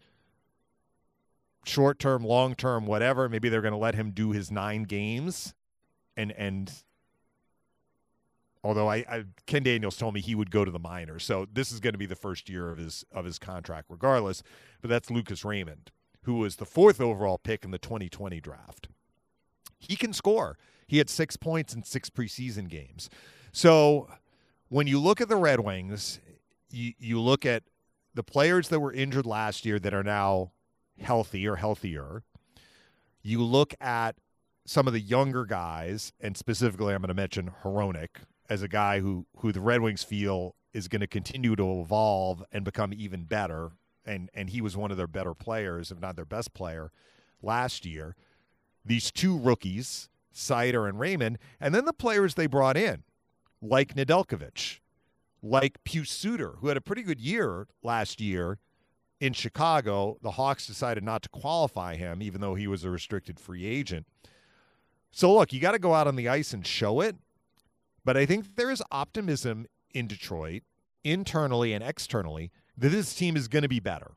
short 1.69 1.99
term, 1.99 2.25
long 2.25 2.55
term, 2.55 2.87
whatever. 2.87 3.29
Maybe 3.29 3.49
they're 3.49 3.63
going 3.63 3.73
to 3.73 3.79
let 3.79 3.95
him 3.95 4.11
do 4.11 4.33
his 4.33 4.51
nine 4.51 4.85
games, 4.85 5.55
and 6.17 6.33
and 6.33 6.73
although 8.65 8.89
I, 8.89 8.97
I 9.09 9.25
Ken 9.47 9.63
Daniels 9.63 9.97
told 9.97 10.15
me 10.15 10.21
he 10.21 10.35
would 10.35 10.51
go 10.51 10.65
to 10.65 10.71
the 10.71 10.79
minors, 10.79 11.25
so 11.25 11.47
this 11.53 11.71
is 11.71 11.81
going 11.81 11.95
to 11.95 11.99
be 11.99 12.07
the 12.07 12.17
first 12.17 12.49
year 12.49 12.71
of 12.71 12.79
his 12.79 13.05
of 13.13 13.25
his 13.25 13.39
contract, 13.39 13.87
regardless. 13.89 14.43
But 14.81 14.91
that's 14.91 15.11
Lucas 15.11 15.45
Raymond, 15.45 15.91
who 16.23 16.39
was 16.39 16.57
the 16.57 16.67
fourth 16.67 17.01
overall 17.01 17.39
pick 17.39 17.65
in 17.65 17.71
the 17.71 17.79
2020 17.79 18.41
draft. 18.41 18.89
He 19.79 19.97
can 19.97 20.13
score. 20.13 20.59
He 20.87 20.99
had 20.99 21.11
six 21.11 21.37
points 21.37 21.75
in 21.75 21.85
six 21.85 22.11
preseason 22.11 22.69
games. 22.69 23.11
So 23.53 24.09
when 24.69 24.87
you 24.87 24.99
look 24.99 25.21
at 25.21 25.29
the 25.29 25.37
Red 25.37 25.61
Wings, 25.61 26.19
you, 26.71 26.95
you 26.99 27.21
look 27.21 27.47
at 27.47 27.65
the 28.15 28.23
players 28.23 28.69
that 28.69 28.81
were 28.81 28.93
injured 28.93 29.27
last 29.27 29.65
year 29.65 29.79
that 29.79 29.95
are 29.95 30.03
now 30.03 30.53
healthy 31.01 31.47
or 31.47 31.57
healthier. 31.57 32.23
You 33.23 33.43
look 33.43 33.75
at 33.81 34.17
some 34.65 34.87
of 34.87 34.93
the 34.93 35.01
younger 35.01 35.45
guys, 35.45 36.13
and 36.21 36.37
specifically, 36.37 36.95
I'm 36.95 37.01
going 37.01 37.09
to 37.09 37.15
mention 37.15 37.51
Hronek 37.63 38.09
as 38.49 38.63
a 38.63 38.69
guy 38.69 39.01
who 39.01 39.27
who 39.39 39.53
the 39.53 39.61
Red 39.61 39.81
Wings 39.81 40.03
feel 40.03 40.55
is 40.73 40.89
going 40.89 41.01
to 41.01 41.07
continue 41.07 41.57
to 41.57 41.81
evolve 41.81 42.45
and 42.53 42.65
become 42.65 42.93
even 42.93 43.25
better. 43.25 43.73
And 44.05 44.31
and 44.35 44.51
he 44.51 44.61
was 44.61 44.77
one 44.77 44.91
of 44.91 44.97
their 44.97 45.07
better 45.07 45.35
players, 45.35 45.91
if 45.91 46.01
not 46.01 46.17
their 46.17 46.25
best 46.25 46.55
player, 46.55 46.91
last 47.43 47.85
year. 47.85 48.15
These 48.85 49.11
two 49.11 49.39
rookies, 49.39 50.09
Seider 50.35 50.89
and 50.89 50.99
Raymond, 50.99 51.39
and 51.61 51.75
then 51.75 51.85
the 51.85 51.93
players 51.93 52.35
they 52.35 52.47
brought 52.47 52.77
in, 52.77 53.03
like 53.61 53.95
Nedeljkovic, 53.95 54.81
like 55.43 55.83
Pius 55.85 56.11
Suter, 56.11 56.57
who 56.61 56.69
had 56.69 56.77
a 56.77 56.83
pretty 56.83 57.03
good 57.03 57.21
year 57.21 57.67
last 57.83 58.21
year 58.21 58.59
in 59.21 59.33
Chicago. 59.33 60.19
The 60.23 60.33
Hawks 60.33 60.67
decided 60.67 61.05
not 61.05 61.23
to 61.23 61.29
qualify 61.29 61.97
him, 61.97 62.23
even 62.23 62.41
though 62.41 62.55
he 62.55 62.67
was 62.67 62.85
a 62.85 62.91
restricted 62.91 63.39
free 63.39 63.65
agent. 63.67 64.07
So, 65.11 65.35
look, 65.35 65.53
you 65.53 65.61
got 65.61 65.73
to 65.73 65.79
go 65.79 65.95
out 65.95 66.07
on 66.07 66.17
the 66.17 66.29
ice 66.29 66.53
and 66.53 66.67
show 66.67 67.01
it. 67.01 67.17
But 68.05 68.17
I 68.17 68.27
think 68.27 68.57
there 68.57 68.71
is 68.71 68.83
optimism 68.91 69.67
in 69.93 70.07
Detroit, 70.07 70.63
internally 71.05 71.73
and 71.73 71.83
externally, 71.83 72.51
that 72.77 72.91
this 72.91 73.15
team 73.15 73.37
is 73.37 73.49
going 73.49 73.63
to 73.63 73.69
be 73.69 73.81
better. 73.81 74.13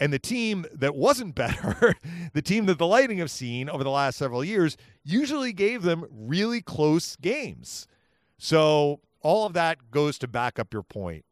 And 0.00 0.12
the 0.12 0.18
team 0.18 0.64
that 0.72 0.94
wasn't 0.94 1.34
better, 1.34 1.94
the 2.32 2.42
team 2.42 2.66
that 2.66 2.78
the 2.78 2.86
Lightning 2.86 3.18
have 3.18 3.30
seen 3.30 3.68
over 3.68 3.84
the 3.84 3.90
last 3.90 4.16
several 4.16 4.44
years, 4.44 4.76
usually 5.04 5.52
gave 5.52 5.82
them 5.82 6.06
really 6.10 6.60
close 6.60 7.16
games. 7.16 7.86
So 8.38 9.00
all 9.20 9.46
of 9.46 9.52
that 9.54 9.90
goes 9.90 10.18
to 10.18 10.28
back 10.28 10.58
up 10.58 10.72
your 10.72 10.82
point. 10.82 11.24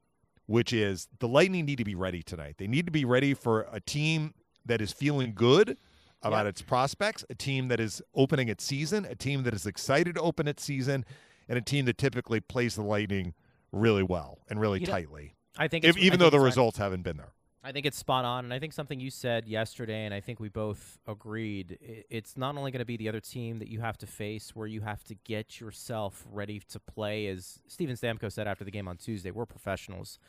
Which 0.47 0.73
is 0.73 1.09
the 1.19 1.29
Lightning 1.29 1.65
need 1.65 1.79
to 1.79 1.85
be 1.85 1.95
ready 1.95 2.23
tonight. 2.23 2.57
They 2.59 2.67
need 2.67 2.87
to 2.87 2.93
be 2.93 3.05
ready 3.05 3.35
for 3.35 3.67
a 3.73 3.81
team 3.81 4.35
that 4.65 4.81
is 4.81 4.93
feeling 4.93 5.33
good 5.35 5.77
about 6.23 6.47
Yep. 6.47 6.51
its 6.51 6.63
prospects, 6.63 7.25
a 7.31 7.35
team 7.35 7.69
that 7.69 7.79
is 7.79 8.03
opening 8.15 8.49
its 8.49 8.65
season, 8.65 9.05
a 9.05 9.15
team 9.15 9.43
that 9.45 9.55
is 9.55 9.67
excited 9.67 10.15
to 10.17 10.21
open 10.21 10.49
its 10.49 10.63
season, 10.65 11.05
and 11.49 11.59
a 11.59 11.63
team 11.63 11.85
that 11.85 11.99
typically 11.99 12.41
plays 12.41 12.75
the 12.75 12.83
Lightning 12.83 13.35
really 13.71 14.03
well 14.03 14.39
and 14.49 14.61
really 14.61 14.81
You 14.81 14.87
know, 14.87 14.93
tightly. 14.93 15.35
I 15.57 15.69
think, 15.69 15.85
If, 15.85 15.91
it's, 15.91 15.99
I 15.99 16.01
even 16.01 16.19
think 16.19 16.31
though 16.31 16.39
the 16.39 16.45
results 16.45 16.79
haven't 16.79 17.03
been 17.03 17.17
there. 17.17 17.33
I 17.67 17.73
think 17.73 17.85
it's 17.85 17.99
spot 17.99 18.25
on, 18.25 18.45
and 18.45 18.55
I 18.55 18.61
think 18.61 18.73
something 18.73 19.01
you 19.01 19.11
said 19.11 19.49
yesterday, 19.49 20.05
and 20.05 20.15
I 20.15 20.21
think 20.21 20.39
we 20.39 20.49
both 20.49 21.01
agreed. 21.09 21.77
It's 22.09 22.37
not 22.37 22.57
only 22.57 22.71
going 22.71 22.79
to 22.79 22.85
be 22.85 22.97
the 22.97 23.09
other 23.09 23.19
team 23.19 23.59
that 23.59 23.67
you 23.67 23.81
have 23.81 23.99
to 23.99 24.07
face, 24.07 24.55
where 24.55 24.69
you 24.69 24.83
have 24.83 25.03
to 25.03 25.17
get 25.17 25.59
yourself 25.59 26.25
ready 26.31 26.63
to 26.69 26.79
play. 26.79 27.27
As 27.27 27.59
Steven 27.67 27.97
Stamkos 27.97 28.35
said 28.35 28.47
after 28.47 28.63
the 28.63 28.71
game 28.71 28.87
on 28.87 28.97
Tuesday, 28.99 29.33
we're 29.33 29.47
professionals. 29.47 30.21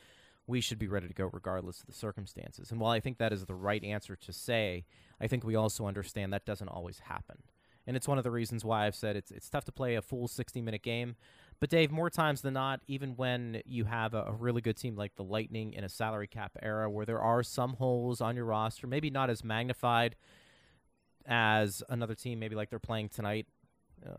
We 0.48 0.60
should 0.60 0.80
be 0.80 0.88
ready 0.88 1.06
to 1.06 1.14
go 1.14 1.30
regardless 1.32 1.78
of 1.78 1.86
the 1.86 1.92
circumstances. 1.92 2.72
And 2.72 2.80
while 2.80 2.90
I 2.90 2.98
think 2.98 3.18
that 3.18 3.32
is 3.32 3.46
the 3.46 3.54
right 3.54 3.84
answer 3.84 4.16
to 4.16 4.32
say, 4.32 4.84
I 5.20 5.28
think 5.28 5.44
we 5.44 5.54
also 5.54 5.86
understand 5.86 6.32
that 6.32 6.44
doesn't 6.44 6.66
always 6.66 6.98
happen. 7.04 7.44
And 7.86 7.96
it's 7.96 8.08
one 8.08 8.18
of 8.18 8.24
the 8.24 8.32
reasons 8.32 8.64
why 8.64 8.84
I've 8.84 8.96
said 8.96 9.14
it's 9.14 9.30
it's 9.30 9.48
tough 9.48 9.64
to 9.64 9.72
play 9.72 9.94
a 9.94 10.02
full 10.02 10.26
60 10.26 10.60
minute 10.60 10.82
game. 10.82 11.14
But 11.60 11.70
Dave, 11.70 11.90
more 11.90 12.08
times 12.08 12.42
than 12.42 12.54
not, 12.54 12.80
even 12.86 13.16
when 13.16 13.62
you 13.64 13.84
have 13.84 14.14
a, 14.14 14.24
a 14.24 14.32
really 14.32 14.60
good 14.60 14.76
team 14.76 14.94
like 14.94 15.16
the 15.16 15.24
Lightning 15.24 15.72
in 15.72 15.82
a 15.82 15.88
salary 15.88 16.28
cap 16.28 16.56
era 16.62 16.88
where 16.88 17.04
there 17.04 17.20
are 17.20 17.42
some 17.42 17.74
holes 17.74 18.20
on 18.20 18.36
your 18.36 18.44
roster, 18.44 18.86
maybe 18.86 19.10
not 19.10 19.28
as 19.28 19.42
magnified 19.42 20.14
as 21.26 21.82
another 21.88 22.14
team, 22.14 22.38
maybe 22.38 22.54
like 22.54 22.70
they're 22.70 22.78
playing 22.78 23.08
tonight, 23.08 23.46
uh, 24.06 24.14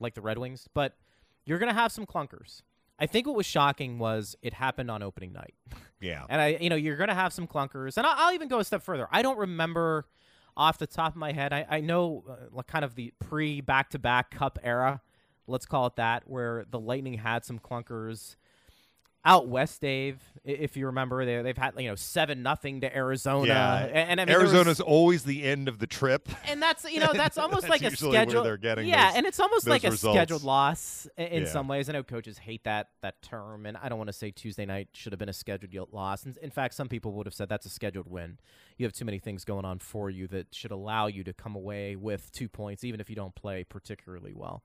like 0.00 0.14
the 0.14 0.20
Red 0.20 0.38
Wings, 0.38 0.68
but 0.74 0.96
you're 1.44 1.58
going 1.58 1.72
to 1.72 1.80
have 1.80 1.92
some 1.92 2.06
clunkers. 2.06 2.62
I 2.98 3.06
think 3.06 3.26
what 3.26 3.36
was 3.36 3.46
shocking 3.46 3.98
was 3.98 4.36
it 4.42 4.54
happened 4.54 4.90
on 4.90 5.02
opening 5.02 5.32
night. 5.32 5.54
Yeah. 5.98 6.26
And 6.28 6.42
I, 6.42 6.58
you 6.60 6.68
know, 6.68 6.76
you're 6.76 6.98
going 6.98 7.08
to 7.08 7.14
have 7.14 7.32
some 7.32 7.46
clunkers. 7.46 7.96
And 7.96 8.06
I'll, 8.06 8.14
I'll 8.18 8.34
even 8.34 8.48
go 8.48 8.58
a 8.58 8.64
step 8.64 8.82
further. 8.82 9.08
I 9.10 9.22
don't 9.22 9.38
remember 9.38 10.04
off 10.54 10.76
the 10.76 10.86
top 10.86 11.12
of 11.12 11.16
my 11.16 11.32
head. 11.32 11.54
I, 11.54 11.66
I 11.70 11.80
know 11.80 12.22
uh, 12.28 12.34
like 12.52 12.66
kind 12.66 12.84
of 12.84 12.96
the 12.96 13.14
pre 13.18 13.62
back 13.62 13.88
to 13.90 13.98
back 13.98 14.30
cup 14.30 14.58
era, 14.62 15.00
let's 15.46 15.66
call 15.66 15.86
it 15.86 15.96
that, 15.96 16.24
where 16.28 16.64
the 16.70 16.80
Lightning 16.80 17.14
had 17.14 17.44
some 17.44 17.58
clunkers. 17.58 18.36
Out 19.28 19.48
west, 19.48 19.80
Dave, 19.80 20.22
if 20.44 20.76
you 20.76 20.86
remember, 20.86 21.24
they, 21.26 21.42
they've 21.42 21.58
had 21.58 21.74
you 21.78 21.88
know 21.88 21.96
seven 21.96 22.44
nothing 22.44 22.82
to 22.82 22.96
Arizona, 22.96 23.48
Yeah. 23.48 23.78
and, 23.86 23.96
and 23.96 24.20
I 24.20 24.24
mean, 24.24 24.28
there 24.28 24.38
was- 24.40 24.52
Arizona's 24.54 24.80
always 24.80 25.24
the 25.24 25.42
end 25.42 25.66
of 25.66 25.80
the 25.80 25.86
trip. 25.88 26.28
and 26.46 26.62
that's 26.62 26.84
you 26.88 27.00
know 27.00 27.10
that's 27.12 27.36
almost 27.36 27.62
That's 27.66 27.82
like 27.82 27.92
a 27.92 27.96
schedule. 27.96 28.44
they're 28.44 28.56
getting 28.56 28.86
yeah, 28.86 29.08
those- 29.08 29.16
and 29.16 29.26
it's 29.26 29.40
almost 29.40 29.66
like 29.66 29.82
a 29.82 29.96
scheduled 29.96 30.44
loss 30.44 31.08
in 31.18 31.42
Yeah. 31.42 31.48
some 31.48 31.66
ways. 31.66 31.88
I 31.88 31.94
know 31.94 32.04
coaches 32.04 32.38
hate 32.38 32.62
that 32.64 32.90
that 33.02 33.20
term, 33.20 33.66
and 33.66 33.76
I 33.76 33.88
don't 33.88 33.98
want 33.98 34.10
to 34.10 34.12
say 34.12 34.30
Tuesday 34.30 34.64
night 34.64 34.90
should 34.92 35.10
have 35.10 35.18
been 35.18 35.28
a 35.28 35.32
scheduled 35.32 35.92
loss. 35.92 36.24
In, 36.24 36.36
in 36.40 36.50
fact, 36.52 36.74
some 36.74 36.86
people 36.86 37.10
would 37.14 37.26
have 37.26 37.34
said 37.34 37.48
that's 37.48 37.66
a 37.66 37.70
scheduled 37.70 38.06
win. 38.08 38.38
You 38.78 38.86
have 38.86 38.92
too 38.92 39.04
many 39.04 39.18
things 39.18 39.44
going 39.44 39.64
on 39.64 39.80
for 39.80 40.08
you 40.08 40.28
that 40.28 40.54
should 40.54 40.70
allow 40.70 41.08
you 41.08 41.24
to 41.24 41.32
come 41.32 41.56
away 41.56 41.96
with 41.96 42.30
two 42.30 42.48
points, 42.48 42.84
even 42.84 43.00
if 43.00 43.10
you 43.10 43.16
don't 43.16 43.34
play 43.34 43.64
particularly 43.64 44.34
well. 44.36 44.62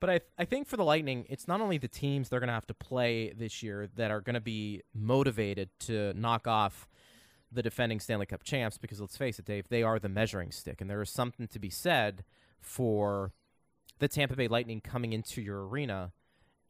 But 0.00 0.10
I, 0.10 0.20
I 0.38 0.44
think 0.44 0.68
for 0.68 0.76
the 0.76 0.84
Lightning, 0.84 1.26
it's 1.28 1.48
not 1.48 1.60
only 1.60 1.78
the 1.78 1.88
teams 1.88 2.28
they're 2.28 2.40
going 2.40 2.48
to 2.48 2.54
have 2.54 2.66
to 2.68 2.74
play 2.74 3.32
this 3.32 3.62
year 3.62 3.88
that 3.96 4.10
are 4.10 4.20
going 4.20 4.34
to 4.34 4.40
be 4.40 4.82
motivated 4.94 5.70
to 5.80 6.12
knock 6.14 6.46
off 6.46 6.88
the 7.50 7.62
defending 7.62 7.98
Stanley 7.98 8.26
Cup 8.26 8.42
champs 8.44 8.78
because 8.78 9.00
let's 9.00 9.16
face 9.16 9.38
it, 9.38 9.44
Dave, 9.44 9.68
they 9.68 9.82
are 9.82 9.98
the 9.98 10.08
measuring 10.08 10.52
stick. 10.52 10.80
And 10.80 10.88
there 10.88 11.02
is 11.02 11.10
something 11.10 11.48
to 11.48 11.58
be 11.58 11.70
said 11.70 12.24
for 12.60 13.32
the 13.98 14.08
Tampa 14.08 14.36
Bay 14.36 14.48
Lightning 14.48 14.80
coming 14.80 15.12
into 15.12 15.40
your 15.40 15.66
arena 15.66 16.12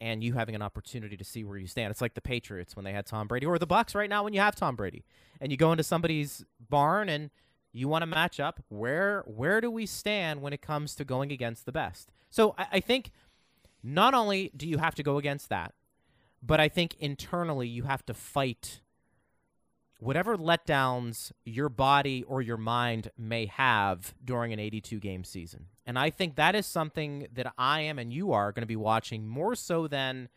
and 0.00 0.22
you 0.22 0.34
having 0.34 0.54
an 0.54 0.62
opportunity 0.62 1.16
to 1.16 1.24
see 1.24 1.42
where 1.44 1.58
you 1.58 1.66
stand. 1.66 1.90
It's 1.90 2.00
like 2.00 2.14
the 2.14 2.20
Patriots 2.20 2.76
when 2.76 2.84
they 2.84 2.92
had 2.92 3.06
Tom 3.06 3.26
Brady 3.26 3.46
or 3.46 3.58
the 3.58 3.66
Bucks 3.66 3.94
right 3.94 4.08
now 4.08 4.22
when 4.22 4.32
you 4.32 4.40
have 4.40 4.54
Tom 4.54 4.76
Brady. 4.76 5.04
And 5.40 5.50
you 5.50 5.58
go 5.58 5.72
into 5.72 5.84
somebody's 5.84 6.44
barn 6.60 7.08
and 7.08 7.30
you 7.72 7.88
want 7.88 8.02
to 8.02 8.06
match 8.06 8.40
up 8.40 8.62
where 8.68 9.22
where 9.26 9.60
do 9.60 9.70
we 9.70 9.86
stand 9.86 10.42
when 10.42 10.52
it 10.52 10.62
comes 10.62 10.94
to 10.96 11.04
going 11.04 11.32
against 11.32 11.66
the 11.66 11.72
best? 11.72 12.10
So 12.30 12.54
I, 12.58 12.66
I 12.72 12.80
think 12.80 13.10
not 13.82 14.14
only 14.14 14.50
do 14.56 14.66
you 14.66 14.78
have 14.78 14.94
to 14.96 15.02
go 15.02 15.18
against 15.18 15.48
that, 15.48 15.74
but 16.42 16.60
I 16.60 16.68
think 16.68 16.96
internally 16.98 17.68
you 17.68 17.84
have 17.84 18.04
to 18.06 18.14
fight 18.14 18.80
whatever 20.00 20.36
letdowns 20.36 21.32
your 21.44 21.68
body 21.68 22.22
or 22.24 22.40
your 22.40 22.56
mind 22.56 23.10
may 23.18 23.46
have 23.46 24.14
during 24.24 24.52
an 24.52 24.60
82 24.60 25.00
game 25.00 25.24
season. 25.24 25.66
And 25.86 25.98
I 25.98 26.10
think 26.10 26.36
that 26.36 26.54
is 26.54 26.66
something 26.66 27.26
that 27.32 27.52
I 27.58 27.80
am 27.82 27.98
and 27.98 28.12
you 28.12 28.32
are 28.32 28.52
going 28.52 28.62
to 28.62 28.66
be 28.66 28.76
watching 28.76 29.26
more 29.26 29.54
so 29.54 29.88
than 29.88 30.28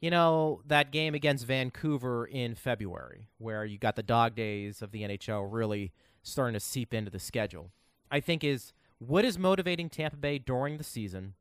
you 0.00 0.10
know 0.10 0.62
that 0.66 0.90
game 0.90 1.14
against 1.14 1.46
Vancouver 1.46 2.24
in 2.26 2.54
February 2.54 3.28
where 3.38 3.64
you 3.64 3.78
got 3.78 3.96
the 3.96 4.02
dog 4.02 4.34
days 4.34 4.82
of 4.82 4.90
the 4.92 5.02
NHL 5.02 5.46
really 5.50 5.92
starting 6.22 6.54
to 6.54 6.60
seep 6.60 6.92
into 6.94 7.10
the 7.10 7.18
schedule. 7.18 7.70
I 8.10 8.20
think 8.20 8.42
is 8.44 8.72
what 8.98 9.24
is 9.24 9.38
motivating 9.38 9.88
Tampa 9.88 10.16
Bay 10.16 10.38
during 10.38 10.76
the 10.78 10.84
season 10.84 11.34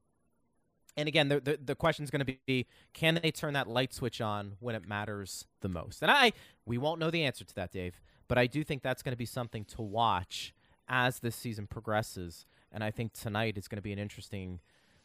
and 0.97 1.07
again, 1.07 1.29
the 1.29 1.39
the, 1.39 1.59
the 1.63 1.75
question 1.75 2.03
is 2.03 2.11
going 2.11 2.25
to 2.25 2.35
be: 2.45 2.67
Can 2.93 3.19
they 3.23 3.31
turn 3.31 3.53
that 3.53 3.69
light 3.69 3.93
switch 3.93 4.19
on 4.19 4.53
when 4.59 4.75
it 4.75 4.85
matters 4.87 5.45
the 5.61 5.69
most? 5.69 6.01
And 6.01 6.11
I, 6.11 6.33
we 6.65 6.77
won't 6.77 6.99
know 6.99 7.09
the 7.09 7.23
answer 7.23 7.45
to 7.45 7.55
that, 7.55 7.71
Dave. 7.71 8.01
But 8.27 8.37
I 8.37 8.47
do 8.47 8.63
think 8.65 8.83
that's 8.83 9.01
going 9.01 9.13
to 9.13 9.17
be 9.17 9.25
something 9.25 9.63
to 9.65 9.81
watch 9.81 10.53
as 10.89 11.19
this 11.19 11.35
season 11.35 11.67
progresses. 11.67 12.45
And 12.71 12.83
I 12.83 12.91
think 12.91 13.13
tonight 13.13 13.57
is 13.57 13.67
going 13.67 13.77
to 13.77 13.81
be 13.81 13.93
an 13.93 13.99
interesting 13.99 14.59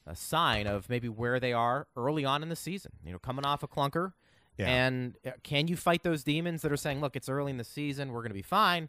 uh, 0.07 0.15
sign 0.15 0.67
of 0.67 0.89
maybe 0.91 1.09
where 1.09 1.39
they 1.39 1.53
are 1.53 1.87
early 1.97 2.25
on 2.25 2.43
in 2.43 2.49
the 2.49 2.57
season. 2.57 2.93
You 3.05 3.13
know, 3.13 3.19
coming 3.19 3.45
off 3.45 3.63
a 3.63 3.69
clunker, 3.69 4.15
Yeah. 4.59 4.67
and 4.69 5.17
uh, 5.25 5.31
can 5.45 5.69
you 5.69 5.77
fight 5.77 6.03
those 6.03 6.25
demons 6.25 6.63
that 6.63 6.73
are 6.73 6.77
saying, 6.77 7.01
"Look, 7.01 7.15
it's 7.15 7.29
early 7.29 7.51
in 7.53 7.59
the 7.59 7.65
season, 7.65 8.11
we're 8.11 8.23
going 8.23 8.31
to 8.31 8.35
be 8.35 8.43
fine," 8.43 8.89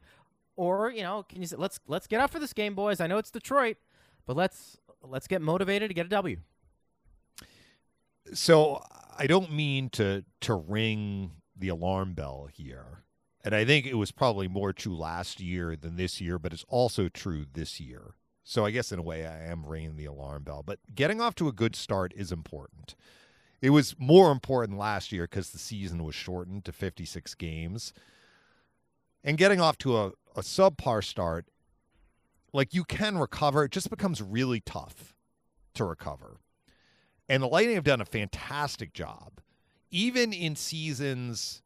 or 0.56 0.92
you 0.92 1.04
know, 1.04 1.24
can 1.28 1.42
you 1.42 1.48
say, 1.48 1.56
"Let's 1.58 1.80
let's 1.88 2.08
get 2.08 2.22
up 2.22 2.32
for 2.32 2.40
this 2.40 2.54
game, 2.54 2.76
boys. 2.76 3.00
I 3.00 3.08
know 3.08 3.18
it's 3.18 3.32
Detroit, 3.32 3.78
but 4.26 4.36
let's 4.36 4.78
let's 5.02 5.28
get 5.28 5.42
motivated 5.42 5.90
to 5.90 5.94
get 5.94 6.06
a 6.06 6.10
W. 6.10 6.38
So 8.34 8.82
I 9.18 9.28
don't 9.28 9.52
mean 9.52 9.90
to 9.92 10.24
to 10.42 10.54
ring 10.56 11.32
the 11.56 11.70
alarm 11.70 12.14
bell 12.14 12.50
here. 12.52 13.04
And 13.44 13.54
I 13.54 13.64
think 13.64 13.86
it 13.86 13.94
was 13.94 14.12
probably 14.12 14.48
more 14.48 14.74
true 14.74 14.98
last 14.98 15.40
year 15.40 15.76
than 15.76 15.98
this 15.98 16.20
year, 16.20 16.40
but 16.40 16.52
it's 16.52 16.66
also 16.68 17.10
true 17.10 17.46
this 17.54 17.80
year. 17.80 18.16
So 18.44 18.66
I 18.66 18.72
guess 18.72 18.92
in 18.92 19.00
a 19.00 19.04
way 19.04 19.26
I 19.26 19.44
am 19.46 19.66
ringing 19.66 19.98
the 19.98 20.06
alarm 20.06 20.44
bell, 20.44 20.64
but 20.66 20.80
getting 20.94 21.22
off 21.22 21.36
to 21.36 21.48
a 21.48 21.54
good 21.54 21.76
start 21.76 22.12
is 22.16 22.32
important. 22.32 22.96
It 23.62 23.70
was 23.70 23.96
more 24.00 24.32
important 24.32 24.80
last 24.80 25.12
year 25.12 25.24
because 25.24 25.52
the 25.52 25.60
season 25.60 26.04
was 26.04 26.16
shortened 26.16 26.66
to 26.66 26.72
56 26.72 27.36
games. 27.36 27.94
And 29.24 29.38
getting 29.38 29.60
off 29.60 29.78
to 29.80 29.98
a, 29.98 30.12
a 30.36 30.42
subpar 30.42 31.04
start, 31.04 31.46
like 32.54 32.74
you 32.74 32.84
can 32.84 33.18
recover, 33.18 33.64
it 33.64 33.72
just 33.72 33.90
becomes 33.90 34.22
really 34.22 34.60
tough 34.60 35.16
to 35.74 35.86
recover. 35.86 36.38
And 37.28 37.42
the 37.42 37.48
Lightning 37.48 37.76
have 37.76 37.84
done 37.84 38.02
a 38.02 38.06
fantastic 38.06 38.94
job, 38.94 39.42
even 39.92 40.32
in 40.32 40.56
seasons 40.56 41.64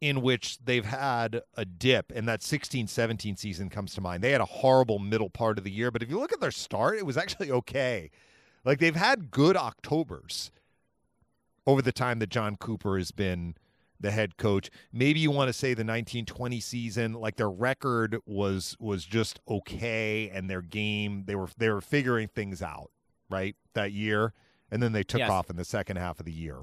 in 0.00 0.22
which 0.22 0.58
they've 0.64 0.84
had 0.84 1.42
a 1.56 1.64
dip, 1.64 2.10
and 2.14 2.26
that 2.26 2.42
16 2.42 2.86
17 2.86 3.36
season 3.36 3.68
comes 3.68 3.94
to 3.94 4.00
mind. 4.00 4.22
They 4.22 4.30
had 4.30 4.40
a 4.40 4.46
horrible 4.46 4.98
middle 4.98 5.28
part 5.28 5.58
of 5.58 5.64
the 5.64 5.70
year, 5.70 5.90
but 5.90 6.02
if 6.02 6.08
you 6.08 6.18
look 6.18 6.32
at 6.32 6.40
their 6.40 6.50
start, 6.50 6.96
it 6.96 7.04
was 7.04 7.16
actually 7.16 7.50
okay. 7.50 8.10
Like 8.64 8.78
they've 8.78 8.96
had 8.96 9.30
good 9.30 9.56
Octobers 9.56 10.50
over 11.66 11.82
the 11.82 11.92
time 11.92 12.18
that 12.20 12.30
Jon 12.30 12.56
Cooper 12.56 12.96
has 12.96 13.10
been 13.10 13.54
the 14.00 14.10
head 14.10 14.36
coach. 14.38 14.70
Maybe 14.92 15.20
you 15.20 15.30
want 15.30 15.48
to 15.48 15.52
say 15.52 15.68
the 15.74 15.84
1920 15.84 16.58
season, 16.60 17.12
like 17.12 17.36
their 17.36 17.50
record 17.50 18.16
was 18.26 18.76
was 18.80 19.04
just 19.04 19.40
okay, 19.48 20.30
and 20.32 20.48
their 20.48 20.62
game 20.62 21.24
they 21.26 21.34
were 21.36 21.48
they 21.58 21.68
were 21.68 21.80
figuring 21.82 22.28
things 22.28 22.62
out 22.62 22.90
right 23.28 23.54
that 23.74 23.92
year, 23.92 24.32
and 24.70 24.82
then 24.82 24.92
they 24.92 25.02
took 25.04 25.18
Yes. 25.20 25.30
off 25.30 25.50
in 25.50 25.56
the 25.56 25.64
second 25.64 25.96
half 25.98 26.18
of 26.18 26.26
the 26.26 26.32
year. 26.32 26.62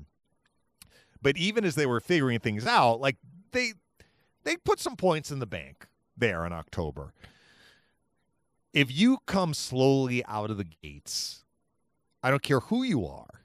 But 1.22 1.38
even 1.38 1.64
as 1.66 1.76
they 1.76 1.86
were 1.86 2.00
figuring 2.00 2.40
things 2.40 2.66
out, 2.66 3.00
like 3.00 3.18
they 3.52 3.74
they 4.44 4.58
put 4.58 4.80
some 4.80 4.96
points 4.96 5.32
in 5.32 5.40
the 5.40 5.46
bank 5.48 5.88
there 6.16 6.46
in 6.46 6.54
October. 6.54 7.14
If 8.74 8.92
you 8.96 9.20
come 9.26 9.54
slowly 9.54 10.24
out 10.26 10.52
of 10.52 10.58
the 10.58 10.66
gates, 10.84 11.44
I 12.22 12.30
don't 12.30 12.44
care 12.44 12.60
who 12.60 12.84
you 12.84 13.06
are, 13.06 13.37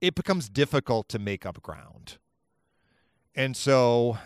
it 0.00 0.14
becomes 0.14 0.48
difficult 0.48 1.08
to 1.10 1.18
make 1.18 1.46
up 1.46 1.62
ground. 1.62 2.18
And 3.34 3.56
so 3.56 4.18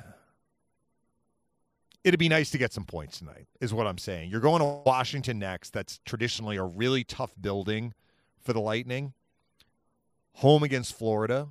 it'd 2.05 2.21
be 2.21 2.29
nice 2.29 2.51
to 2.51 2.59
get 2.59 2.73
some 2.73 2.85
points 2.85 3.19
tonight, 3.19 3.47
is 3.61 3.75
what 3.75 3.87
I'm 3.87 3.99
saying. 3.99 4.31
You're 4.31 4.41
going 4.41 4.61
to 4.61 4.83
Washington 4.87 5.39
next. 5.39 5.73
That's 5.73 6.01
traditionally 6.05 6.57
a 6.57 6.65
really 6.65 7.05
tough 7.05 7.33
building 7.41 7.95
for 8.43 8.53
the 8.53 8.61
Lightning. 8.61 9.13
Home 10.35 10.63
against 10.63 10.97
Florida. 10.97 11.49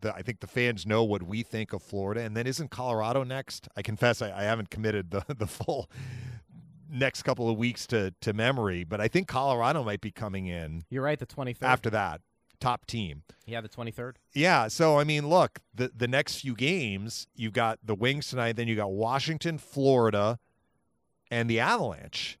The, 0.00 0.14
I 0.14 0.22
think 0.22 0.40
the 0.40 0.46
fans 0.46 0.86
know 0.86 1.04
what 1.04 1.22
we 1.22 1.42
think 1.42 1.72
of 1.72 1.82
Florida. 1.82 2.22
And 2.22 2.36
then 2.36 2.46
isn't 2.46 2.70
Colorado 2.70 3.24
next? 3.24 3.68
I 3.76 3.82
confess 3.82 4.22
I, 4.22 4.30
I 4.32 4.44
haven't 4.44 4.70
committed 4.70 5.10
the, 5.10 5.24
the 5.36 5.46
full 5.46 5.90
next 6.90 7.22
couple 7.24 7.50
of 7.50 7.58
weeks 7.58 7.86
to, 7.88 8.14
to 8.20 8.32
memory, 8.32 8.84
but 8.84 9.00
I 9.00 9.08
think 9.08 9.26
Colorado 9.26 9.82
might 9.82 10.00
be 10.00 10.12
coming 10.12 10.46
in 10.46 10.84
You're 10.88 11.02
right. 11.02 11.18
The 11.18 11.26
23rd. 11.26 11.62
after 11.62 11.90
that. 11.90 12.20
Top 12.60 12.86
team. 12.86 13.22
Yeah, 13.46 13.60
the 13.60 13.68
23rd. 13.68 14.14
Yeah, 14.34 14.68
so 14.68 14.98
I 14.98 15.04
mean, 15.04 15.28
look, 15.28 15.60
the 15.74 15.90
the 15.94 16.08
next 16.08 16.36
few 16.36 16.54
games, 16.54 17.26
you've 17.34 17.52
got 17.52 17.78
the 17.84 17.94
Wings 17.94 18.28
tonight, 18.28 18.56
then 18.56 18.68
you 18.68 18.76
got 18.76 18.90
Washington, 18.92 19.58
Florida, 19.58 20.38
and 21.30 21.48
the 21.48 21.60
Avalanche. 21.60 22.38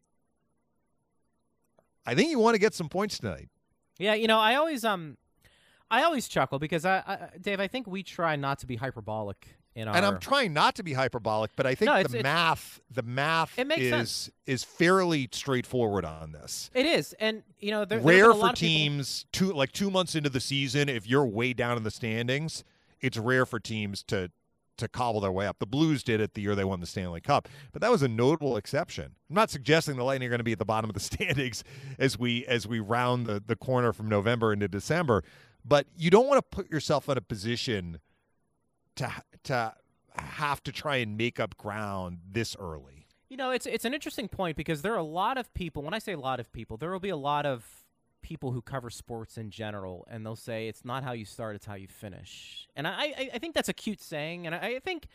I 2.06 2.14
think 2.14 2.30
you 2.30 2.38
want 2.38 2.54
to 2.54 2.60
get 2.60 2.74
some 2.74 2.88
points 2.88 3.18
tonight. 3.18 3.48
Yeah, 3.98 4.14
you 4.14 4.26
know, 4.26 4.38
I 4.38 4.54
always 4.56 4.84
um, 4.84 5.16
I 5.90 6.02
always 6.02 6.28
chuckle 6.28 6.58
because 6.58 6.84
I, 6.84 7.02
I 7.06 7.38
Dave, 7.40 7.60
I 7.60 7.68
think 7.68 7.86
we 7.86 8.02
try 8.02 8.36
not 8.36 8.58
to 8.60 8.66
be 8.66 8.76
hyperbolic 8.76 9.56
in 9.74 9.88
our. 9.88 9.96
And 9.96 10.04
I'm 10.06 10.18
trying 10.20 10.52
not 10.52 10.74
to 10.76 10.82
be 10.82 10.92
hyperbolic, 10.92 11.50
but 11.56 11.66
I 11.66 11.74
think 11.74 11.90
No, 11.90 12.02
the 12.02 12.22
math, 12.22 12.80
the 12.90 13.02
math 13.02 13.58
It 13.58 13.66
makes 13.66 13.82
is 13.82 13.90
sense. 13.90 14.30
is 14.46 14.64
fairly 14.64 15.28
straightforward 15.32 16.04
on 16.04 16.32
this. 16.32 16.70
It 16.74 16.86
is, 16.86 17.12
and 17.20 17.42
you 17.58 17.70
know, 17.70 17.84
there, 17.84 17.98
Rare 18.00 18.28
been 18.28 18.36
a 18.36 18.40
lot 18.40 18.40
for 18.40 18.52
of 18.52 18.54
people- 18.58 18.68
teams 18.76 19.26
two 19.32 19.52
like 19.52 19.72
two 19.72 19.90
months 19.90 20.14
into 20.14 20.30
the 20.30 20.40
season, 20.40 20.88
if 20.88 21.06
you're 21.06 21.26
way 21.26 21.52
down 21.52 21.76
in 21.76 21.82
the 21.82 21.90
standings, 21.90 22.64
it's 23.00 23.16
rare 23.18 23.44
for 23.46 23.58
teams 23.60 24.02
to 24.04 24.30
to 24.76 24.88
cobble 24.88 25.20
their 25.20 25.30
way 25.30 25.46
up. 25.46 25.60
The 25.60 25.66
Blues 25.66 26.02
did 26.02 26.20
it 26.20 26.34
the 26.34 26.42
year 26.42 26.56
they 26.56 26.64
won 26.64 26.80
the 26.80 26.86
Stanley 26.86 27.20
Cup, 27.20 27.48
but 27.72 27.80
that 27.80 27.92
was 27.92 28.02
a 28.02 28.08
notable 28.08 28.56
exception. 28.56 29.04
I'm 29.30 29.34
not 29.36 29.48
suggesting 29.48 29.94
the 29.94 30.02
Lightning 30.02 30.26
are 30.26 30.30
going 30.30 30.40
to 30.40 30.44
be 30.44 30.50
at 30.50 30.58
the 30.58 30.64
bottom 30.64 30.90
of 30.90 30.94
the 30.94 31.00
standings 31.14 31.62
as 31.98 32.18
we 32.18 32.44
as 32.46 32.66
we 32.66 32.80
round 32.80 33.26
the, 33.26 33.40
the 33.44 33.54
corner 33.56 33.92
from 33.92 34.08
November 34.08 34.52
into 34.52 34.66
December, 34.66 35.22
but 35.64 35.86
you 35.96 36.10
don't 36.10 36.26
want 36.26 36.38
to 36.38 36.42
put 36.56 36.70
yourself 36.72 37.08
in 37.08 37.16
a 37.16 37.20
position 37.20 38.00
to 38.96 39.10
to 39.44 39.74
have 40.16 40.62
to 40.64 40.72
try 40.72 40.96
and 40.96 41.16
make 41.16 41.40
up 41.40 41.56
ground 41.56 42.18
this 42.30 42.56
early. 42.58 43.06
You 43.28 43.36
know, 43.36 43.50
it's 43.50 43.66
it's 43.66 43.84
an 43.84 43.94
interesting 43.94 44.28
point 44.28 44.56
because 44.56 44.82
there 44.82 44.92
are 44.94 44.98
a 44.98 45.02
lot 45.02 45.38
of 45.38 45.52
people. 45.54 45.82
When 45.82 45.94
I 45.94 45.98
say 45.98 46.12
a 46.12 46.18
lot 46.18 46.40
of 46.40 46.52
people, 46.52 46.76
there 46.76 46.90
will 46.90 47.00
be 47.00 47.08
a 47.08 47.16
lot 47.16 47.46
of 47.46 47.66
people 48.22 48.52
who 48.52 48.62
cover 48.62 48.88
sports 48.90 49.36
in 49.36 49.50
general, 49.50 50.06
and 50.10 50.24
they'll 50.24 50.36
say 50.36 50.68
it's 50.68 50.84
not 50.84 51.02
how 51.04 51.12
you 51.12 51.24
start; 51.24 51.56
it's 51.56 51.66
how 51.66 51.74
you 51.74 51.88
finish. 51.88 52.68
And 52.76 52.86
I 52.86 52.92
I, 52.92 53.30
I 53.34 53.38
think 53.38 53.54
that's 53.54 53.68
a 53.68 53.72
cute 53.74 54.00
saying, 54.00 54.46
and 54.46 54.54
I, 54.54 54.58
I 54.76 54.78
think 54.78 55.06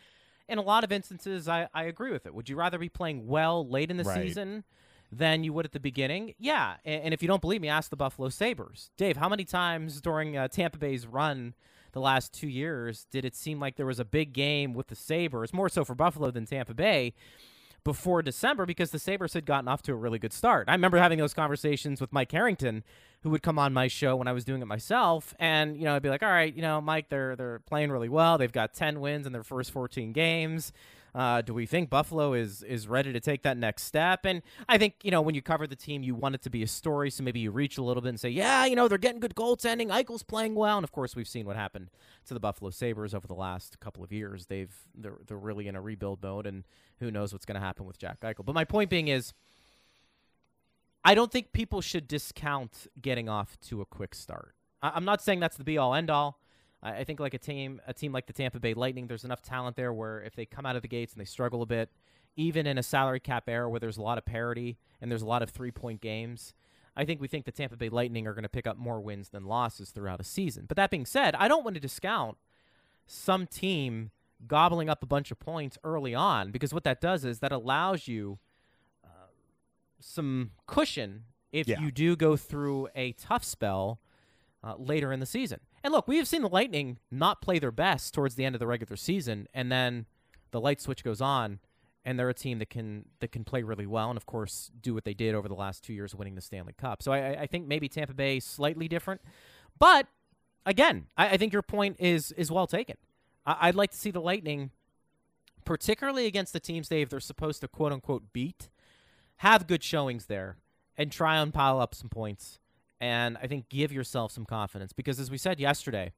in 0.48 0.58
a 0.58 0.62
lot 0.62 0.84
of 0.84 0.92
instances 0.92 1.48
I, 1.48 1.68
I 1.72 1.84
agree 1.84 2.10
with 2.12 2.26
it. 2.26 2.34
Would 2.34 2.48
you 2.48 2.56
rather 2.56 2.76
be 2.78 2.88
playing 2.88 3.26
well 3.26 3.66
late 3.66 3.90
in 3.90 3.96
the 3.96 4.04
Right. 4.04 4.22
season? 4.26 4.64
Than 5.12 5.42
you 5.42 5.52
would 5.54 5.64
at 5.64 5.72
the 5.72 5.80
beginning, 5.80 6.34
yeah. 6.38 6.76
And, 6.84 7.02
and 7.06 7.14
if 7.14 7.20
you 7.20 7.26
don't 7.26 7.40
believe 7.40 7.60
me, 7.60 7.68
ask 7.68 7.90
the 7.90 7.96
Buffalo 7.96 8.28
Sabres, 8.28 8.92
Dave. 8.96 9.16
How 9.16 9.28
many 9.28 9.44
times 9.44 10.00
during 10.00 10.36
uh, 10.36 10.46
Tampa 10.46 10.78
Bay's 10.78 11.04
run 11.04 11.54
the 11.92 12.00
last 12.00 12.32
two 12.32 12.48
years 12.48 13.06
did 13.10 13.24
it 13.24 13.34
seem 13.34 13.60
like 13.60 13.76
there 13.76 13.86
was 13.86 14.00
a 14.00 14.04
big 14.04 14.32
game 14.32 14.74
with 14.74 14.88
the 14.88 14.94
Sabres, 14.94 15.52
more 15.52 15.68
so 15.68 15.84
for 15.84 15.94
Buffalo 15.94 16.30
than 16.30 16.46
Tampa 16.46 16.74
Bay, 16.74 17.14
before 17.84 18.22
December 18.22 18.66
because 18.66 18.90
the 18.90 18.98
Sabres 18.98 19.32
had 19.32 19.46
gotten 19.46 19.68
off 19.68 19.82
to 19.82 19.92
a 19.92 19.96
really 19.96 20.18
good 20.18 20.32
start. 20.32 20.68
I 20.68 20.72
remember 20.72 20.98
having 20.98 21.18
those 21.18 21.34
conversations 21.34 22.00
with 22.00 22.12
Mike 22.12 22.30
Harrington, 22.30 22.84
who 23.22 23.30
would 23.30 23.42
come 23.42 23.58
on 23.58 23.72
my 23.72 23.88
show 23.88 24.16
when 24.16 24.28
I 24.28 24.32
was 24.32 24.44
doing 24.44 24.62
it 24.62 24.66
myself, 24.66 25.34
and 25.38 25.76
you 25.76 25.84
know 25.84 25.94
I'd 25.94 26.02
be 26.02 26.08
like, 26.08 26.22
"All 26.22 26.30
right, 26.30 26.54
you 26.54 26.62
know, 26.62 26.80
Mike, 26.80 27.08
they're 27.08 27.36
they're 27.36 27.60
playing 27.60 27.90
really 27.90 28.08
well. 28.08 28.38
They've 28.38 28.52
got 28.52 28.74
ten 28.74 29.00
wins 29.00 29.26
in 29.26 29.32
their 29.32 29.42
first 29.42 29.70
fourteen 29.70 30.12
games. 30.12 30.72
Uh, 31.14 31.42
do 31.42 31.52
we 31.54 31.66
think 31.66 31.90
Buffalo 31.90 32.32
is 32.34 32.62
is 32.62 32.86
ready 32.88 33.12
to 33.12 33.20
take 33.20 33.42
that 33.42 33.56
next 33.56 33.84
step?" 33.84 34.24
And 34.24 34.42
I 34.68 34.78
think 34.78 34.94
you 35.02 35.10
know 35.10 35.20
when 35.22 35.34
you 35.34 35.42
cover 35.42 35.66
the 35.66 35.76
team, 35.76 36.02
you 36.02 36.14
want 36.14 36.34
it 36.34 36.42
to 36.42 36.50
be 36.50 36.62
a 36.62 36.66
story, 36.66 37.10
so 37.10 37.22
maybe 37.22 37.40
you 37.40 37.50
reach 37.50 37.78
a 37.78 37.82
little 37.82 38.00
bit 38.02 38.10
and 38.10 38.20
say, 38.20 38.28
"Yeah, 38.30 38.64
you 38.66 38.76
know, 38.76 38.88
they're 38.88 38.98
getting 38.98 39.20
good 39.20 39.34
goaltending. 39.34 39.88
Eichel's 39.88 40.22
playing 40.22 40.54
well," 40.54 40.76
and 40.78 40.84
of 40.84 40.92
course 40.92 41.16
we've 41.16 41.28
seen 41.28 41.46
what 41.46 41.56
happened 41.56 41.90
to 42.26 42.34
the 42.34 42.40
Buffalo 42.40 42.70
Sabres 42.70 43.14
over 43.14 43.26
the 43.26 43.34
last 43.34 43.80
couple 43.80 44.04
of 44.04 44.12
years. 44.12 44.46
They've 44.46 44.74
they're 44.94 45.18
they're 45.26 45.36
really 45.36 45.68
in 45.68 45.76
a 45.76 45.80
rebuild 45.80 46.22
mode, 46.22 46.46
and 46.46 46.64
who 47.00 47.10
knows 47.10 47.32
what's 47.32 47.46
going 47.46 47.60
to 47.60 47.66
happen 47.66 47.86
with 47.86 47.98
Jack 47.98 48.20
Eichel. 48.20 48.44
But 48.44 48.54
my 48.54 48.64
point 48.64 48.90
being 48.90 49.08
is, 49.08 49.32
I 51.04 51.14
don't 51.14 51.32
think 51.32 51.52
people 51.52 51.80
should 51.80 52.06
discount 52.06 52.86
getting 53.00 53.28
off 53.28 53.58
to 53.68 53.80
a 53.80 53.86
quick 53.86 54.14
start. 54.14 54.54
I- 54.82 54.90
I'm 54.94 55.04
not 55.04 55.22
saying 55.22 55.40
that's 55.40 55.56
the 55.56 55.64
be 55.64 55.78
all 55.78 55.94
end 55.94 56.10
all. 56.10 56.38
I 56.82 56.98
I 56.98 57.04
think 57.04 57.20
like 57.20 57.34
a 57.34 57.38
team, 57.38 57.80
a 57.86 57.92
team 57.94 58.12
like 58.12 58.26
the 58.26 58.32
Tampa 58.32 58.58
Bay 58.60 58.74
Lightning, 58.74 59.06
there's 59.06 59.24
enough 59.24 59.42
talent 59.42 59.76
there 59.76 59.92
where 59.92 60.22
if 60.22 60.34
they 60.34 60.46
come 60.46 60.66
out 60.66 60.76
of 60.76 60.82
the 60.82 60.88
gates 60.88 61.12
and 61.12 61.20
they 61.20 61.24
struggle 61.26 61.62
a 61.62 61.66
bit, 61.66 61.90
even 62.36 62.66
in 62.66 62.78
a 62.78 62.82
salary 62.82 63.20
cap 63.20 63.48
era 63.48 63.68
where 63.68 63.80
there's 63.80 63.96
a 63.98 64.02
lot 64.02 64.18
of 64.18 64.24
parity 64.24 64.78
and 65.00 65.10
there's 65.10 65.22
a 65.22 65.26
lot 65.26 65.42
of 65.42 65.50
three 65.50 65.70
point 65.70 66.00
games, 66.00 66.54
I 66.96 67.04
think 67.04 67.20
we 67.20 67.28
think 67.28 67.44
the 67.44 67.52
Tampa 67.52 67.76
Bay 67.76 67.88
Lightning 67.88 68.26
are 68.26 68.34
going 68.34 68.42
to 68.44 68.48
pick 68.48 68.66
up 68.66 68.76
more 68.76 69.00
wins 69.00 69.28
than 69.30 69.44
losses 69.44 69.90
throughout 69.90 70.20
a 70.20 70.24
season. 70.24 70.64
But 70.66 70.76
that 70.76 70.90
being 70.90 71.06
said, 71.06 71.34
I 71.34 71.48
don't 71.48 71.64
want 71.64 71.74
to 71.74 71.80
discount 71.80 72.36
some 73.06 73.46
team 73.46 74.10
gobbling 74.46 74.88
up 74.88 75.02
a 75.02 75.06
bunch 75.06 75.30
of 75.30 75.38
points 75.38 75.76
early 75.84 76.14
on 76.14 76.50
because 76.50 76.72
what 76.72 76.84
that 76.84 77.00
does 77.00 77.24
is 77.24 77.40
that 77.40 77.52
allows 77.52 78.08
you 78.08 78.38
uh, 79.04 79.08
some 80.00 80.52
cushion 80.66 81.24
if 81.52 81.66
Yeah. 81.68 81.80
you 81.80 81.90
do 81.90 82.16
go 82.16 82.36
through 82.36 82.88
a 82.94 83.12
tough 83.12 83.44
spell 83.44 84.00
uh, 84.62 84.74
later 84.78 85.12
in 85.12 85.20
the 85.20 85.26
season. 85.26 85.60
And 85.82 85.92
look, 85.92 86.06
we 86.06 86.18
have 86.18 86.28
seen 86.28 86.42
the 86.42 86.48
Lightning 86.48 86.98
not 87.10 87.40
play 87.40 87.58
their 87.58 87.70
best 87.72 88.12
towards 88.12 88.34
the 88.34 88.44
end 88.44 88.54
of 88.54 88.58
the 88.60 88.66
regular 88.66 88.96
season, 88.96 89.46
and 89.54 89.72
then 89.72 90.06
the 90.50 90.60
light 90.60 90.80
switch 90.80 91.02
goes 91.02 91.20
on, 91.20 91.58
and 92.04 92.18
they're 92.18 92.28
a 92.28 92.34
team 92.34 92.58
that 92.58 92.70
can 92.70 93.06
that 93.20 93.32
can 93.32 93.44
play 93.44 93.62
really 93.62 93.86
well, 93.86 94.08
and 94.10 94.16
of 94.16 94.26
course 94.26 94.70
do 94.80 94.92
what 94.94 95.04
they 95.04 95.14
did 95.14 95.34
over 95.34 95.48
the 95.48 95.54
last 95.54 95.82
two 95.82 95.92
years, 95.94 96.14
winning 96.14 96.34
the 96.34 96.40
Stanley 96.40 96.74
Cup. 96.74 97.02
So 97.02 97.12
I, 97.12 97.42
I- 97.42 97.46
think 97.46 97.66
maybe 97.66 97.88
Tampa 97.88 98.14
Bay 98.14 98.36
is 98.38 98.44
slightly 98.44 98.88
different, 98.88 99.20
but 99.78 100.06
again, 100.66 101.06
I, 101.16 101.30
I 101.30 101.36
think 101.38 101.52
your 101.52 101.62
point 101.62 101.96
is 101.98 102.32
is 102.32 102.50
well 102.50 102.66
taken. 102.66 102.96
I, 103.46 103.56
I'd 103.68 103.74
like 103.74 103.90
to 103.92 103.96
see 103.96 104.10
the 104.10 104.20
Lightning, 104.20 104.70
particularly 105.64 106.26
against 106.26 106.52
the 106.52 106.60
teams 106.60 106.88
they 106.88 107.04
they're 107.04 107.20
supposed 107.20 107.60
to 107.62 107.68
quote 107.68 107.92
unquote 107.92 108.32
beat, 108.32 108.68
have 109.36 109.66
good 109.66 109.82
showings 109.82 110.26
there 110.26 110.56
and 110.96 111.10
try 111.10 111.38
and 111.38 111.52
pile 111.54 111.80
up 111.80 111.94
some 111.94 112.08
points. 112.08 112.58
And 113.00 113.38
I 113.42 113.46
think 113.46 113.68
give 113.68 113.92
yourself 113.92 114.32
some 114.32 114.44
confidence 114.44 114.92
because, 114.92 115.18
as 115.18 115.30
we 115.30 115.38
said 115.38 115.58
yesterday, 115.58 116.12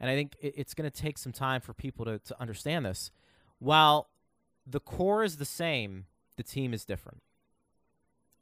and 0.00 0.10
I 0.10 0.14
think 0.14 0.36
it, 0.40 0.54
it's 0.56 0.74
going 0.74 0.90
to 0.90 1.02
take 1.02 1.18
some 1.18 1.32
time 1.32 1.60
for 1.60 1.72
people 1.72 2.04
to, 2.04 2.18
to 2.18 2.40
understand 2.40 2.86
this. 2.86 3.10
While 3.58 4.08
the 4.66 4.80
core 4.80 5.22
is 5.24 5.36
the 5.36 5.44
same, 5.44 6.06
the 6.36 6.42
team 6.42 6.74
is 6.74 6.84
different. 6.84 7.22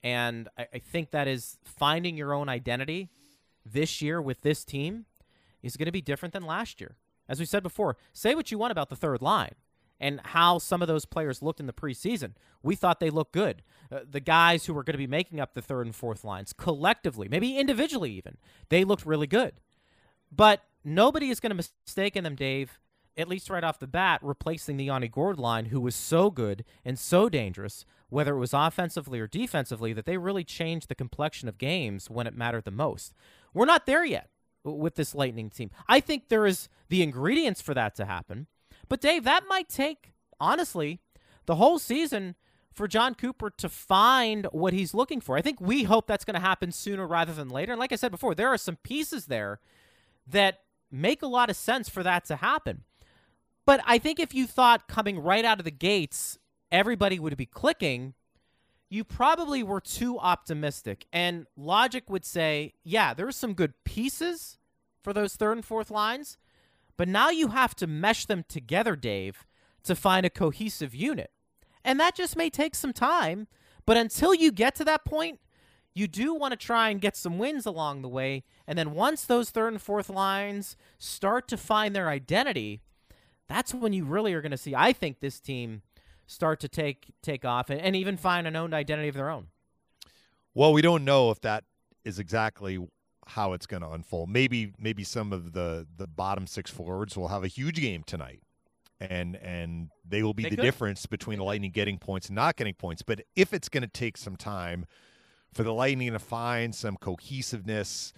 And 0.02 0.48
I, 0.58 0.66
I 0.74 0.78
think 0.78 1.10
that 1.10 1.28
is 1.28 1.58
finding 1.64 2.16
your 2.16 2.32
own 2.32 2.48
identity 2.48 3.10
this 3.64 4.00
year 4.00 4.22
with 4.22 4.42
this 4.42 4.64
team 4.64 5.06
is 5.62 5.76
going 5.76 5.86
to 5.86 5.92
be 5.92 6.00
different 6.00 6.32
than 6.32 6.44
last 6.44 6.80
year. 6.80 6.96
As 7.28 7.40
we 7.40 7.46
said 7.46 7.62
before, 7.62 7.96
say 8.12 8.34
what 8.34 8.50
you 8.50 8.58
want 8.58 8.70
about 8.70 8.88
the 8.88 8.96
third 8.96 9.20
line 9.20 9.54
and 9.98 10.20
how 10.24 10.58
some 10.58 10.82
of 10.82 10.88
those 10.88 11.04
players 11.04 11.42
looked 11.42 11.60
in 11.60 11.66
the 11.66 11.72
preseason. 11.72 12.32
We 12.62 12.74
thought 12.74 13.00
they 13.00 13.10
looked 13.10 13.32
good. 13.32 13.62
Uh, 13.90 14.00
the 14.08 14.20
guys 14.20 14.66
who 14.66 14.74
were 14.74 14.84
going 14.84 14.94
to 14.94 14.98
be 14.98 15.06
making 15.06 15.40
up 15.40 15.54
the 15.54 15.62
third 15.62 15.86
and 15.86 15.94
fourth 15.94 16.24
lines 16.24 16.52
collectively, 16.52 17.28
maybe 17.28 17.58
individually 17.58 18.12
even, 18.12 18.36
they 18.68 18.84
looked 18.84 19.06
really 19.06 19.26
good. 19.26 19.54
But 20.30 20.62
nobody 20.84 21.30
is 21.30 21.40
going 21.40 21.56
to 21.56 21.68
mistake 21.86 22.16
in 22.16 22.24
them, 22.24 22.34
Dave, 22.34 22.78
at 23.16 23.28
least 23.28 23.48
right 23.48 23.64
off 23.64 23.78
the 23.78 23.86
bat, 23.86 24.20
replacing 24.22 24.76
the 24.76 24.84
Yanni 24.84 25.08
Gourde 25.08 25.38
line, 25.38 25.66
who 25.66 25.80
was 25.80 25.94
so 25.94 26.30
good 26.30 26.64
and 26.84 26.98
so 26.98 27.28
dangerous, 27.28 27.86
whether 28.08 28.34
it 28.34 28.40
was 28.40 28.52
offensively 28.52 29.18
or 29.20 29.26
defensively, 29.26 29.92
that 29.92 30.04
they 30.04 30.18
really 30.18 30.44
changed 30.44 30.88
the 30.88 30.94
complexion 30.94 31.48
of 31.48 31.58
games 31.58 32.10
when 32.10 32.26
it 32.26 32.36
mattered 32.36 32.64
the 32.64 32.70
most. 32.70 33.14
We're 33.54 33.64
not 33.64 33.86
there 33.86 34.04
yet 34.04 34.28
with 34.64 34.96
this 34.96 35.14
Lightning 35.14 35.48
team. 35.48 35.70
I 35.88 36.00
think 36.00 36.28
there 36.28 36.46
is 36.46 36.68
the 36.88 37.02
ingredients 37.02 37.62
for 37.62 37.72
that 37.74 37.94
to 37.96 38.04
happen. 38.04 38.48
But, 38.88 39.00
Dave, 39.00 39.24
that 39.24 39.44
might 39.48 39.68
take, 39.68 40.12
honestly, 40.40 41.00
the 41.46 41.56
whole 41.56 41.78
season 41.78 42.34
for 42.72 42.86
Jon 42.86 43.14
Cooper 43.14 43.50
to 43.50 43.68
find 43.68 44.46
what 44.52 44.74
he's 44.74 44.92
looking 44.92 45.20
for. 45.20 45.36
I 45.36 45.42
think 45.42 45.60
we 45.60 45.84
hope 45.84 46.06
that's 46.06 46.24
going 46.24 46.34
to 46.34 46.40
happen 46.40 46.72
sooner 46.72 47.06
rather 47.06 47.32
than 47.32 47.48
later. 47.48 47.72
And 47.72 47.80
like 47.80 47.92
I 47.92 47.96
said 47.96 48.10
before, 48.10 48.34
there 48.34 48.48
are 48.48 48.58
some 48.58 48.76
pieces 48.76 49.26
there 49.26 49.60
that 50.26 50.60
make 50.90 51.22
a 51.22 51.26
lot 51.26 51.48
of 51.48 51.56
sense 51.56 51.88
for 51.88 52.02
that 52.02 52.24
to 52.26 52.36
happen. 52.36 52.84
But 53.64 53.80
I 53.86 53.98
think 53.98 54.20
if 54.20 54.34
you 54.34 54.46
thought 54.46 54.88
coming 54.88 55.18
right 55.18 55.44
out 55.44 55.58
of 55.58 55.64
the 55.64 55.70
gates, 55.70 56.38
everybody 56.70 57.18
would 57.18 57.36
be 57.36 57.46
clicking, 57.46 58.14
you 58.88 59.04
probably 59.04 59.62
were 59.62 59.80
too 59.80 60.18
optimistic. 60.18 61.06
And 61.12 61.46
logic 61.56 62.08
would 62.08 62.24
say, 62.24 62.74
yeah, 62.84 63.14
there's 63.14 63.36
some 63.36 63.54
good 63.54 63.72
pieces 63.84 64.58
for 65.02 65.12
those 65.12 65.34
third 65.34 65.52
and 65.52 65.64
fourth 65.64 65.90
lines, 65.90 66.36
but 66.96 67.08
now 67.08 67.30
you 67.30 67.48
have 67.48 67.74
to 67.76 67.86
mesh 67.86 68.26
them 68.26 68.44
together, 68.48 68.96
Dave, 68.96 69.44
to 69.84 69.94
find 69.94 70.24
a 70.26 70.30
cohesive 70.30 70.94
unit. 70.94 71.30
And 71.84 72.00
that 72.00 72.16
just 72.16 72.36
may 72.36 72.50
take 72.50 72.74
some 72.74 72.92
time. 72.92 73.46
But 73.84 73.96
until 73.96 74.34
you 74.34 74.50
get 74.50 74.74
to 74.76 74.84
that 74.84 75.04
point, 75.04 75.38
you 75.94 76.08
do 76.08 76.34
want 76.34 76.52
to 76.52 76.56
try 76.56 76.90
and 76.90 77.00
get 77.00 77.16
some 77.16 77.38
wins 77.38 77.64
along 77.64 78.02
the 78.02 78.08
way. 78.08 78.44
And 78.66 78.78
then 78.78 78.92
once 78.92 79.24
those 79.24 79.50
third 79.50 79.72
and 79.72 79.80
fourth 79.80 80.10
lines 80.10 80.76
start 80.98 81.48
to 81.48 81.56
find 81.56 81.94
their 81.94 82.08
identity, 82.08 82.82
that's 83.48 83.72
when 83.72 83.92
you 83.92 84.04
really 84.04 84.34
are 84.34 84.42
going 84.42 84.50
to 84.50 84.58
see, 84.58 84.74
I 84.74 84.92
think, 84.92 85.20
this 85.20 85.40
team 85.40 85.82
start 86.26 86.58
to 86.60 86.68
take 86.68 87.12
take 87.22 87.44
off 87.44 87.70
and, 87.70 87.80
and 87.80 87.94
even 87.94 88.16
find 88.16 88.46
an 88.46 88.56
owned 88.56 88.74
identity 88.74 89.08
of 89.08 89.14
their 89.14 89.30
own. 89.30 89.46
Well, 90.54 90.72
we 90.72 90.82
don't 90.82 91.04
know 91.04 91.30
if 91.30 91.40
that 91.42 91.64
is 92.04 92.18
exactly 92.18 92.84
how 93.26 93.52
it's 93.52 93.66
going 93.66 93.82
to 93.82 93.90
unfold. 93.90 94.28
Maybe 94.30 94.72
maybe 94.78 95.04
some 95.04 95.32
of 95.32 95.52
the 95.52 95.86
the 95.96 96.06
bottom 96.06 96.46
six 96.46 96.70
forwards 96.70 97.16
will 97.16 97.28
have 97.28 97.44
a 97.44 97.48
huge 97.48 97.76
game 97.76 98.02
tonight, 98.04 98.42
and 99.00 99.36
and 99.36 99.90
they 100.08 100.22
will 100.22 100.34
be 100.34 100.44
They 100.44 100.50
the 100.50 100.56
could. 100.56 100.62
difference 100.62 101.06
between 101.06 101.38
the 101.38 101.44
Lightning 101.44 101.70
getting 101.72 101.98
points 101.98 102.28
and 102.28 102.36
not 102.36 102.56
getting 102.56 102.74
points. 102.74 103.02
But 103.02 103.22
if 103.34 103.52
it's 103.52 103.68
going 103.68 103.82
to 103.82 103.88
take 103.88 104.16
some 104.16 104.36
time 104.36 104.86
for 105.52 105.62
the 105.62 105.72
Lightning 105.72 106.12
to 106.12 106.18
find 106.18 106.74
some 106.74 106.96
cohesiveness, 106.96 108.12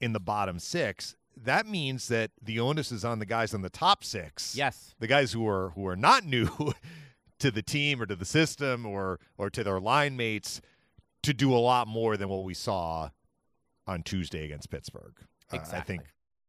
in 0.00 0.12
the 0.12 0.20
bottom 0.20 0.58
six, 0.58 1.16
that 1.36 1.66
means 1.66 2.08
that 2.08 2.30
the 2.40 2.60
onus 2.60 2.92
is 2.92 3.04
on 3.04 3.18
the 3.18 3.26
guys 3.26 3.54
in 3.54 3.62
the 3.62 3.70
top 3.70 4.04
six. 4.04 4.54
Yes. 4.56 4.94
The 4.98 5.06
guys 5.06 5.32
who 5.32 5.46
are 5.48 5.70
who 5.70 5.86
are 5.86 5.96
not 5.96 6.24
new 6.24 6.48
to 7.38 7.50
the 7.50 7.62
team 7.62 8.00
or 8.00 8.06
to 8.06 8.16
the 8.16 8.24
system 8.24 8.86
or 8.86 9.18
or 9.36 9.50
to 9.50 9.64
their 9.64 9.80
line 9.80 10.16
mates 10.16 10.60
to 11.22 11.34
do 11.34 11.52
a 11.52 11.58
lot 11.58 11.88
more 11.88 12.16
than 12.16 12.28
what 12.28 12.44
we 12.44 12.54
saw 12.54 13.10
on 13.88 14.02
Tuesday 14.04 14.44
against 14.44 14.70
Pittsburgh. 14.70 15.14
Uh, 15.52 15.56
I 15.56 15.56
Exactly. 15.56 15.96
think 15.96 16.06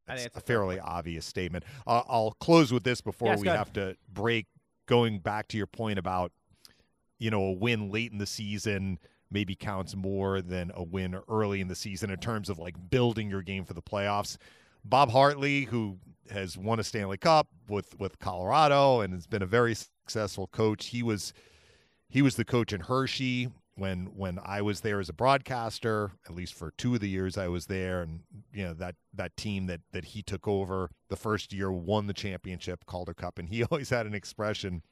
I 0.08 0.12
that's 0.14 0.22
think 0.22 0.28
it's 0.28 0.36
a 0.38 0.40
a 0.40 0.44
fairly 0.44 0.76
point. 0.78 0.88
obvious 0.90 1.26
statement. 1.26 1.64
Uh, 1.88 2.04
I'll 2.08 2.36
close 2.40 2.72
with 2.72 2.84
this 2.84 3.02
before 3.02 3.30
Yes, 3.30 3.40
we 3.42 3.48
have 3.48 3.74
to 3.74 3.96
break. 4.12 4.46
Going 4.88 5.20
back 5.20 5.48
to 5.50 5.58
your 5.58 5.68
point 5.68 6.00
about, 6.00 6.32
you 7.20 7.30
know, 7.30 7.44
a 7.44 7.52
win 7.52 7.92
late 7.92 8.12
in 8.12 8.18
the 8.18 8.26
season 8.26 8.98
maybe 9.32 9.56
counts 9.56 9.96
more 9.96 10.42
than 10.42 10.72
a 10.74 10.82
win 10.84 11.16
early 11.30 11.62
in 11.62 11.68
the 11.68 11.76
season 11.76 12.10
in 12.10 12.18
terms 12.18 12.50
of 12.50 12.58
like 12.58 12.76
building 12.90 13.30
your 13.30 13.44
game 13.44 13.64
for 13.66 13.76
the 13.76 13.82
playoffs. 13.84 14.38
Bob 14.84 15.12
Hartley, 15.12 15.66
who 15.66 16.00
has 16.32 16.58
won 16.58 16.80
a 16.80 16.84
Stanley 16.84 17.18
Cup 17.18 17.48
with 17.68 18.00
with 18.00 18.18
Colorado 18.20 19.02
and 19.02 19.14
has 19.14 19.28
been 19.28 19.44
a 19.44 19.46
very 19.46 19.76
successful 19.76 20.48
coach, 20.48 20.88
he 20.88 21.04
was 21.04 21.32
he 22.10 22.24
was 22.24 22.36
the 22.36 22.46
coach 22.46 22.74
in 22.74 22.82
Hershey 22.82 23.50
when 23.80 24.08
when 24.16 24.40
I 24.44 24.62
was 24.62 24.82
there 24.82 25.00
as 25.00 25.10
a 25.10 25.14
broadcaster, 25.14 26.12
at 26.28 26.36
least 26.36 26.54
for 26.54 26.72
two 26.78 26.94
of 26.96 27.00
the 27.00 27.10
years 27.10 27.38
I 27.38 27.48
was 27.48 27.66
there, 27.68 28.02
and 28.02 28.22
you 28.54 28.64
know 28.66 28.74
that 28.76 28.96
that 29.14 29.36
team 29.38 29.68
that 29.68 29.82
that 29.92 30.06
he 30.06 30.22
took 30.22 30.48
over 30.48 30.92
the 31.08 31.16
first 31.16 31.54
year 31.54 31.72
won 31.72 32.08
the 32.08 32.14
championship 32.14 32.86
Calder 32.86 33.14
Cup, 33.14 33.40
and 33.40 33.50
he 33.50 33.64
always 33.72 33.90
had 33.90 34.06
an 34.06 34.14
expression, 34.14 34.84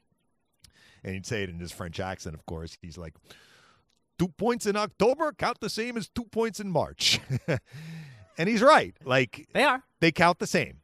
and 1.04 1.14
he'd 1.14 1.26
say 1.26 1.42
it 1.42 1.50
in 1.50 1.60
his 1.60 1.72
French 1.72 2.00
accent, 2.00 2.34
of 2.34 2.44
course. 2.46 2.78
He's 2.80 2.98
like, 2.98 3.14
two 4.18 4.28
points 4.28 4.66
in 4.66 4.76
October 4.76 5.32
count 5.32 5.60
the 5.60 5.70
same 5.70 5.96
as 5.96 6.08
two 6.08 6.24
points 6.24 6.58
in 6.58 6.70
March," 6.70 7.20
and 8.38 8.48
he's 8.48 8.62
right. 8.62 8.96
Like 9.04 9.48
They 9.52 9.64
are. 9.64 9.82
they 10.00 10.12
count 10.12 10.38
the 10.38 10.46
same. 10.46 10.78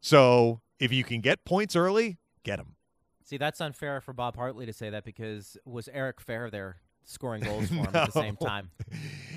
So 0.00 0.60
if 0.78 0.92
you 0.92 1.04
can 1.04 1.20
get 1.20 1.44
points 1.44 1.76
early, 1.76 2.18
get 2.42 2.56
them. 2.56 2.76
See, 3.22 3.38
that's 3.38 3.58
unfair 3.60 4.02
for 4.02 4.12
Bob 4.12 4.36
Hartley 4.36 4.66
to 4.66 4.72
say 4.74 4.90
that 4.90 5.02
because 5.04 5.56
was 5.64 5.88
Eric 5.88 6.20
Fehr 6.22 6.50
there 6.50 6.76
scoring 7.04 7.42
goals 7.44 7.68
for 7.68 7.74
him 7.74 7.86
at 7.92 8.12
the 8.12 8.20
same 8.20 8.36
time? 8.36 8.70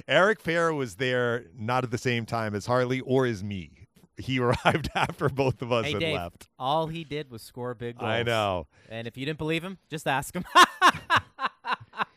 Eric 0.08 0.42
Fehr 0.44 0.76
was 0.76 0.96
there 0.96 1.46
not 1.58 1.84
at 1.84 1.92
the 1.92 1.98
same 1.98 2.26
time 2.26 2.56
as 2.56 2.66
Hartley 2.66 3.02
or 3.02 3.26
as 3.26 3.44
me. 3.44 3.72
He 4.18 4.40
arrived 4.42 4.90
after 4.96 5.30
both 5.30 5.62
of 5.62 5.72
us 5.72 5.86
Hey, 5.86 5.92
had 5.92 6.00
Dave, 6.00 6.16
left. 6.16 6.48
all 6.58 6.88
he 6.88 7.04
did 7.04 7.30
was 7.30 7.42
score 7.44 7.74
big 7.76 8.00
goals. 8.00 8.10
I 8.10 8.24
know. 8.24 8.68
And 8.90 9.08
if 9.08 9.16
you 9.18 9.26
didn't 9.26 9.38
believe 9.38 9.64
him, 9.64 9.78
just 9.90 10.08
ask 10.08 10.34
him. 10.36 10.44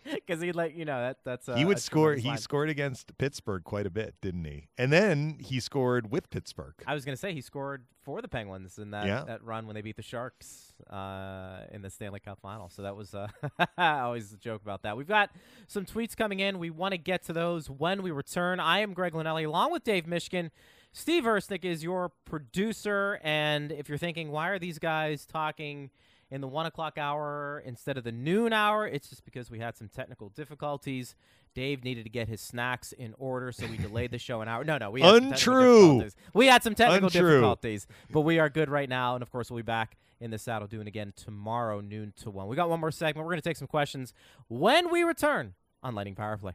Because 0.13 0.41
he'd 0.43 0.55
let 0.57 0.75
you 0.75 0.85
know 0.85 1.01
that 1.01 1.19
that's 1.25 1.49
uh, 1.49 1.55
he 1.57 1.65
would 1.65 1.77
a 1.77 1.81
score. 1.81 2.15
He 2.15 2.29
line. 2.29 2.39
scored 2.39 2.69
against 2.71 3.17
Pittsburgh 3.19 3.65
quite 3.65 3.87
a 3.87 3.91
bit, 3.91 4.15
didn't 4.21 4.45
he? 4.45 4.69
And 4.79 4.93
then 4.93 5.37
he 5.41 5.61
scored 5.61 6.11
with 6.11 6.31
Pittsburgh. 6.31 6.75
I 6.87 6.95
was 6.95 7.05
going 7.05 7.15
to 7.15 7.21
say 7.21 7.33
he 7.33 7.41
scored 7.41 7.85
for 8.03 8.23
the 8.23 8.29
Penguins 8.29 8.79
in 8.79 8.93
that, 8.93 9.07
Yeah. 9.07 9.25
that 9.27 9.45
run 9.45 9.67
when 9.67 9.75
they 9.75 9.83
beat 9.83 9.97
the 9.97 10.03
Sharks 10.03 10.73
uh, 10.89 11.61
in 11.71 11.83
the 11.83 11.91
Stanley 11.91 12.21
Cup 12.21 12.39
final. 12.41 12.69
So 12.71 12.83
that 12.83 12.97
was 12.97 13.15
uh, 13.15 13.29
I 13.79 14.01
always 14.01 14.33
joke 14.41 14.63
about 14.63 14.83
that. 14.83 14.97
We've 14.97 15.07
got 15.09 15.31
some 15.67 15.85
tweets 15.85 16.17
coming 16.17 16.41
in. 16.41 16.59
We 16.59 16.71
want 16.71 16.93
to 16.93 16.99
get 16.99 17.23
to 17.25 17.33
those 17.33 17.69
when 17.69 18.03
we 18.03 18.11
return. 18.11 18.59
I 18.61 18.79
am 18.81 18.95
Greg 18.95 19.13
Linnelli 19.13 19.47
along 19.47 19.73
with 19.73 19.85
Dave 19.85 20.07
Mishkin. 20.07 20.51
Steve 20.93 21.25
Ersnick 21.25 21.65
is 21.65 21.85
your 21.85 22.11
producer. 22.25 23.21
And 23.23 23.71
if 23.71 23.89
you're 23.89 23.99
thinking, 23.99 24.31
why 24.33 24.49
are 24.49 24.59
these 24.59 24.79
guys 24.79 25.25
talking 25.27 25.91
in 26.31 26.41
the 26.41 26.49
one 26.49 26.67
o'clock 26.67 26.97
hour 26.99 27.63
instead 27.65 27.97
of 27.97 28.05
the 28.05 28.13
noon 28.13 28.53
hour? 28.53 28.87
It's 28.87 29.09
just 29.09 29.25
because 29.25 29.51
we 29.51 29.59
had 29.59 29.77
some 29.77 29.89
technical 29.89 30.29
difficulties. 30.31 31.15
Dave 31.55 31.83
needed 31.83 32.05
to 32.05 32.11
get 32.11 32.29
his 32.29 32.41
snacks 32.41 32.93
in 32.93 33.15
order, 33.19 33.51
so 33.51 33.67
we 33.67 33.77
delayed 33.77 34.13
the 34.13 34.19
show 34.19 34.41
an 34.41 34.49
hour. 34.49 34.63
No, 34.65 34.79
no, 34.79 34.91
we 34.91 35.01
had 35.01 35.09
some 35.09 35.21
technical 35.31 35.53
Untrue. 35.53 35.87
difficulties. 35.99 36.17
We 36.35 36.47
had 36.47 36.63
some 36.63 36.75
technical 36.75 37.07
Untrue. 37.09 37.21
difficulties, 37.31 37.87
but 38.11 38.21
we 38.21 38.39
are 38.39 38.49
good 38.49 38.71
right 38.71 38.89
now. 38.89 39.15
And 39.17 39.23
of 39.23 39.31
course, 39.33 39.51
we'll 39.51 39.59
be 39.59 39.63
back 39.63 39.97
in 40.21 40.31
the 40.31 40.39
saddle 40.39 40.69
doing 40.69 40.83
it 40.83 40.89
again 40.89 41.13
tomorrow, 41.17 41.81
noon 41.81 42.13
to 42.23 42.31
one. 42.31 42.47
We 42.47 42.55
got 42.55 42.69
one 42.71 42.79
more 42.79 42.91
segment. 42.93 43.25
We're 43.27 43.33
going 43.33 43.43
to 43.43 43.49
take 43.49 43.57
some 43.57 43.67
questions 43.67 44.13
when 44.49 44.91
we 44.93 45.03
return 45.03 45.55
on 45.83 45.95
Lightning 45.95 46.15
Power 46.15 46.37
Play. 46.37 46.53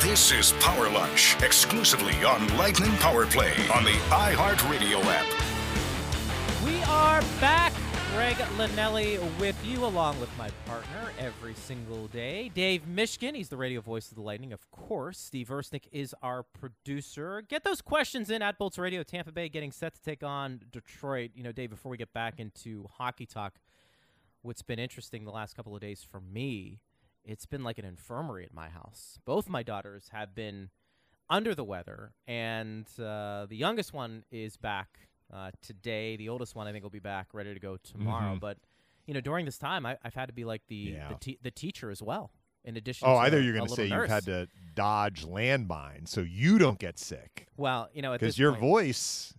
This 0.00 0.32
is 0.32 0.52
Power 0.60 0.90
Lunch, 0.90 1.36
exclusively 1.42 2.14
on 2.24 2.56
Lightning 2.56 2.92
Power 2.96 3.26
Play 3.26 3.52
on 3.74 3.84
the 3.84 3.92
iHeartRadio 4.10 5.02
app. 5.04 6.64
We 6.64 6.82
are 6.84 7.20
back. 7.40 7.72
Greg 8.12 8.36
Linnelli 8.56 9.18
with 9.38 9.56
you, 9.64 9.84
along 9.84 10.18
with 10.18 10.30
my 10.36 10.50
partner 10.66 11.12
every 11.18 11.54
single 11.54 12.08
day, 12.08 12.50
Dave 12.54 12.82
Mishkin. 12.82 13.36
He's 13.36 13.48
the 13.48 13.56
radio 13.56 13.80
voice 13.80 14.08
of 14.08 14.16
the 14.16 14.20
Lightning, 14.20 14.52
of 14.52 14.68
course. 14.72 15.16
Steve 15.18 15.48
Ersnick 15.48 15.84
is 15.92 16.14
our 16.20 16.42
producer. 16.42 17.42
Get 17.42 17.62
those 17.62 17.80
questions 17.80 18.28
in 18.28 18.42
at 18.42 18.58
Bolts 18.58 18.78
Radio. 18.78 19.04
Tampa 19.04 19.30
Bay 19.30 19.48
getting 19.48 19.70
set 19.70 19.94
to 19.94 20.02
take 20.02 20.24
on 20.24 20.60
Detroit. 20.72 21.30
You 21.34 21.44
know, 21.44 21.52
Dave, 21.52 21.70
before 21.70 21.90
we 21.90 21.96
get 21.96 22.12
back 22.12 22.40
into 22.40 22.86
hockey 22.98 23.26
talk, 23.26 23.60
what's 24.42 24.62
been 24.62 24.80
interesting 24.80 25.24
the 25.24 25.30
last 25.30 25.54
couple 25.54 25.74
of 25.74 25.80
days 25.80 26.02
for 26.02 26.20
me, 26.20 26.80
it's 27.24 27.46
been 27.46 27.62
like 27.62 27.78
an 27.78 27.84
infirmary 27.84 28.44
at 28.44 28.52
my 28.52 28.68
house. 28.68 29.18
Both 29.24 29.48
my 29.48 29.62
daughters 29.62 30.08
have 30.12 30.34
been 30.34 30.70
under 31.28 31.54
the 31.54 31.64
weather, 31.64 32.12
and 32.26 32.86
uh, 32.98 33.46
the 33.48 33.56
youngest 33.56 33.92
one 33.92 34.24
is 34.32 34.56
back 34.56 34.98
uh, 35.32 35.50
today. 35.62 36.16
The 36.16 36.28
oldest 36.28 36.54
one, 36.54 36.66
I 36.66 36.72
think, 36.72 36.82
will 36.82 36.90
be 36.90 36.98
back 36.98 37.28
ready 37.32 37.52
to 37.54 37.60
go 37.60 37.76
tomorrow. 37.82 38.34
Mhm. 38.36 38.40
But 38.40 38.58
you 39.06 39.14
know, 39.14 39.20
during 39.20 39.44
this 39.44 39.58
time, 39.58 39.86
I, 39.86 39.96
I've 40.04 40.14
had 40.14 40.26
to 40.26 40.32
be 40.32 40.44
like 40.44 40.62
the 40.68 40.76
Yeah. 40.76 41.08
the, 41.08 41.14
te- 41.16 41.38
the 41.42 41.50
teacher 41.50 41.90
as 41.90 42.02
well. 42.02 42.30
In 42.64 42.76
addition, 42.76 43.08
Oh, 43.08 43.12
to 43.14 43.18
I 43.18 43.30
thought 43.30 43.38
a- 43.38 43.42
you're 43.42 43.54
going 43.54 43.66
to 43.68 43.74
say 43.74 43.86
you've 43.86 44.08
had 44.08 44.24
to 44.26 44.46
dodge 44.74 45.24
landmines 45.24 46.08
so 46.08 46.20
you 46.20 46.58
don't 46.58 46.78
get 46.78 46.98
sick 46.98 47.46
Well, 47.56 47.88
you 47.94 48.02
know, 48.02 48.12
because 48.12 48.38
your 48.38 48.52
point, 48.52 48.60
voice. 48.60 49.34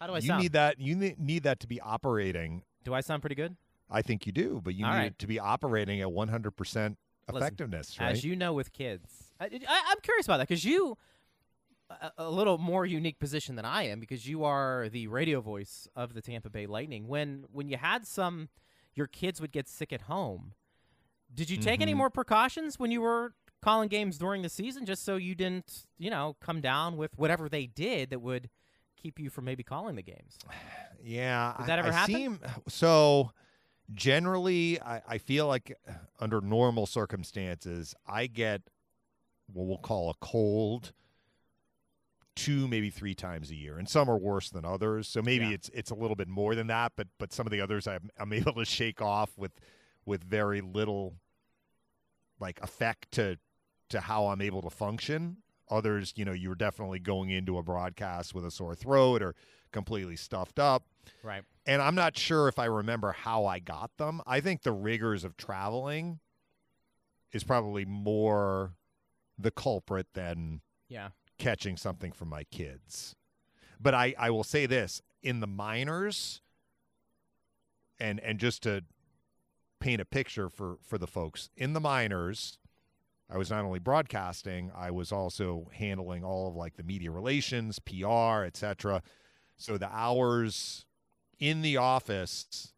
how 0.00 0.06
do 0.06 0.14
I 0.14 0.16
you 0.16 0.22
sound? 0.28 0.42
need 0.42 0.52
that. 0.52 0.80
You 0.80 0.96
ne- 0.96 1.14
need 1.18 1.42
that 1.42 1.60
to 1.60 1.66
be 1.66 1.80
operating. 1.80 2.62
do 2.82 2.94
I 2.94 3.00
sound 3.02 3.22
pretty 3.22 3.34
good? 3.36 3.56
I 3.90 4.00
think 4.02 4.26
you 4.26 4.32
do, 4.32 4.60
but 4.64 4.74
you 4.74 4.84
All 4.86 4.92
need 4.92 4.98
right. 4.98 5.06
it 5.12 5.18
to 5.20 5.26
be 5.26 5.38
operating 5.38 6.00
at 6.00 6.10
100 6.10 6.50
percent 6.52 6.96
Listen, 7.28 7.42
effectiveness, 7.42 8.00
right? 8.00 8.12
As 8.12 8.24
you 8.24 8.34
know, 8.34 8.52
with 8.54 8.72
kids, 8.72 9.30
I, 9.38 9.44
I, 9.44 9.82
I'm 9.88 10.00
curious 10.02 10.26
about 10.26 10.38
that 10.38 10.48
because 10.48 10.64
you, 10.64 10.96
a, 11.90 12.10
a 12.18 12.30
little 12.30 12.58
more 12.58 12.86
unique 12.86 13.18
position 13.18 13.56
than 13.56 13.64
I 13.64 13.84
am 13.84 14.00
because 14.00 14.26
you 14.26 14.44
are 14.44 14.88
the 14.90 15.06
radio 15.08 15.40
voice 15.40 15.86
of 15.94 16.14
the 16.14 16.22
Tampa 16.22 16.50
Bay 16.50 16.66
Lightning. 16.66 17.06
When 17.08 17.44
when 17.52 17.68
you 17.68 17.76
had 17.76 18.06
some, 18.06 18.48
your 18.94 19.06
kids 19.06 19.40
would 19.40 19.52
get 19.52 19.68
sick 19.68 19.92
at 19.92 20.02
home. 20.02 20.52
Did 21.32 21.50
you 21.50 21.56
take 21.56 21.80
any 21.80 21.94
Mhm. 21.94 21.98
more 21.98 22.10
precautions 22.10 22.78
when 22.78 22.90
you 22.90 23.00
were 23.00 23.34
calling 23.60 23.88
games 23.88 24.18
during 24.18 24.42
the 24.42 24.48
season, 24.48 24.84
just 24.86 25.04
so 25.04 25.16
you 25.16 25.34
didn't, 25.34 25.86
you 25.98 26.10
know, 26.10 26.36
come 26.40 26.60
down 26.60 26.96
with 26.96 27.16
whatever 27.18 27.48
they 27.48 27.66
did 27.66 28.10
that 28.10 28.20
would 28.20 28.50
keep 28.96 29.18
you 29.18 29.30
from 29.30 29.44
maybe 29.46 29.62
calling 29.62 29.96
the 29.96 30.02
games? 30.02 30.38
Yeah. 31.06 31.52
Did 31.58 31.64
I- 31.64 31.66
that 31.66 31.78
ever 31.80 31.88
I 31.88 31.92
happen? 31.92 32.14
Seem, 32.14 32.40
so 32.66 33.32
generally, 33.92 34.80
I, 34.80 35.02
I 35.06 35.18
feel 35.18 35.46
like 35.46 35.76
uh, 35.88 35.92
under 36.18 36.40
normal 36.40 36.86
circumstances, 36.86 37.94
I 38.06 38.26
get 38.26 38.62
what 39.52 39.66
we'll 39.66 39.76
call 39.78 40.08
a 40.10 40.14
cold 40.20 40.92
two, 42.36 42.66
maybe 42.68 42.90
three 42.90 43.14
times 43.14 43.50
a 43.50 43.54
year, 43.54 43.78
and 43.78 43.88
some 43.88 44.08
are 44.10 44.16
worse 44.18 44.50
than 44.50 44.64
others. 44.64 45.08
So 45.08 45.22
maybe 45.22 45.46
Yeah. 45.46 45.52
it's 45.54 45.68
it's 45.70 45.90
a 45.90 45.94
little 45.94 46.16
bit 46.16 46.28
more 46.28 46.54
than 46.54 46.66
that, 46.68 46.92
but 46.96 47.08
but 47.18 47.32
some 47.32 47.46
of 47.46 47.50
the 47.52 47.60
others 47.60 47.86
I'm, 47.86 48.10
I'm 48.18 48.32
able 48.32 48.54
to 48.54 48.64
shake 48.64 49.00
off 49.02 49.36
with 49.38 49.52
with 50.06 50.22
very 50.24 50.60
little 50.60 51.14
like 52.40 52.60
effect 52.60 53.12
to 53.12 53.38
to 53.90 54.00
how 54.00 54.26
I'm 54.26 54.40
able 54.40 54.62
to 54.62 54.70
function. 54.70 55.38
Others, 55.70 56.12
you 56.16 56.24
know, 56.24 56.32
you're 56.32 56.54
definitely 56.54 56.98
going 56.98 57.30
into 57.30 57.56
a 57.58 57.62
broadcast 57.62 58.34
with 58.34 58.44
a 58.44 58.50
sore 58.50 58.74
throat 58.74 59.22
or 59.22 59.34
completely 59.72 60.16
stuffed 60.16 60.58
up. 60.58 60.84
Right. 61.22 61.42
And 61.66 61.80
I'm 61.80 61.94
not 61.94 62.18
sure 62.18 62.48
if 62.48 62.58
I 62.58 62.66
remember 62.66 63.12
how 63.12 63.46
I 63.46 63.58
got 63.60 63.96
them. 63.96 64.20
I 64.26 64.40
think 64.40 64.62
the 64.62 64.72
rigors 64.72 65.24
of 65.24 65.36
traveling 65.36 66.20
is 67.32 67.44
probably 67.44 67.84
more 67.86 68.74
the 69.38 69.50
culprit 69.50 70.06
than 70.14 70.60
Yeah. 70.88 71.08
Catching 71.38 71.76
something 71.76 72.12
from 72.12 72.28
my 72.28 72.44
kids. 72.44 73.14
But 73.80 73.94
I, 73.94 74.14
I 74.18 74.30
will 74.30 74.44
say 74.44 74.66
this 74.66 75.02
in 75.22 75.40
the 75.40 75.46
minors, 75.46 76.40
and 77.98 78.20
and 78.20 78.38
just 78.38 78.62
to 78.62 78.84
paint 79.80 80.00
a 80.00 80.04
picture 80.04 80.48
for 80.48 80.76
for 80.82 80.98
the 80.98 81.06
folks 81.06 81.50
in 81.56 81.72
the 81.72 81.80
minors, 81.80 82.58
I 83.30 83.38
was 83.38 83.50
not 83.50 83.64
only 83.64 83.78
broadcasting, 83.78 84.70
I 84.74 84.90
was 84.90 85.12
also 85.12 85.68
handling 85.72 86.24
all 86.24 86.48
of 86.48 86.56
like 86.56 86.76
the 86.76 86.82
media 86.82 87.10
relations, 87.10 87.78
PR, 87.78 88.44
etc. 88.44 89.02
So 89.56 89.78
the 89.78 89.88
hours 89.90 90.84
in 91.38 91.62
the 91.62 91.76
office 91.76 92.72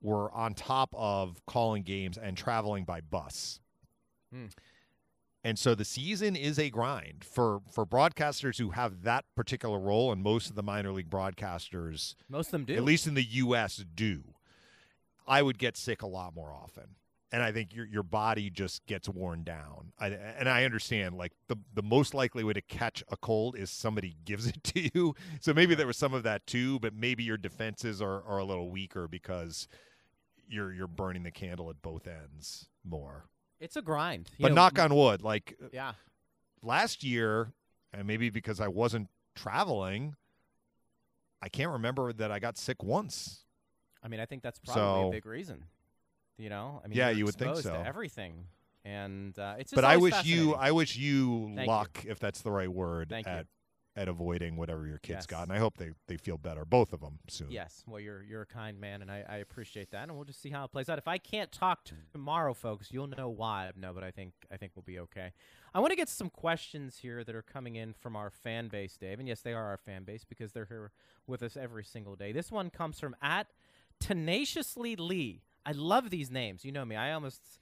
were 0.00 0.30
on 0.32 0.54
top 0.54 0.94
of 0.96 1.40
calling 1.46 1.82
games 1.82 2.18
and 2.18 2.36
traveling 2.36 2.84
by 2.84 3.00
bus. 3.00 3.60
Hmm. 4.32 4.46
And 5.46 5.58
so 5.58 5.74
the 5.74 5.84
season 5.84 6.34
is 6.36 6.58
a 6.58 6.70
grind 6.70 7.22
for 7.22 7.60
for 7.70 7.84
broadcasters 7.84 8.58
who 8.58 8.70
have 8.70 9.02
that 9.02 9.26
particular 9.36 9.78
role, 9.78 10.10
and 10.10 10.22
most 10.22 10.48
of 10.48 10.56
the 10.56 10.62
minor 10.62 10.90
league 10.90 11.10
broadcasters, 11.10 12.14
Most 12.30 12.46
of 12.48 12.52
them 12.52 12.64
do. 12.64 12.74
at 12.74 12.82
least 12.82 13.06
in 13.06 13.12
the 13.14 13.22
U.S., 13.22 13.84
do. 13.94 14.22
I 15.26 15.42
would 15.42 15.58
get 15.58 15.76
sick 15.76 16.00
a 16.02 16.06
lot 16.06 16.34
more 16.34 16.52
often, 16.52 16.96
and 17.30 17.42
I 17.42 17.52
think 17.52 17.74
your 17.74 17.84
your 17.86 18.02
body 18.02 18.48
just 18.48 18.86
gets 18.86 19.06
worn 19.06 19.42
down. 19.44 19.92
I, 19.98 20.06
and 20.08 20.48
I 20.48 20.64
understand 20.64 21.16
like 21.16 21.32
the 21.48 21.56
the 21.74 21.82
most 21.82 22.14
likely 22.14 22.42
way 22.42 22.54
to 22.54 22.62
catch 22.62 23.04
a 23.08 23.16
cold 23.18 23.54
is 23.56 23.70
somebody 23.70 24.16
gives 24.24 24.46
it 24.46 24.64
to 24.64 24.90
you. 24.94 25.14
So 25.40 25.52
maybe 25.52 25.74
there 25.74 25.86
was 25.86 25.98
some 25.98 26.14
of 26.14 26.22
that 26.22 26.46
too, 26.46 26.78
but 26.80 26.94
maybe 26.94 27.22
your 27.22 27.36
defenses 27.36 28.00
are, 28.00 28.22
are 28.24 28.38
a 28.38 28.44
little 28.44 28.70
weaker 28.70 29.08
because 29.08 29.68
you're 30.48 30.72
you're 30.72 30.86
burning 30.88 31.22
the 31.22 31.30
candle 31.30 31.68
at 31.68 31.82
both 31.82 32.06
ends 32.06 32.68
more. 32.82 33.26
It's 33.60 33.76
a 33.76 33.82
grind. 33.82 34.30
You 34.38 34.42
But 34.42 34.48
know, 34.48 34.54
knock 34.56 34.78
on 34.78 34.94
wood, 34.94 35.22
like 35.22 35.58
Yeah. 35.72 35.94
last 36.62 37.02
year, 37.04 37.52
and 37.92 38.06
maybe 38.06 38.30
because 38.30 38.60
I 38.60 38.68
wasn't 38.68 39.08
traveling, 39.34 40.16
I 41.40 41.48
can't 41.48 41.70
remember 41.70 42.12
that 42.12 42.30
I 42.30 42.38
got 42.38 42.56
sick 42.58 42.82
once. 42.82 43.44
I 44.02 44.08
mean, 44.08 44.20
I 44.20 44.26
think 44.26 44.42
that's 44.42 44.58
probably 44.58 44.82
So- 44.82 45.08
a 45.08 45.10
big 45.10 45.26
reason. 45.26 45.64
You 46.36 46.48
know, 46.48 46.80
I 46.84 46.88
mean, 46.88 46.98
Yeah, 46.98 47.10
you 47.10 47.24
would 47.26 47.36
think 47.36 47.56
so. 47.58 47.74
everything, 47.86 48.48
and 48.84 49.38
uh, 49.38 49.54
it's. 49.56 49.70
Just 49.70 49.76
but 49.76 49.84
I 49.84 49.96
wish 49.98 50.24
you. 50.24 50.54
I 50.56 50.72
wish 50.72 50.96
you 50.96 51.46
Thank 51.54 51.60
you. 51.60 51.66
luck 51.66 52.04
if 52.04 52.18
that's 52.18 52.42
the 52.42 52.50
right 52.50 52.68
word 52.68 53.08
Thank 53.08 53.28
you. 53.28 53.44
At 53.96 54.08
avoiding 54.08 54.56
whatever 54.56 54.86
your 54.86 54.98
kids 54.98 55.18
Yes. 55.18 55.26
got 55.26 55.42
and 55.44 55.52
I 55.52 55.58
hope 55.58 55.76
they 55.76 55.90
they 56.08 56.16
feel 56.16 56.36
better 56.36 56.64
both 56.64 56.92
of 56.92 57.00
them 57.00 57.20
soon. 57.28 57.50
Yes, 57.50 57.84
well, 57.86 58.00
you're 58.00 58.22
you're 58.22 58.42
a 58.42 58.46
kind 58.46 58.80
man, 58.80 59.02
and 59.02 59.10
I, 59.10 59.24
I 59.28 59.36
appreciate 59.36 59.90
that, 59.92 60.02
and 60.04 60.14
we'll 60.16 60.24
just 60.24 60.42
see 60.42 60.50
how 60.50 60.64
it 60.64 60.72
plays 60.72 60.88
out. 60.88 60.98
If 60.98 61.06
I 61.06 61.18
can't 61.18 61.52
talk 61.52 61.86
tomorrow, 62.12 62.54
folks, 62.54 62.90
you'll 62.92 63.06
know 63.06 63.28
why. 63.28 63.70
No, 63.76 63.92
but 63.92 64.02
I 64.02 64.10
think 64.10 64.32
I 64.50 64.56
think 64.56 64.72
we'll 64.74 64.82
be 64.82 64.98
okay. 64.98 65.32
I 65.72 65.80
want 65.80 65.90
to 65.90 65.96
get 65.96 66.08
some 66.08 66.30
questions 66.30 66.98
here 66.98 67.22
that 67.24 67.34
are 67.34 67.42
coming 67.42 67.76
in 67.76 67.92
from 67.94 68.16
our 68.16 68.30
fan 68.30 68.68
base, 68.68 68.96
Dave, 68.96 69.18
and 69.18 69.28
yes, 69.28 69.40
they 69.40 69.52
are 69.52 69.64
our 69.64 69.76
fan 69.76 70.04
base 70.04 70.24
because 70.24 70.52
they're 70.52 70.66
here 70.66 70.90
with 71.26 71.42
us 71.42 71.56
every 71.56 71.84
single 71.84 72.16
day. 72.16 72.32
This 72.32 72.50
one 72.50 72.70
comes 72.70 72.98
from 73.00 73.14
at 73.22 73.48
tenaciously 74.00 74.96
Lee. 74.96 75.42
I 75.66 75.72
love 75.72 76.10
these 76.10 76.30
names. 76.30 76.64
You 76.64 76.72
know 76.72 76.84
me. 76.84 76.96
I 76.96 77.12
almost 77.12 77.58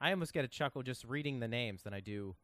I 0.00 0.10
almost 0.10 0.32
get 0.32 0.44
a 0.44 0.48
chuckle 0.48 0.82
just 0.82 1.04
reading 1.04 1.40
the 1.40 1.48
names 1.48 1.82
than 1.82 1.94
I 1.94 2.00
do 2.00 2.36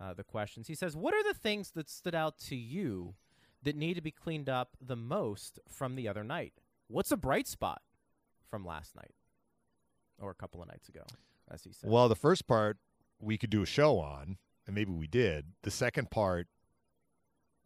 uh, 0.00 0.14
the 0.14 0.24
questions. 0.24 0.68
He 0.68 0.74
says, 0.74 0.96
"What 0.96 1.14
are 1.14 1.22
the 1.22 1.38
things 1.38 1.72
that 1.72 1.88
stood 1.88 2.14
out 2.14 2.38
to 2.48 2.56
you?" 2.56 3.14
that 3.62 3.76
need 3.76 3.94
to 3.94 4.00
be 4.00 4.10
cleaned 4.10 4.48
up 4.48 4.76
the 4.80 4.96
most 4.96 5.58
from 5.68 5.96
the 5.96 6.08
other 6.08 6.24
night? 6.24 6.54
What's 6.88 7.12
a 7.12 7.16
bright 7.16 7.46
spot 7.46 7.82
from 8.48 8.64
last 8.64 8.94
night 8.96 9.14
or 10.20 10.30
a 10.30 10.34
couple 10.34 10.62
of 10.62 10.68
nights 10.68 10.88
ago, 10.88 11.02
as 11.50 11.64
he 11.64 11.72
said? 11.72 11.90
Well, 11.90 12.08
the 12.08 12.16
first 12.16 12.46
part 12.46 12.78
we 13.20 13.36
could 13.36 13.50
do 13.50 13.62
a 13.62 13.66
show 13.66 13.98
on 13.98 14.38
and 14.66 14.74
maybe 14.74 14.92
we 14.92 15.06
did. 15.06 15.46
The 15.62 15.70
second 15.70 16.10
part 16.10 16.46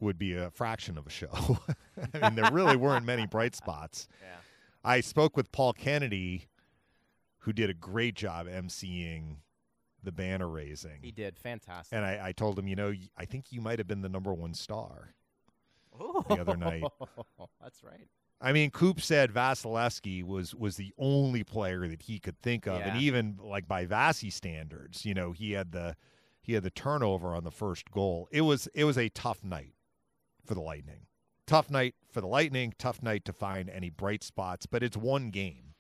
would 0.01 0.19
be 0.19 0.35
a 0.35 0.51
fraction 0.51 0.99
of 0.99 1.07
a 1.07 1.11
show. 1.11 1.31
I 2.15 2.31
mean, 2.31 2.35
there 2.35 2.51
really 2.51 2.77
weren't 2.77 3.05
many 3.05 3.27
bright 3.27 3.55
spots. 3.55 4.09
yeah. 4.21 4.39
I 4.85 5.01
spoke 5.01 5.37
with 5.37 5.53
Paul 5.53 5.73
Kennedy 5.73 6.49
who 7.39 7.53
did 7.53 7.71
a 7.71 7.75
great 7.75 8.15
job 8.15 8.47
emceeing 8.47 9.37
the 10.03 10.13
banner 10.13 10.49
raising. 10.49 10.99
He 11.03 11.13
did 11.13 11.39
fantastic. 11.39 11.97
And 11.97 12.05
I, 12.05 12.29
I 12.29 12.33
told 12.33 12.59
him, 12.59 12.67
you 12.69 12.77
know, 12.77 12.93
I 13.17 13.25
think 13.25 13.47
you 13.51 13.61
might 13.61 13.79
have 13.79 13.89
been 13.89 14.03
the 14.03 14.09
number 14.09 14.33
one 14.33 14.55
star. 14.55 15.15
Ooh. 16.01 16.25
the 16.29 16.41
other 16.41 16.57
night. 16.57 16.85
That's 17.63 17.83
right. 17.85 18.09
I 18.41 18.53
mean, 18.53 18.71
Coop 18.71 19.01
said 19.01 19.33
Vasilevskiy 19.33 20.25
was 20.25 20.53
was 20.55 20.77
the 20.77 20.93
only 20.99 21.45
player 21.45 21.87
that 21.87 22.03
he 22.03 22.19
could 22.19 22.39
think 22.41 22.67
of, 22.67 22.81
and 22.81 23.01
even 23.01 23.39
like 23.41 23.69
by 23.69 23.87
Vasi 23.87 24.33
standards, 24.33 25.05
you 25.07 25.15
know, 25.15 25.31
he 25.31 25.53
had 25.53 25.71
the 25.71 25.95
he 26.43 26.55
had 26.55 26.65
the 26.65 26.71
turnover 26.71 27.37
on 27.37 27.45
the 27.45 27.53
first 27.53 27.93
goal. 27.93 28.29
It 28.33 28.41
was 28.41 28.67
it 28.75 28.83
was 28.83 28.99
a 28.99 29.09
tough 29.11 29.45
night 29.45 29.75
for 30.45 30.55
the 30.55 30.61
Lightning. 30.61 31.07
Tough 31.47 31.71
night 31.71 31.95
for 32.11 32.21
the 32.21 32.27
Lightning. 32.27 32.75
Tough 32.79 33.01
night 33.01 33.25
to 33.27 33.33
find 33.33 33.71
any 33.71 33.91
bright 33.91 34.25
spots, 34.25 34.67
but 34.67 34.83
it's 34.83 34.97
one 34.97 35.31
game, 35.31 35.75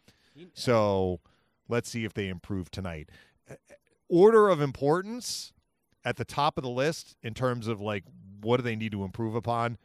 so 0.54 1.20
let's 1.68 1.90
see 1.90 2.04
if 2.04 2.14
they 2.14 2.28
improve 2.28 2.70
tonight. 2.70 3.10
Order 4.14 4.50
of 4.50 4.60
importance 4.60 5.54
at 6.04 6.18
the 6.18 6.24
top 6.26 6.58
of 6.58 6.64
the 6.64 6.68
list 6.68 7.16
in 7.22 7.32
terms 7.32 7.66
of 7.66 7.80
like 7.80 8.04
what 8.42 8.58
do 8.58 8.62
they 8.62 8.76
need 8.76 8.92
to 8.92 9.04
improve 9.04 9.34
upon? 9.34 9.78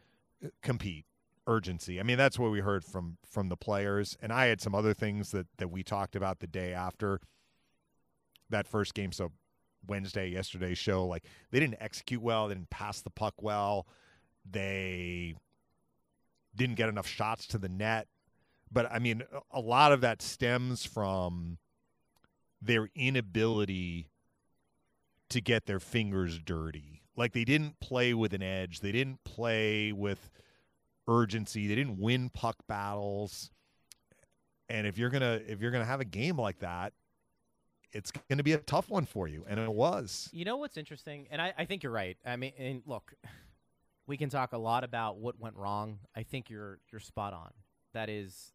Uh, 0.43 0.49
Compete 0.61 1.05
urgency. 1.47 1.97
I 1.97 2.03
mean, 2.03 2.17
that's 2.17 2.37
what 2.37 2.51
we 2.51 2.59
heard 2.59 2.83
from 2.83 3.17
from 3.25 3.47
the 3.47 3.55
players, 3.55 4.17
and 4.21 4.33
I 4.33 4.47
had 4.47 4.59
some 4.59 4.75
other 4.75 4.93
things 4.93 5.31
that 5.31 5.47
that 5.59 5.69
we 5.69 5.81
talked 5.81 6.13
about 6.13 6.39
the 6.39 6.47
day 6.47 6.73
after 6.73 7.21
that 8.49 8.67
first 8.67 8.93
game. 8.93 9.13
So 9.13 9.31
Wednesday, 9.87 10.27
yesterday's 10.27 10.77
show, 10.77 11.05
like 11.05 11.23
they 11.51 11.61
didn't 11.61 11.77
execute 11.79 12.21
well, 12.21 12.49
they 12.49 12.55
didn't 12.55 12.69
pass 12.69 12.99
the 12.99 13.09
puck 13.09 13.35
well, 13.41 13.87
they 14.49 15.35
didn't 16.53 16.75
get 16.75 16.89
enough 16.89 17.07
shots 17.07 17.47
to 17.47 17.57
the 17.57 17.69
net. 17.69 18.09
But 18.69 18.91
I 18.91 18.99
mean, 18.99 19.23
a 19.51 19.61
lot 19.61 19.93
of 19.93 20.01
that 20.01 20.21
stems 20.21 20.83
from 20.83 21.59
their 22.61 22.89
inability 22.93 24.09
to 25.29 25.41
get 25.41 25.65
their 25.65 25.79
fingers 25.79 26.39
dirty. 26.39 27.01
Like 27.15 27.33
they 27.33 27.43
didn't 27.43 27.79
play 27.79 28.13
with 28.13 28.33
an 28.33 28.43
edge. 28.43 28.79
They 28.79 28.91
didn't 28.91 29.23
play 29.23 29.91
with 29.91 30.29
urgency. 31.07 31.67
They 31.67 31.75
didn't 31.75 31.99
win 31.99 32.29
puck 32.29 32.57
battles. 32.67 33.51
And 34.69 34.85
if 34.85 34.97
you're 34.97 35.09
gonna 35.09 35.39
if 35.47 35.61
you're 35.61 35.71
gonna 35.71 35.85
have 35.85 36.01
a 36.01 36.05
game 36.05 36.37
like 36.37 36.59
that, 36.59 36.93
it's 37.91 38.11
gonna 38.29 38.43
be 38.43 38.53
a 38.53 38.57
tough 38.57 38.89
one 38.89 39.05
for 39.05 39.27
you. 39.27 39.45
And 39.47 39.59
it 39.59 39.71
was. 39.71 40.29
You 40.31 40.45
know 40.45 40.57
what's 40.57 40.77
interesting, 40.77 41.27
and 41.31 41.41
I, 41.41 41.53
I 41.57 41.65
think 41.65 41.83
you're 41.83 41.91
right. 41.91 42.17
I 42.25 42.35
mean, 42.35 42.53
and 42.57 42.81
look, 42.85 43.13
we 44.07 44.17
can 44.17 44.29
talk 44.29 44.53
a 44.53 44.57
lot 44.57 44.83
about 44.83 45.17
what 45.17 45.39
went 45.39 45.55
wrong. 45.55 45.99
I 46.15 46.23
think 46.23 46.49
you're 46.49 46.79
you're 46.91 46.99
spot 46.99 47.33
on. 47.33 47.51
That 47.93 48.09
is, 48.09 48.53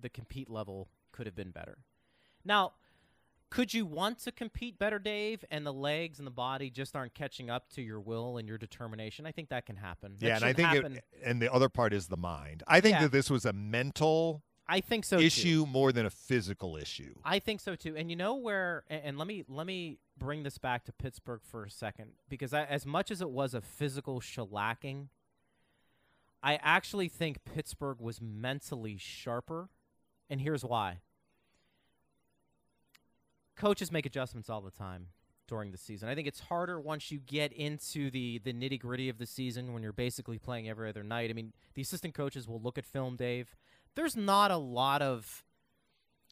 the 0.00 0.08
compete 0.08 0.50
level 0.50 0.88
could 1.12 1.26
have 1.26 1.36
been 1.36 1.50
better. 1.50 1.78
Now, 2.44 2.72
could 3.50 3.72
you 3.72 3.86
want 3.86 4.18
to 4.20 4.32
compete 4.32 4.78
better, 4.78 4.98
Dave? 4.98 5.44
And 5.50 5.64
the 5.64 5.72
legs 5.72 6.18
and 6.18 6.26
the 6.26 6.32
body 6.32 6.68
just 6.70 6.96
aren't 6.96 7.14
catching 7.14 7.48
up 7.48 7.68
to 7.70 7.82
your 7.82 8.00
will 8.00 8.38
and 8.38 8.48
your 8.48 8.58
determination. 8.58 9.24
I 9.26 9.32
think 9.32 9.50
that 9.50 9.66
can 9.66 9.76
happen. 9.76 10.16
That 10.18 10.26
yeah, 10.26 10.36
and 10.36 10.44
I 10.44 10.52
think 10.52 10.74
it, 10.74 11.04
and 11.24 11.40
the 11.40 11.52
other 11.52 11.68
part 11.68 11.92
is 11.92 12.08
the 12.08 12.16
mind. 12.16 12.62
I 12.66 12.80
think 12.80 12.94
Yeah. 12.96 13.02
that 13.02 13.12
this 13.12 13.30
was 13.30 13.44
a 13.44 13.52
mental 13.52 14.42
I 14.68 14.80
think 14.80 15.04
so. 15.04 15.18
too. 15.18 15.24
issue 15.24 15.64
more 15.68 15.92
than 15.92 16.06
a 16.06 16.10
physical 16.10 16.76
issue. 16.76 17.14
I 17.24 17.38
think 17.38 17.60
so 17.60 17.76
too. 17.76 17.94
And 17.96 18.10
you 18.10 18.16
know 18.16 18.34
where? 18.34 18.82
And, 18.88 19.02
and 19.04 19.18
let 19.18 19.28
me 19.28 19.44
let 19.48 19.66
me 19.66 19.98
bring 20.18 20.42
this 20.42 20.58
back 20.58 20.84
to 20.86 20.92
Pittsburgh 20.92 21.42
for 21.44 21.64
a 21.64 21.70
second 21.70 22.12
because 22.28 22.52
I, 22.52 22.64
as 22.64 22.84
much 22.84 23.10
as 23.12 23.20
it 23.20 23.30
was 23.30 23.54
a 23.54 23.60
physical 23.60 24.20
shellacking, 24.20 25.06
I 26.42 26.56
actually 26.62 27.08
think 27.08 27.44
Pittsburgh 27.44 28.00
was 28.00 28.20
mentally 28.20 28.96
sharper, 28.98 29.68
and 30.28 30.40
here's 30.40 30.64
why. 30.64 30.98
Coaches 33.56 33.90
make 33.90 34.06
adjustments 34.06 34.50
all 34.50 34.60
the 34.60 34.70
time 34.70 35.08
during 35.48 35.70
the 35.70 35.78
season. 35.78 36.08
I 36.08 36.14
think 36.14 36.26
it's 36.28 36.40
harder 36.40 36.80
once 36.80 37.10
you 37.10 37.18
get 37.18 37.52
into 37.52 38.10
the 38.10 38.38
the 38.38 38.52
nitty 38.52 38.80
gritty 38.80 39.08
of 39.08 39.18
the 39.18 39.26
season 39.26 39.72
when 39.72 39.82
you're 39.82 39.92
basically 39.92 40.38
playing 40.38 40.68
every 40.68 40.88
other 40.88 41.02
night. 41.02 41.30
I 41.30 41.32
mean, 41.32 41.52
the 41.74 41.82
assistant 41.82 42.14
coaches 42.14 42.46
will 42.48 42.60
look 42.60 42.78
at 42.78 42.84
film, 42.84 43.16
Dave. 43.16 43.56
There's 43.94 44.16
not 44.16 44.50
a 44.50 44.56
lot 44.56 45.00
of 45.02 45.44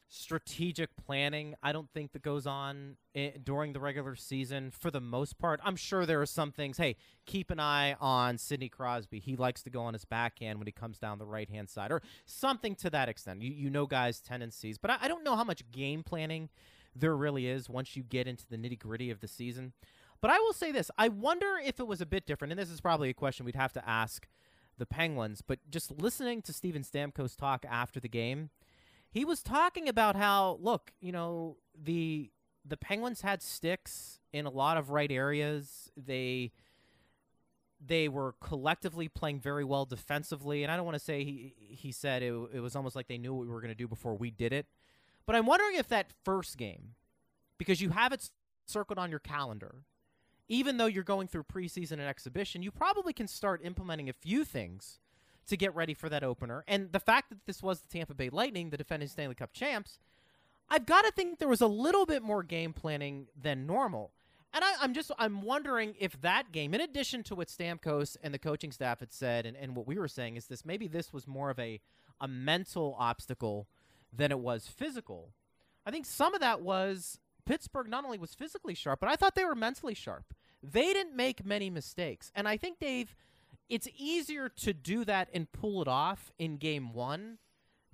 strategic 0.07 0.95
planning 0.95 1.55
I 1.63 1.71
don't 1.71 1.89
think 1.91 2.13
that 2.13 2.21
goes 2.21 2.45
on 2.45 2.95
i- 3.15 3.33
during 3.43 3.73
the 3.73 3.79
regular 3.79 4.15
season 4.15 4.71
for 4.71 4.91
the 4.91 5.01
most 5.01 5.37
part. 5.39 5.59
I'm 5.63 5.75
sure 5.75 6.05
there 6.05 6.21
are 6.21 6.25
some 6.27 6.51
things, 6.51 6.77
hey, 6.77 6.95
keep 7.25 7.49
an 7.51 7.59
eye 7.59 7.95
on 7.99 8.37
Sidney 8.37 8.69
Crosby. 8.69 9.19
He 9.19 9.35
likes 9.35 9.63
to 9.63 9.69
go 9.69 9.81
on 9.81 9.93
his 9.93 10.05
backhand 10.05 10.59
when 10.59 10.67
he 10.67 10.71
comes 10.71 10.99
down 10.99 11.17
the 11.17 11.25
right-hand 11.25 11.69
side 11.69 11.91
or 11.91 12.01
something 12.25 12.75
to 12.75 12.89
that 12.91 13.09
extent. 13.09 13.41
You 13.41 13.51
you 13.51 13.69
know 13.69 13.87
guys' 13.87 14.21
tendencies, 14.21 14.77
but 14.77 14.91
I, 14.91 14.97
I 15.01 15.07
don't 15.07 15.23
know 15.23 15.35
how 15.35 15.43
much 15.43 15.69
game 15.71 16.03
planning 16.03 16.49
there 16.95 17.15
really 17.15 17.47
is 17.47 17.69
once 17.69 17.95
you 17.95 18.03
get 18.03 18.27
into 18.27 18.45
the 18.47 18.57
nitty-gritty 18.57 19.11
of 19.11 19.19
the 19.19 19.27
season. 19.27 19.73
But 20.21 20.31
I 20.31 20.39
will 20.39 20.53
say 20.53 20.71
this, 20.71 20.89
I 20.97 21.09
wonder 21.09 21.59
if 21.63 21.79
it 21.79 21.87
was 21.87 22.01
a 22.01 22.05
bit 22.05 22.25
different 22.25 22.51
and 22.51 22.59
this 22.59 22.71
is 22.71 22.81
probably 22.81 23.09
a 23.09 23.13
question 23.13 23.45
we'd 23.45 23.55
have 23.55 23.73
to 23.73 23.87
ask 23.87 24.27
the 24.77 24.85
Penguins, 24.85 25.41
but 25.41 25.59
just 25.69 25.91
listening 25.91 26.41
to 26.43 26.53
Steven 26.53 26.83
Stamkos 26.83 27.35
talk 27.37 27.65
after 27.69 27.99
the 27.99 28.09
game, 28.09 28.49
he 29.09 29.23
was 29.23 29.41
talking 29.41 29.87
about 29.87 30.15
how 30.15 30.57
look, 30.61 30.91
you 30.99 31.11
know, 31.11 31.57
the 31.73 32.31
the 32.65 32.77
Penguins 32.77 33.21
had 33.21 33.41
sticks 33.41 34.19
in 34.33 34.45
a 34.45 34.49
lot 34.49 34.77
of 34.77 34.89
right 34.89 35.11
areas. 35.11 35.89
They 35.95 36.51
they 37.85 38.09
were 38.09 38.35
collectively 38.41 39.07
playing 39.07 39.39
very 39.39 39.63
well 39.63 39.85
defensively, 39.85 40.63
and 40.63 40.71
I 40.71 40.75
don't 40.75 40.85
want 40.85 40.95
to 40.95 41.03
say 41.03 41.23
he 41.23 41.53
he 41.57 41.91
said 41.91 42.23
it, 42.23 42.33
it 42.53 42.59
was 42.59 42.75
almost 42.75 42.95
like 42.95 43.07
they 43.07 43.17
knew 43.17 43.33
what 43.33 43.41
we 43.41 43.53
were 43.53 43.61
going 43.61 43.71
to 43.71 43.75
do 43.75 43.87
before 43.87 44.15
we 44.15 44.31
did 44.31 44.51
it. 44.51 44.65
But 45.25 45.35
I'm 45.35 45.45
wondering 45.45 45.75
if 45.75 45.87
that 45.89 46.11
first 46.23 46.57
game, 46.57 46.95
because 47.57 47.81
you 47.81 47.89
have 47.89 48.11
it 48.11 48.29
circled 48.65 48.99
on 48.99 49.09
your 49.09 49.19
calendar, 49.19 49.83
even 50.47 50.77
though 50.77 50.85
you're 50.85 51.03
going 51.03 51.27
through 51.27 51.43
preseason 51.43 51.93
and 51.93 52.03
exhibition, 52.03 52.61
you 52.61 52.71
probably 52.71 53.13
can 53.13 53.27
start 53.27 53.61
implementing 53.63 54.09
a 54.09 54.13
few 54.13 54.45
things 54.45 54.99
to 55.47 55.57
get 55.57 55.73
ready 55.75 55.93
for 55.93 56.09
that 56.09 56.23
opener. 56.23 56.63
And 56.67 56.91
the 56.91 56.99
fact 56.99 57.29
that 57.29 57.45
this 57.45 57.63
was 57.63 57.79
the 57.79 57.87
Tampa 57.87 58.13
Bay 58.13 58.29
Lightning, 58.29 58.69
the 58.69 58.77
defending 58.77 59.09
Stanley 59.09 59.35
Cup 59.35 59.53
champs, 59.53 59.99
I've 60.69 60.85
got 60.85 61.03
to 61.03 61.11
think 61.11 61.39
there 61.39 61.47
was 61.47 61.61
a 61.61 61.67
little 61.67 62.05
bit 62.05 62.23
more 62.23 62.43
game 62.43 62.73
planning 62.73 63.27
than 63.39 63.67
normal. 63.67 64.11
And 64.53 64.63
I, 64.63 64.73
I'm 64.81 64.93
just 64.93 65.11
I'm 65.19 65.41
wondering 65.41 65.95
if 65.99 66.19
that 66.21 66.51
game, 66.51 66.73
in 66.73 66.81
addition 66.81 67.23
to 67.23 67.35
what 67.35 67.49
Stamkos 67.49 68.15
and 68.23 68.33
the 68.33 68.39
coaching 68.39 68.71
staff 68.71 69.01
had 69.01 69.11
said, 69.11 69.45
and, 69.45 69.57
and 69.57 69.75
what 69.75 69.85
we 69.85 69.97
were 69.97 70.07
saying, 70.07 70.37
is 70.37 70.47
this 70.47 70.63
maybe 70.65 70.87
this 70.87 71.11
was 71.11 71.27
more 71.27 71.49
of 71.49 71.59
a 71.59 71.81
a 72.21 72.27
mental 72.27 72.95
obstacle 72.97 73.67
than 74.15 74.31
it 74.31 74.39
was 74.39 74.67
physical. 74.67 75.31
I 75.85 75.91
think 75.91 76.05
some 76.05 76.33
of 76.33 76.41
that 76.41 76.61
was 76.61 77.19
Pittsburgh 77.45 77.87
not 77.87 78.05
only 78.05 78.17
was 78.17 78.33
physically 78.33 78.73
sharp, 78.73 78.99
but 78.99 79.09
I 79.09 79.15
thought 79.15 79.35
they 79.35 79.45
were 79.45 79.55
mentally 79.55 79.93
sharp. 79.93 80.33
They 80.63 80.93
didn't 80.93 81.15
make 81.15 81.45
many 81.45 81.69
mistakes. 81.69 82.31
And 82.35 82.47
I 82.47 82.57
think 82.57 82.79
Dave, 82.79 83.15
it's 83.69 83.87
easier 83.97 84.49
to 84.49 84.73
do 84.73 85.05
that 85.05 85.29
and 85.33 85.51
pull 85.51 85.81
it 85.81 85.87
off 85.87 86.31
in 86.39 86.57
game 86.57 86.93
one 86.93 87.37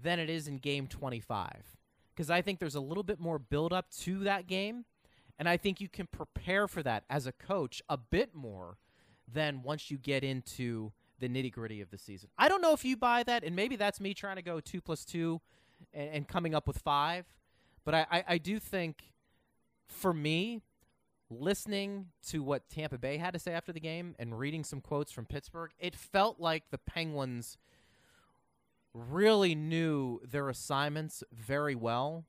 than 0.01 0.19
it 0.19 0.29
is 0.29 0.47
in 0.47 0.57
game 0.57 0.87
25. 0.87 1.77
Because 2.13 2.29
I 2.29 2.41
think 2.41 2.59
there's 2.59 2.75
a 2.75 2.81
little 2.81 3.03
bit 3.03 3.19
more 3.19 3.39
build 3.39 3.73
up 3.73 3.89
to 4.01 4.19
that 4.23 4.47
game. 4.47 4.85
And 5.37 5.49
I 5.49 5.57
think 5.57 5.81
you 5.81 5.89
can 5.89 6.07
prepare 6.07 6.67
for 6.67 6.83
that 6.83 7.03
as 7.09 7.25
a 7.25 7.31
coach 7.31 7.81
a 7.89 7.97
bit 7.97 8.35
more 8.35 8.77
than 9.31 9.63
once 9.63 9.89
you 9.89 9.97
get 9.97 10.23
into 10.23 10.91
the 11.19 11.27
nitty 11.27 11.51
gritty 11.51 11.81
of 11.81 11.89
the 11.89 11.97
season. 11.97 12.29
I 12.37 12.47
don't 12.47 12.61
know 12.61 12.73
if 12.73 12.83
you 12.83 12.97
buy 12.97 13.23
that, 13.23 13.43
and 13.43 13.55
maybe 13.55 13.75
that's 13.75 13.99
me 13.99 14.13
trying 14.13 14.35
to 14.35 14.41
go 14.41 14.59
two 14.59 14.81
plus 14.81 15.05
two 15.05 15.39
and, 15.93 16.09
and 16.09 16.27
coming 16.27 16.55
up 16.55 16.67
with 16.67 16.77
five. 16.79 17.25
But 17.83 17.95
I, 17.95 18.05
I, 18.11 18.23
I 18.29 18.37
do 18.37 18.59
think 18.59 19.11
for 19.87 20.13
me, 20.13 20.61
listening 21.29 22.07
to 22.27 22.43
what 22.43 22.69
Tampa 22.69 22.97
Bay 22.97 23.17
had 23.17 23.33
to 23.33 23.39
say 23.39 23.53
after 23.53 23.71
the 23.71 23.79
game 23.79 24.15
and 24.19 24.37
reading 24.37 24.63
some 24.63 24.81
quotes 24.81 25.11
from 25.11 25.25
Pittsburgh, 25.25 25.71
it 25.79 25.95
felt 25.95 26.39
like 26.39 26.63
the 26.71 26.77
Penguins 26.77 27.57
really 28.93 29.55
knew 29.55 30.19
their 30.29 30.49
assignments 30.49 31.23
very 31.31 31.75
well. 31.75 32.25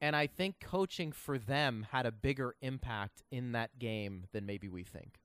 And 0.00 0.14
I 0.14 0.26
think 0.26 0.60
coaching 0.60 1.12
for 1.12 1.38
them 1.38 1.86
had 1.90 2.06
a 2.06 2.12
bigger 2.12 2.54
impact 2.60 3.22
in 3.30 3.52
that 3.52 3.78
game 3.78 4.24
than 4.32 4.46
maybe 4.46 4.68
we 4.68 4.82
think. 4.82 5.18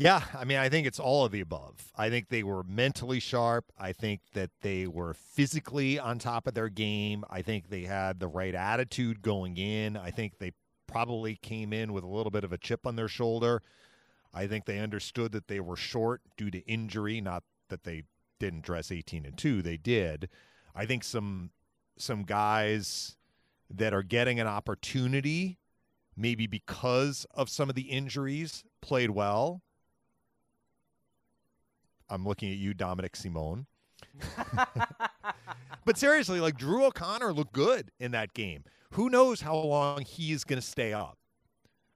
Yeah, 0.00 0.22
I 0.32 0.44
mean, 0.44 0.58
I 0.58 0.68
think 0.68 0.86
it's 0.86 1.00
all 1.00 1.24
of 1.24 1.32
the 1.32 1.40
above. 1.40 1.90
I 1.96 2.08
think 2.08 2.28
they 2.28 2.44
were 2.44 2.62
mentally 2.62 3.18
sharp. 3.18 3.64
I 3.76 3.92
think 3.92 4.20
that 4.32 4.50
they 4.62 4.86
were 4.86 5.12
physically 5.12 5.98
on 5.98 6.20
top 6.20 6.46
of 6.46 6.54
their 6.54 6.68
game. 6.68 7.24
I 7.28 7.42
think 7.42 7.68
they 7.68 7.82
had 7.82 8.20
the 8.20 8.28
right 8.28 8.54
attitude 8.54 9.22
going 9.22 9.56
in. 9.56 9.96
I 9.96 10.12
think 10.12 10.38
they 10.38 10.52
probably 10.86 11.34
came 11.34 11.72
in 11.72 11.92
with 11.92 12.04
a 12.04 12.08
little 12.08 12.30
bit 12.30 12.44
of 12.44 12.52
a 12.52 12.58
chip 12.58 12.86
on 12.86 12.94
their 12.94 13.08
shoulder. 13.08 13.60
I 14.32 14.46
think 14.46 14.66
they 14.66 14.78
understood 14.78 15.32
that 15.32 15.48
they 15.48 15.58
were 15.58 15.74
short 15.74 16.20
due 16.36 16.52
to 16.52 16.58
injury, 16.60 17.20
not 17.20 17.42
that 17.68 17.82
they 17.82 18.04
didn't 18.38 18.62
dress 18.62 18.92
18 18.92 19.26
and 19.26 19.36
2, 19.36 19.62
they 19.62 19.76
did. 19.76 20.28
I 20.76 20.86
think 20.86 21.02
some 21.02 21.50
some 21.96 22.22
guys 22.22 23.16
that 23.68 23.92
are 23.92 24.04
getting 24.04 24.38
an 24.38 24.46
opportunity 24.46 25.58
maybe 26.16 26.46
because 26.46 27.26
of 27.34 27.48
some 27.48 27.68
of 27.68 27.74
the 27.74 27.90
injuries 27.90 28.62
played 28.80 29.10
well 29.10 29.60
I'm 32.10 32.26
looking 32.26 32.50
at 32.50 32.58
you, 32.58 32.74
Dominic 32.74 33.16
Simone. 33.16 33.66
but 35.84 35.98
seriously, 35.98 36.40
like 36.40 36.56
Drew 36.56 36.84
O'Connor 36.84 37.32
looked 37.32 37.52
good 37.52 37.90
in 37.98 38.12
that 38.12 38.34
game. 38.34 38.64
Who 38.92 39.10
knows 39.10 39.42
how 39.42 39.56
long 39.56 40.02
he's 40.02 40.44
going 40.44 40.60
to 40.60 40.66
stay 40.66 40.92
up? 40.92 41.18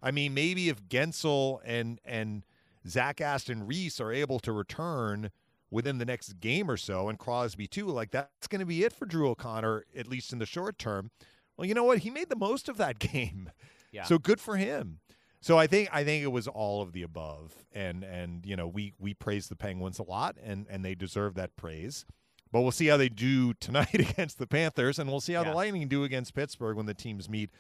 I 0.03 0.11
mean, 0.11 0.35
maybe 0.35 0.69
if 0.69 0.83
Guentzel 0.89 1.61
and 1.65 2.01
and 2.05 2.45
Zach 2.87 3.21
Aston 3.21 3.67
Reese 3.67 4.01
are 4.01 4.13
able 4.13 4.41
to 4.41 4.53
return 4.53 5.31
within 5.71 5.99
the 5.99 6.05
next 6.05 6.41
game 6.41 6.71
or 6.71 6.77
so, 6.77 7.09
and 7.09 7.19
Crosby 7.19 7.67
too, 7.67 7.87
like 7.87 8.11
that's 8.11 8.49
going 8.49 8.61
to 8.61 8.67
be 8.67 8.85
it 8.85 8.93
for 8.93 9.07
Drew 9.07 9.31
O'Connor, 9.31 9.85
at 9.97 10.09
least 10.09 10.33
in 10.33 10.39
the 10.39 10.47
short 10.47 10.79
term. 10.79 11.11
Well, 11.57 11.67
you 11.67 11.75
know 11.75 11.85
what? 11.85 11.99
He 11.99 12.11
made 12.11 12.29
the 12.29 12.37
most 12.37 12.69
of 12.69 12.77
that 12.79 12.99
game. 12.99 13.51
Yeah. 13.93 14.05
So 14.05 14.19
good 14.19 14.41
for 14.41 14.57
him. 14.57 15.01
So 15.43 15.59
I 15.59 15.67
think 15.67 15.89
I 15.93 16.05
think 16.05 16.23
it 16.23 16.29
was 16.29 16.47
all 16.47 16.83
of 16.83 16.93
the 16.93 17.03
above, 17.03 17.53
and 17.73 18.05
and 18.05 18.47
you 18.47 18.55
know 18.57 18.69
we 18.69 18.95
we 18.99 19.13
praise 19.13 19.49
the 19.49 19.57
Penguins 19.57 19.99
a 19.99 20.05
lot, 20.05 20.37
and 20.43 20.67
and 20.71 20.85
they 20.85 20.95
deserve 20.95 21.35
that 21.35 21.57
praise. 21.57 22.07
But 22.53 22.61
we'll 22.63 22.71
see 22.71 22.87
how 22.87 22.97
they 22.97 23.09
do 23.09 23.53
tonight 23.55 23.95
against 23.99 24.39
the 24.39 24.47
Panthers, 24.47 24.99
and 25.01 25.11
we'll 25.11 25.21
see 25.21 25.33
how 25.33 25.43
Yeah. 25.43 25.51
the 25.51 25.57
Lightning 25.57 25.89
do 25.89 26.05
against 26.05 26.33
Pittsburgh 26.35 26.77
when 26.77 26.87
the 26.87 26.95
teams 26.95 27.29
meet 27.29 27.51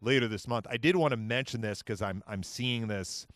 later 0.00 0.28
this 0.28 0.46
month. 0.46 0.66
I 0.70 0.76
did 0.76 0.94
want 0.94 1.10
to 1.12 1.16
mention 1.16 1.62
this 1.62 1.78
because 1.82 2.00
I'm 2.00 2.22
I'm 2.28 2.44
seeing 2.44 2.86
this 2.86 3.26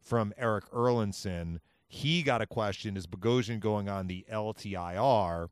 from 0.00 0.32
Erik 0.38 0.70
Erlendsson. 0.70 1.58
He 1.88 2.22
got 2.22 2.40
a 2.40 2.46
question: 2.46 2.96
Is 2.96 3.08
Bogosian 3.08 3.58
going 3.58 3.88
on 3.88 4.06
the 4.06 4.24
LTIR? 4.32 5.48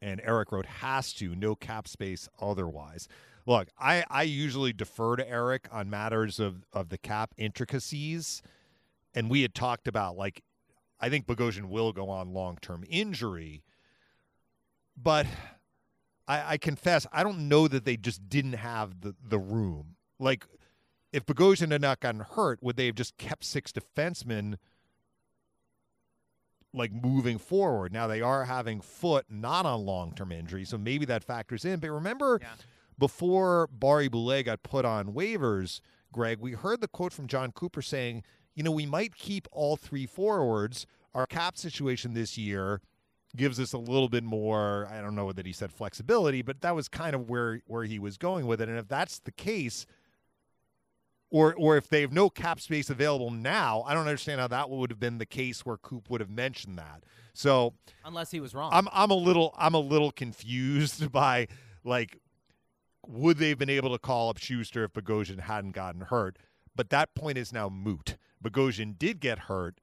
And 0.00 0.20
Eric 0.22 0.52
wrote 0.52 0.66
has 0.66 1.14
to, 1.14 1.34
no 1.34 1.54
cap 1.54 1.88
space 1.88 2.28
otherwise. 2.38 3.08
Look, 3.46 3.68
I, 3.78 4.04
I 4.08 4.22
usually 4.22 4.72
defer 4.72 5.16
to 5.16 5.28
Eric 5.28 5.68
on 5.70 5.90
matters 5.90 6.40
of, 6.40 6.64
of 6.72 6.88
the 6.88 6.98
cap 6.98 7.34
intricacies. 7.36 8.42
And 9.14 9.30
we 9.30 9.42
had 9.42 9.54
talked 9.54 9.86
about, 9.86 10.16
like, 10.16 10.42
I 11.00 11.08
think 11.08 11.26
Bogosian 11.26 11.68
will 11.68 11.92
go 11.92 12.08
on 12.08 12.32
long 12.32 12.58
term 12.60 12.84
injury. 12.88 13.62
But 14.96 15.26
I, 16.26 16.54
I 16.54 16.56
confess, 16.56 17.06
I 17.12 17.22
don't 17.22 17.48
know 17.48 17.68
that 17.68 17.84
they 17.84 17.96
just 17.96 18.28
didn't 18.28 18.54
have 18.54 19.00
the, 19.02 19.14
the 19.22 19.38
room. 19.38 19.96
Like, 20.18 20.46
if 21.12 21.26
Bogosian 21.26 21.70
had 21.70 21.80
not 21.82 22.00
gotten 22.00 22.20
hurt, 22.20 22.62
would 22.62 22.76
they 22.76 22.86
have 22.86 22.94
just 22.94 23.16
kept 23.18 23.44
six 23.44 23.72
defensemen 23.72 24.56
like 26.72 26.92
moving 26.92 27.38
forward? 27.38 27.92
Now 27.92 28.06
they 28.06 28.20
are 28.20 28.44
having 28.44 28.80
Foote 28.80 29.26
not 29.28 29.66
on 29.66 29.84
long 29.84 30.12
term 30.14 30.32
injury, 30.32 30.64
so 30.64 30.78
maybe 30.78 31.04
that 31.06 31.22
factors 31.22 31.64
in. 31.64 31.78
But 31.78 31.90
remember, 31.90 32.40
Yeah. 32.42 32.48
Before 32.98 33.68
Barré-Boulet 33.76 34.44
got 34.44 34.62
put 34.62 34.84
on 34.84 35.12
waivers, 35.12 35.80
Greg, 36.12 36.38
we 36.40 36.52
heard 36.52 36.80
the 36.80 36.88
quote 36.88 37.12
from 37.12 37.26
Jon 37.26 37.52
Cooper 37.52 37.82
saying, 37.82 38.22
you 38.54 38.62
know, 38.62 38.70
we 38.70 38.86
might 38.86 39.16
keep 39.16 39.48
all 39.50 39.76
three 39.76 40.06
forwards. 40.06 40.86
Our 41.12 41.26
cap 41.26 41.56
situation 41.56 42.14
this 42.14 42.38
year 42.38 42.80
gives 43.36 43.58
us 43.58 43.72
a 43.72 43.78
little 43.78 44.08
bit 44.08 44.22
more, 44.22 44.88
I 44.90 45.00
don't 45.00 45.14
know 45.14 45.32
that 45.32 45.46
he 45.46 45.52
said 45.52 45.72
flexibility, 45.72 46.42
but 46.42 46.60
that 46.60 46.74
was 46.74 46.88
kind 46.88 47.14
of 47.14 47.28
where 47.28 47.60
where 47.66 47.84
he 47.84 47.98
was 47.98 48.16
going 48.16 48.46
with 48.46 48.60
it. 48.60 48.68
And 48.68 48.78
if 48.78 48.88
that's 48.88 49.18
the 49.18 49.32
case, 49.32 49.86
or 51.30 51.54
or 51.54 51.76
if 51.76 51.88
they 51.88 52.00
have 52.02 52.12
no 52.12 52.30
cap 52.30 52.60
space 52.60 52.90
available 52.90 53.30
now, 53.30 53.82
I 53.86 53.94
don't 53.94 54.06
understand 54.06 54.40
how 54.40 54.48
that 54.48 54.70
would 54.70 54.90
have 54.90 55.00
been 55.00 55.18
the 55.18 55.26
case 55.26 55.66
where 55.66 55.76
Coop 55.76 56.08
would 56.10 56.20
have 56.20 56.30
mentioned 56.30 56.78
that. 56.78 57.02
So 57.32 57.74
Unless 58.04 58.30
he 58.30 58.38
was 58.38 58.54
wrong. 58.54 58.70
I'm 58.72 58.88
I'm 58.92 59.10
a 59.10 59.16
little 59.16 59.52
I'm 59.58 59.74
a 59.74 59.80
little 59.80 60.12
confused 60.12 61.10
by 61.12 61.48
like 61.82 62.18
would 63.08 63.38
they 63.38 63.50
have 63.50 63.58
been 63.58 63.70
able 63.70 63.90
to 63.90 63.98
call 63.98 64.30
up 64.30 64.38
Sustr 64.38 64.84
if 64.84 64.92
Bogosian 64.92 65.40
hadn't 65.40 65.72
gotten 65.72 66.02
hurt? 66.02 66.38
But 66.76 66.90
that 66.90 67.14
point 67.14 67.38
is 67.38 67.52
now 67.52 67.68
moot. 67.68 68.16
Bogosian 68.42 68.98
did 68.98 69.20
get 69.20 69.40
hurt, 69.40 69.80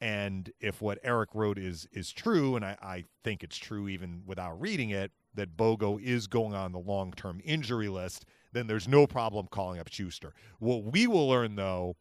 and 0.00 0.50
if 0.60 0.80
what 0.80 0.98
Eric 1.02 1.30
wrote 1.34 1.58
is 1.58 1.86
is 1.92 2.12
true, 2.12 2.56
and 2.56 2.64
I, 2.64 2.76
I 2.82 3.04
think 3.24 3.42
it's 3.42 3.56
true 3.56 3.88
even 3.88 4.22
without 4.26 4.60
reading 4.60 4.90
it, 4.90 5.12
that 5.34 5.56
Bogo 5.56 6.00
is 6.02 6.26
going 6.26 6.54
on 6.54 6.72
the 6.72 6.78
long 6.78 7.12
term 7.12 7.40
injury 7.44 7.88
list, 7.88 8.24
then 8.52 8.66
there's 8.66 8.88
no 8.88 9.06
problem 9.06 9.46
calling 9.50 9.78
up 9.78 9.90
Sustr. 9.90 10.32
What 10.58 10.84
we 10.84 11.06
will 11.06 11.28
learn 11.28 11.56
though 11.56 11.96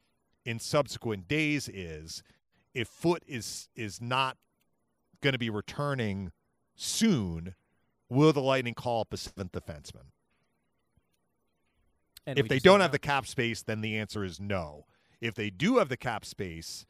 in 0.46 0.60
subsequent 0.60 1.28
days 1.28 1.70
is 1.70 2.24
if 2.74 2.88
Foote 2.88 3.24
is 3.28 3.70
is 3.76 4.02
not 4.02 4.38
going 5.22 5.34
to 5.34 5.40
be 5.40 5.50
returning 5.50 6.32
soon, 6.76 7.56
will 8.10 8.34
the 8.34 8.42
Lightning 8.42 8.74
call 8.74 9.02
up 9.02 9.14
a 9.14 9.18
seventh 9.18 9.52
defenseman? 9.52 10.12
And 12.28 12.40
if 12.40 12.48
they 12.48 12.60
don't 12.60 12.82
have 12.82 12.92
the 12.92 13.00
cap 13.00 13.28
space, 13.28 13.62
then 13.62 13.82
the 13.82 13.98
answer 13.98 14.24
is 14.24 14.40
no. 14.40 14.86
If 15.22 15.36
they 15.36 15.50
do 15.50 15.78
have 15.78 15.90
the 15.90 15.98
cap 15.98 16.26
space, 16.26 16.86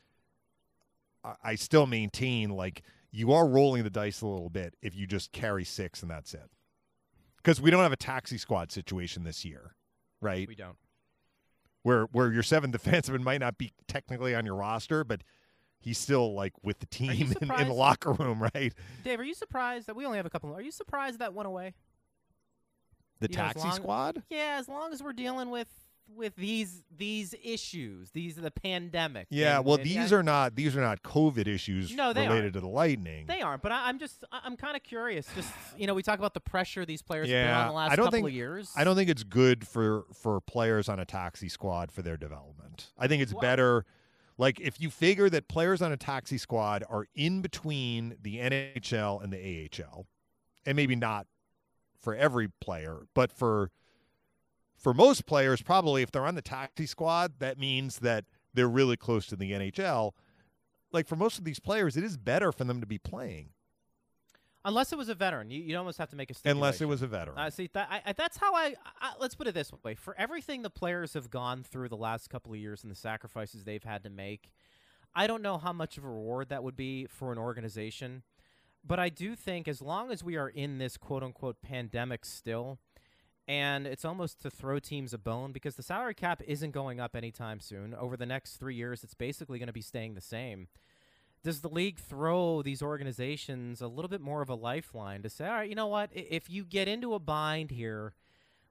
I, 1.24 1.36
I 1.44 1.56
still 1.56 1.86
maintain 1.88 2.50
like 2.50 2.84
you 3.12 3.32
are 3.34 3.48
rolling 3.48 3.84
the 3.84 3.90
dice 3.90 4.22
a 4.22 4.28
little 4.28 4.50
bit 4.50 4.76
if 4.82 4.96
you 4.96 5.08
just 5.08 5.32
carry 5.32 5.64
six 5.64 6.02
and 6.02 6.10
that's 6.10 6.34
it. 6.34 6.50
Because 7.38 7.62
we 7.62 7.70
don't 7.70 7.84
have 7.84 7.92
a 7.92 7.98
taxi 7.98 8.38
squad 8.38 8.72
situation 8.72 9.24
this 9.24 9.46
year, 9.46 9.76
right? 10.22 10.48
we 10.48 10.56
don't. 10.56 10.78
Where 11.84 12.06
where 12.06 12.32
your 12.32 12.44
seventh 12.44 12.76
defenseman 12.84 13.22
might 13.22 13.40
not 13.40 13.58
be 13.58 13.72
technically 13.88 14.34
on 14.34 14.46
your 14.46 14.56
roster, 14.56 15.04
but 15.04 15.22
he's 15.86 15.98
still 15.98 16.34
like 16.34 16.52
with 16.64 16.80
the 16.80 16.86
team 16.88 17.34
in, 17.42 17.52
in 17.52 17.68
the 17.70 17.74
locker 17.74 18.12
room, 18.12 18.42
right? 18.54 18.74
Dave, 19.06 19.20
are 19.22 19.24
you 19.24 19.34
surprised 19.36 19.88
that 19.88 19.96
we 19.96 20.06
only 20.06 20.18
have 20.18 20.26
a 20.26 20.30
couple? 20.30 20.54
Are 20.54 20.62
you 20.62 20.72
surprised 20.72 21.20
that 21.20 21.34
went 21.34 21.48
away? 21.48 21.74
The 23.22 23.30
You 23.32 23.38
know, 23.38 23.44
taxi 23.44 23.62
long- 23.68 23.76
squad? 23.76 24.24
Yeah, 24.30 24.58
as 24.60 24.68
long 24.68 24.92
as 24.92 25.02
we're 25.02 25.14
dealing 25.14 25.50
with 25.50 25.70
with 26.16 26.36
these 26.36 26.84
these 26.96 27.34
issues, 27.44 28.12
these 28.12 28.38
are 28.38 28.42
the 28.42 28.52
pandemic. 28.52 29.26
Yeah, 29.32 29.56
and- 29.58 29.66
well, 29.66 29.76
and- 29.78 29.86
these 29.86 30.12
yeah, 30.12 30.18
are 30.18 30.22
not 30.24 30.56
these 30.56 30.76
are 30.76 30.82
not 30.82 31.02
COVID 31.02 31.48
issues 31.48 31.92
No, 31.96 32.14
they 32.14 32.28
related 32.28 32.54
to 32.54 32.60
the 32.60 32.68
Lightning. 32.68 33.26
they 33.26 33.42
aren't. 33.42 33.62
But 33.64 33.72
I, 33.72 33.88
I'm 33.88 33.98
just 33.98 34.24
I- 34.32 34.42
I'm 34.44 34.56
kind 34.58 34.76
of 34.76 34.84
curious. 34.84 35.26
Just 35.36 35.52
you 35.78 35.88
know, 35.88 35.94
we 35.96 36.04
talk 36.04 36.20
about 36.20 36.34
the 36.34 36.42
pressure 36.42 36.86
these 36.86 37.02
players 37.02 37.28
have 37.30 37.34
been 37.48 37.56
on 37.56 37.68
the 37.68 37.74
last 37.74 37.92
I 37.94 37.96
don't 37.96 38.06
couple 38.08 38.18
think- 38.18 38.28
of 38.28 38.34
years. 38.34 38.72
I 38.76 38.84
don't 38.84 38.96
think 38.96 39.10
it's 39.10 39.24
good 39.24 39.66
for 39.68 40.06
for 40.14 40.42
players 40.42 40.90
on 40.90 41.00
a 41.00 41.06
taxi 41.06 41.48
squad 41.50 41.92
for 41.92 42.02
their 42.02 42.18
development. 42.18 42.92
I 43.00 43.08
think 43.08 43.24
it's 43.24 43.34
Well- 43.34 43.42
better 43.42 43.86
like 44.38 44.60
if 44.60 44.82
you 44.82 44.90
figure 44.90 45.30
that 45.30 45.48
players 45.48 45.82
on 45.82 45.92
a 45.92 45.98
taxi 45.98 46.38
squad 46.38 46.84
are 46.90 47.08
in 47.16 47.42
between 47.42 48.16
the 48.22 48.38
NHL 48.38 49.24
and 49.24 49.32
the 49.32 49.70
AHL, 49.70 50.08
and 50.66 50.76
maybe 50.76 50.96
not 50.96 51.28
for 52.02 52.16
every 52.16 52.50
player, 52.62 53.08
but 53.14 53.32
for 53.32 53.72
for 54.78 54.94
most 54.94 55.26
players 55.26 55.62
probably 55.62 56.02
if 56.02 56.12
they're 56.12 56.26
on 56.26 56.36
the 56.36 56.42
taxi 56.42 56.86
squad, 56.86 57.40
that 57.40 57.58
means 57.58 58.00
that 58.00 58.26
they're 58.54 58.68
really 58.68 58.98
close 58.98 59.26
to 59.28 59.36
the 59.36 59.52
NHL. 59.52 60.12
Like 60.92 61.08
for 61.08 61.16
most 61.16 61.38
of 61.38 61.44
these 61.44 61.60
players, 61.60 61.98
it 61.98 62.04
is 62.04 62.18
better 62.18 62.52
for 62.52 62.64
them 62.64 62.82
to 62.82 62.88
be 62.88 62.98
playing. 62.98 63.50
Unless 64.66 64.92
it 64.92 64.98
was 64.98 65.10
a 65.10 65.16
veteran, 65.16 65.52
you, 65.52 65.62
you'd 65.62 65.76
almost 65.76 66.00
have 66.00 66.10
to 66.10 66.16
make 66.16 66.32
a 66.32 66.34
stipulation. 66.34 66.58
Unless 66.58 66.82
it 66.82 66.88
was 66.88 67.04
a 67.04 67.08
veteran. 67.08 67.38
Uh, 67.38 67.52
see, 67.52 67.70
that, 67.74 67.88
I, 67.90 68.02
I, 68.08 68.14
that's 68.14 68.36
how 68.36 68.56
I, 68.56 68.74
I. 69.00 69.14
Let's 69.20 69.36
put 69.36 69.46
it 69.46 69.54
this 69.54 69.72
way: 69.84 69.94
for 69.94 70.16
everything 70.18 70.64
the 70.64 70.72
players 70.72 71.14
have 71.14 71.30
gone 71.30 71.64
through 71.64 71.90
the 71.90 71.98
last 71.98 72.30
couple 72.32 72.52
of 72.52 72.58
years 72.58 72.82
and 72.82 72.92
the 72.92 72.96
sacrifices 72.96 73.64
they've 73.64 73.84
had 73.84 74.04
to 74.04 74.10
make, 74.10 74.52
I 75.14 75.28
don't 75.28 75.44
know 75.44 75.60
how 75.60 75.72
much 75.72 76.00
of 76.00 76.04
a 76.04 76.10
reward 76.10 76.50
that 76.50 76.64
would 76.64 76.76
be 76.76 77.06
for 77.06 77.32
an 77.32 77.38
organization. 77.38 78.24
But 78.84 79.00
I 79.00 79.10
do 79.10 79.36
think 79.36 79.68
as 79.68 79.82
long 79.82 80.12
as 80.12 80.24
we 80.24 80.36
are 80.36 80.50
in 80.50 80.80
this 80.80 80.98
quote 80.98 81.24
unquote 81.24 81.62
pandemic 81.62 82.26
still, 82.26 82.80
and 83.48 83.86
it's 83.86 84.06
almost 84.06 84.42
to 84.42 84.50
throw 84.50 84.80
teams 84.80 85.14
a 85.14 85.20
bone 85.20 85.52
because 85.52 85.76
the 85.76 85.84
salary 85.84 86.16
cap 86.16 86.42
isn't 86.48 86.72
going 86.72 87.00
up 87.00 87.16
anytime 87.16 87.60
soon. 87.60 87.94
Over 87.94 88.18
the 88.18 88.26
next 88.26 88.58
three 88.58 88.76
years, 88.76 89.04
it's 89.04 89.14
basically 89.14 89.60
going 89.60 89.68
to 89.68 89.74
be 89.74 89.82
staying 89.82 90.16
the 90.16 90.22
same 90.22 90.68
does 91.46 91.62
the 91.62 91.70
league 91.70 92.00
throw 92.00 92.64
these 92.64 92.82
organizations 92.82 93.80
a 93.80 93.88
little 93.88 94.10
bit 94.10 94.20
more 94.20 94.42
of 94.42 94.50
a 94.50 94.56
lifeline 94.56 95.22
to 95.22 95.30
say, 95.30 95.46
all 95.46 95.54
right, 95.54 95.70
you 95.70 95.76
know 95.76 95.86
what? 95.86 96.10
If 96.12 96.50
you 96.50 96.66
get 96.66 96.88
into 96.88 97.14
a 97.14 97.20
bind 97.20 97.70
here, 97.70 98.16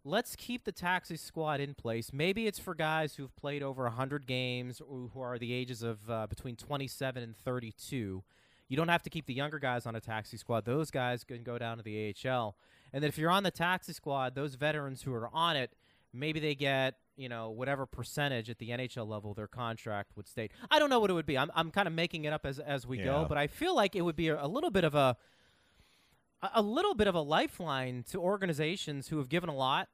let's 0.03 0.35
keep 0.35 0.65
the 0.65 0.73
taxi 0.73 1.17
squad 1.17 1.61
in 1.61 1.75
place. 1.75 2.13
Maybe 2.13 2.49
it's 2.49 2.59
for 2.59 2.75
guys 2.75 3.15
who've 3.15 3.35
played 3.37 3.63
over 3.63 3.85
100 3.85 4.27
games 4.27 4.81
or 4.81 5.09
who 5.15 5.21
are 5.21 5.39
the 5.39 5.53
ages 5.53 5.85
of 5.85 6.11
uh, 6.11 6.27
between 6.27 6.57
27 6.57 7.23
and 7.23 7.37
32. 7.37 8.25
You 8.69 8.77
don't 8.77 8.89
have 8.89 9.05
to 9.05 9.11
keep 9.11 9.27
the 9.27 9.35
younger 9.35 9.61
guys 9.61 9.87
on 9.87 9.95
a 9.95 10.01
taxi 10.01 10.37
squad. 10.37 10.65
Those 10.65 10.91
guys 10.91 11.23
can 11.23 11.45
go 11.45 11.59
down 11.59 11.77
to 11.77 11.85
the 11.85 12.13
AHL. 12.29 12.57
And 12.93 13.05
then 13.05 13.09
if 13.09 13.17
you're 13.17 13.31
on 13.31 13.45
the 13.45 13.53
taxi 13.53 13.93
squad, 13.93 14.35
those 14.35 14.57
veterans 14.57 15.03
who 15.03 15.15
are 15.15 15.31
on 15.33 15.57
it, 15.57 15.71
maybe 16.15 16.41
they 16.41 16.55
get 16.55 16.95
you 17.17 17.29
know 17.29 17.51
whatever 17.51 17.87
percentage 17.87 18.49
at 18.51 18.59
the 18.59 18.71
NHL 18.71 19.07
level 19.07 19.35
their 19.35 19.47
contract 19.49 20.13
would 20.17 20.27
state. 20.29 20.53
I 20.71 20.79
don't 20.79 20.91
know 20.91 21.01
what 21.01 21.11
it 21.11 21.15
would 21.15 21.27
be. 21.27 21.37
I'm 21.37 21.51
I'm 21.55 21.71
kind 21.71 21.87
of 21.89 21.95
making 21.95 22.25
it 22.25 22.33
up 22.33 22.47
as 22.47 22.59
as 22.59 22.87
we 22.87 22.99
Yeah. 22.99 23.05
go, 23.05 23.27
but 23.29 23.37
I 23.39 23.47
feel 23.47 23.75
like 23.75 23.95
it 23.97 24.03
would 24.03 24.17
be 24.17 24.29
a, 24.29 24.43
a 24.43 24.49
little 24.49 24.71
bit 24.71 24.85
of 24.85 24.95
a 24.95 25.17
a- 26.55 26.63
little 26.63 26.95
bit 26.95 27.07
of 27.07 27.15
a 27.15 27.21
lifeline 27.21 28.05
to 28.11 28.19
organizations 28.19 29.09
who 29.09 29.19
have 29.19 29.29
given 29.29 29.49
a 29.49 29.55
lot 29.55 29.89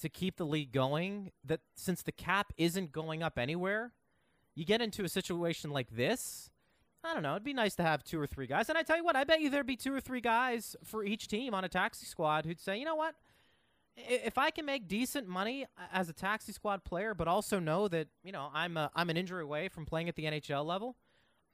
to 0.00 0.08
keep 0.08 0.36
the 0.36 0.44
league 0.46 0.72
going. 0.72 1.30
That 1.44 1.60
since 1.76 2.02
the 2.02 2.12
cap 2.12 2.52
isn't 2.58 2.92
going 2.92 3.22
up 3.22 3.38
anywhere, 3.38 3.92
you 4.54 4.64
get 4.64 4.82
into 4.82 5.04
a 5.04 5.08
situation 5.08 5.70
like 5.70 5.90
this. 5.90 6.50
I 7.02 7.12
don't 7.14 7.22
know. 7.22 7.32
It'd 7.32 7.44
be 7.44 7.52
nice 7.52 7.74
to 7.76 7.82
have 7.82 8.02
two 8.02 8.18
or 8.20 8.26
three 8.26 8.46
guys. 8.46 8.68
And 8.70 8.78
I 8.78 8.82
tell 8.82 8.96
you 8.96 9.04
what, 9.04 9.14
I 9.14 9.24
bet 9.24 9.40
you 9.42 9.50
there'd 9.50 9.66
be 9.66 9.76
two 9.76 9.94
or 9.94 10.00
three 10.00 10.22
guys 10.22 10.74
for 10.84 11.04
each 11.04 11.28
team 11.28 11.52
on 11.54 11.62
a 11.62 11.68
taxi 11.68 12.06
squad 12.06 12.46
who'd 12.46 12.60
say, 12.60 12.78
you 12.78 12.84
know 12.86 12.94
what, 12.94 13.14
if 13.96 14.38
I 14.38 14.50
can 14.50 14.64
make 14.64 14.88
decent 14.88 15.28
money 15.28 15.66
as 15.92 16.08
a 16.08 16.12
taxi 16.12 16.52
squad 16.52 16.84
player, 16.84 17.14
but 17.14 17.28
also 17.28 17.58
know 17.58 17.88
that 17.88 18.08
you 18.22 18.32
know 18.32 18.50
I'm 18.52 18.76
a, 18.76 18.90
I'm 18.94 19.10
an 19.10 19.16
injury 19.16 19.42
away 19.42 19.68
from 19.68 19.86
playing 19.86 20.08
at 20.08 20.16
the 20.16 20.24
NHL 20.24 20.64
level, 20.64 20.96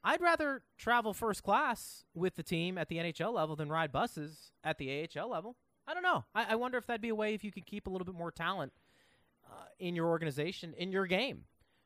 I'd 0.03 0.21
rather 0.21 0.63
travel 0.77 1.13
first 1.13 1.43
class 1.43 2.03
with 2.13 2.35
the 2.35 2.43
team 2.43 2.77
at 2.77 2.89
the 2.89 2.97
NHL 2.97 3.33
level 3.33 3.55
than 3.55 3.69
ride 3.69 3.91
buses 3.91 4.51
at 4.63 4.77
the 4.77 5.07
AHL 5.15 5.29
level. 5.29 5.55
I 5.87 5.93
don't 5.93 6.03
know. 6.03 6.25
I, 6.33 6.47
I 6.51 6.55
wonder 6.55 6.77
if 6.77 6.87
that'd 6.87 7.01
be 7.01 7.09
a 7.09 7.15
way 7.15 7.33
if 7.33 7.43
you 7.43 7.51
could 7.51 7.65
keep 7.65 7.87
a 7.87 7.89
little 7.89 8.05
bit 8.05 8.15
more 8.15 8.31
talent 8.31 8.73
uh, 9.45 9.65
in 9.79 9.95
your 9.95 10.07
organization, 10.07 10.73
in 10.77 10.91
your 10.91 11.05
game, 11.05 11.43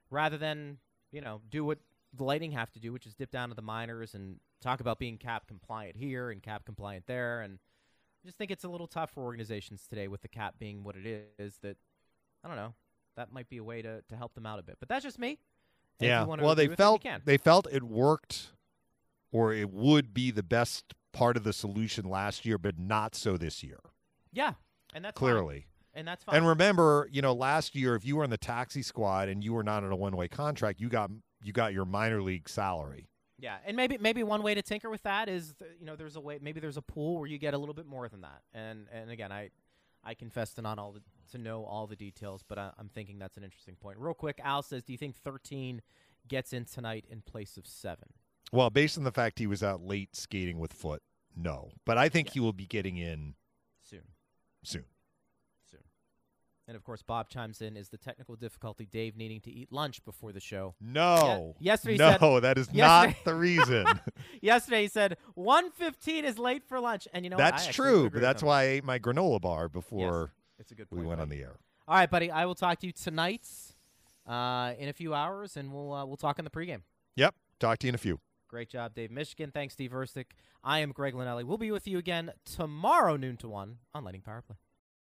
rather 0.10 0.38
than 0.38 0.78
you 1.12 1.22
know 1.22 1.42
do 1.50 1.66
what 1.66 1.80
the 2.14 2.24
Lightning 2.24 2.52
have 2.52 2.72
to 2.72 2.80
do, 2.80 2.94
which 2.94 3.06
is 3.06 3.16
dip 3.16 3.32
down 3.32 3.50
to 3.50 3.56
the 3.56 3.62
minors 3.62 4.14
and 4.14 4.40
talk 4.62 4.80
about 4.80 5.00
being 5.00 5.18
cap 5.18 5.48
compliant 5.48 5.98
here 5.98 6.32
and 6.32 6.42
cap 6.42 6.66
compliant 6.66 7.06
there, 7.08 7.42
and 7.42 7.60
just 8.26 8.38
think 8.38 8.52
it's 8.52 8.64
a 8.64 8.70
little 8.70 8.88
tough 8.88 9.12
for 9.12 9.24
organizations 9.24 9.86
today 9.88 10.08
with 10.08 10.22
the 10.22 10.28
cap 10.28 10.56
being 10.60 10.84
what 10.84 10.96
it 10.96 11.30
is. 11.40 11.58
That 11.62 11.78
I 12.44 12.48
don't 12.48 12.58
know. 12.58 12.74
That 13.16 13.32
might 13.32 13.48
be 13.48 13.58
a 13.58 13.64
way 13.64 13.82
to, 13.82 14.02
to 14.10 14.16
help 14.16 14.34
them 14.34 14.46
out 14.46 14.60
a 14.60 14.64
bit, 14.64 14.76
but 14.80 14.90
that's 14.90 15.04
just 15.04 15.18
me. 15.18 15.40
And 16.00 16.10
yeah. 16.10 16.26
Well, 16.26 16.56
they 16.56 16.66
it, 16.66 16.76
felt 16.76 17.02
can. 17.02 17.22
they 17.24 17.38
felt 17.38 17.68
it 17.72 17.84
worked, 17.84 18.52
or 19.32 19.54
it 19.54 19.72
would 19.72 20.14
be 20.14 20.32
the 20.32 20.44
best 20.44 20.94
part 21.14 21.38
of 21.38 21.46
the 21.46 21.54
solution 21.54 22.10
last 22.10 22.46
year, 22.46 22.58
but 22.58 22.78
not 22.78 23.16
so 23.16 23.38
this 23.38 23.64
year. 23.64 23.80
yeah, 24.34 24.54
and 24.94 25.06
that's 25.06 25.18
fine. 25.18 25.30
Clearly. 25.30 25.68
and 25.94 26.06
that's 26.06 26.26
fine. 26.26 26.36
And 26.36 26.48
remember, 26.48 27.08
you 27.12 27.22
know, 27.22 27.34
last 27.34 27.74
year, 27.74 27.96
if 27.96 28.06
you 28.06 28.18
were 28.18 28.26
in 28.26 28.30
the 28.30 28.38
taxi 28.38 28.82
squad 28.82 29.30
and 29.30 29.42
you 29.42 29.54
were 29.54 29.64
not 29.64 29.84
on 29.86 29.92
a 29.92 29.96
one-way 29.96 30.28
contract, 30.28 30.82
you 30.82 30.90
got 30.90 31.10
you 31.42 31.54
got 31.54 31.72
your 31.72 31.86
minor 31.86 32.22
league 32.22 32.50
salary. 32.50 33.08
Yeah, 33.38 33.58
and 33.66 33.76
maybe 33.76 33.98
maybe 33.98 34.24
one 34.24 34.44
way 34.44 34.54
to 34.56 34.62
tinker 34.62 34.90
with 34.90 35.04
that 35.04 35.28
is 35.28 35.54
th- 35.60 35.72
you 35.80 35.86
know 35.86 35.96
there's 35.96 36.16
a 36.16 36.22
way 36.22 36.40
maybe 36.42 36.60
there's 36.62 36.78
a 36.78 36.82
pool 36.82 37.18
where 37.18 37.28
you 37.28 37.38
get 37.38 37.54
a 37.54 37.58
little 37.58 37.74
bit 37.76 37.86
more 37.86 38.08
than 38.08 38.22
that. 38.22 38.42
And 38.54 38.88
and 38.92 39.12
again, 39.12 39.32
I 39.32 39.50
I 40.04 40.14
confess 40.14 40.54
to 40.54 40.62
not 40.62 40.80
all 40.80 40.94
the 40.94 41.02
to 41.32 41.38
know 41.38 41.66
all 41.66 41.86
the 41.88 41.96
details, 41.98 42.44
but 42.48 42.58
I, 42.58 42.72
I'm 42.78 42.88
thinking 42.90 43.20
that's 43.20 43.36
an 43.36 43.44
interesting 43.44 43.76
point. 43.76 43.98
Real 43.98 44.14
quick, 44.14 44.40
Al 44.44 44.62
says, 44.62 44.84
do 44.84 44.94
you 44.94 44.98
think 44.98 45.16
13 45.18 45.82
gets 46.28 46.54
in 46.54 46.64
tonight 46.66 47.06
in 47.10 47.22
place 47.22 47.58
of 47.58 47.66
seven? 47.68 48.10
Well, 48.52 48.70
based 48.70 48.98
on 48.98 49.04
the 49.04 49.12
fact 49.12 49.40
he 49.40 49.48
was 49.48 49.64
out 49.64 49.82
late 49.82 50.16
skating 50.16 50.60
with 50.60 50.72
Foote, 50.72 51.02
no. 51.36 51.72
But 51.86 51.98
I 51.98 52.10
think 52.10 52.28
Yeah. 52.28 52.34
he 52.36 52.40
will 52.42 52.54
be 52.54 52.68
getting 52.68 52.98
in 52.98 53.34
soon. 53.84 54.04
soon. 54.64 54.86
And 56.68 56.76
of 56.76 56.84
course, 56.84 57.04
Bob 57.04 57.30
chimes 57.30 57.62
in: 57.62 57.78
Is 57.78 57.90
the 57.90 57.98
technical 57.98 58.36
difficulty 58.36 58.86
Dave 58.86 59.16
needing 59.16 59.40
to 59.42 59.52
eat 59.52 59.72
lunch 59.72 60.04
before 60.04 60.32
the 60.32 60.40
show? 60.40 60.74
No. 60.82 61.56
yesterday 61.60 61.94
he 61.94 61.98
no, 62.00 62.18
said- 62.18 62.40
that 62.44 62.58
is 62.58 62.74
not 62.74 63.16
the 63.24 63.36
reason. 63.36 63.86
Yesterday 64.42 64.84
he 64.84 64.88
said 64.88 65.18
1:15 65.38 66.24
is 66.24 66.40
late 66.40 66.64
for 66.68 66.80
lunch, 66.80 67.08
and 67.14 67.24
you 67.24 67.30
know 67.30 67.38
that's 67.38 67.68
true, 67.68 68.10
but 68.10 68.22
that's 68.22 68.42
why 68.42 68.62
I 68.62 68.66
ate 68.66 68.84
my 68.84 68.98
granola 68.98 69.40
bar 69.40 69.70
before 69.70 70.32
it's 70.60 70.72
a 70.72 70.76
good 70.76 70.88
we 70.90 70.98
point. 70.98 71.10
went 71.10 71.22
on 71.22 71.30
the 71.30 71.42
air. 71.42 71.58
All 71.88 71.96
right, 71.96 72.10
buddy. 72.10 72.32
I 72.32 72.46
will 72.46 72.56
talk 72.56 72.80
to 72.80 72.88
you 72.88 72.94
tonight 72.94 73.48
uh, 74.28 74.74
in 74.80 74.90
a 74.90 74.94
few 74.94 75.14
hours, 75.14 75.58
and 75.58 75.72
we'll 75.72 75.94
uh, 75.94 76.06
we'll 76.06 76.18
talk 76.18 76.40
in 76.40 76.46
the 76.46 76.52
pregame. 76.52 76.82
Yep. 77.16 77.36
Talk 77.60 77.78
to 77.80 77.88
you 77.88 77.90
in 77.90 77.96
a 77.96 78.00
few. 78.00 78.20
Great 78.48 78.70
job, 78.70 78.96
Dave 78.96 79.10
Mishkin. 79.10 79.54
Thanks, 79.54 79.74
Steve 79.74 79.92
Verstick. 79.92 80.32
I 80.64 80.80
am 80.80 80.92
Greg 80.92 81.14
Linelli. 81.14 81.44
We'll 81.44 81.58
be 81.58 81.72
with 81.72 81.88
you 81.88 81.98
again 81.98 82.32
tomorrow, 82.44 83.18
noon 83.18 83.38
to 83.38 83.50
one, 83.50 83.78
on 83.94 84.04
Lightning 84.04 84.22
Power 84.22 84.42
Play. 84.42 84.56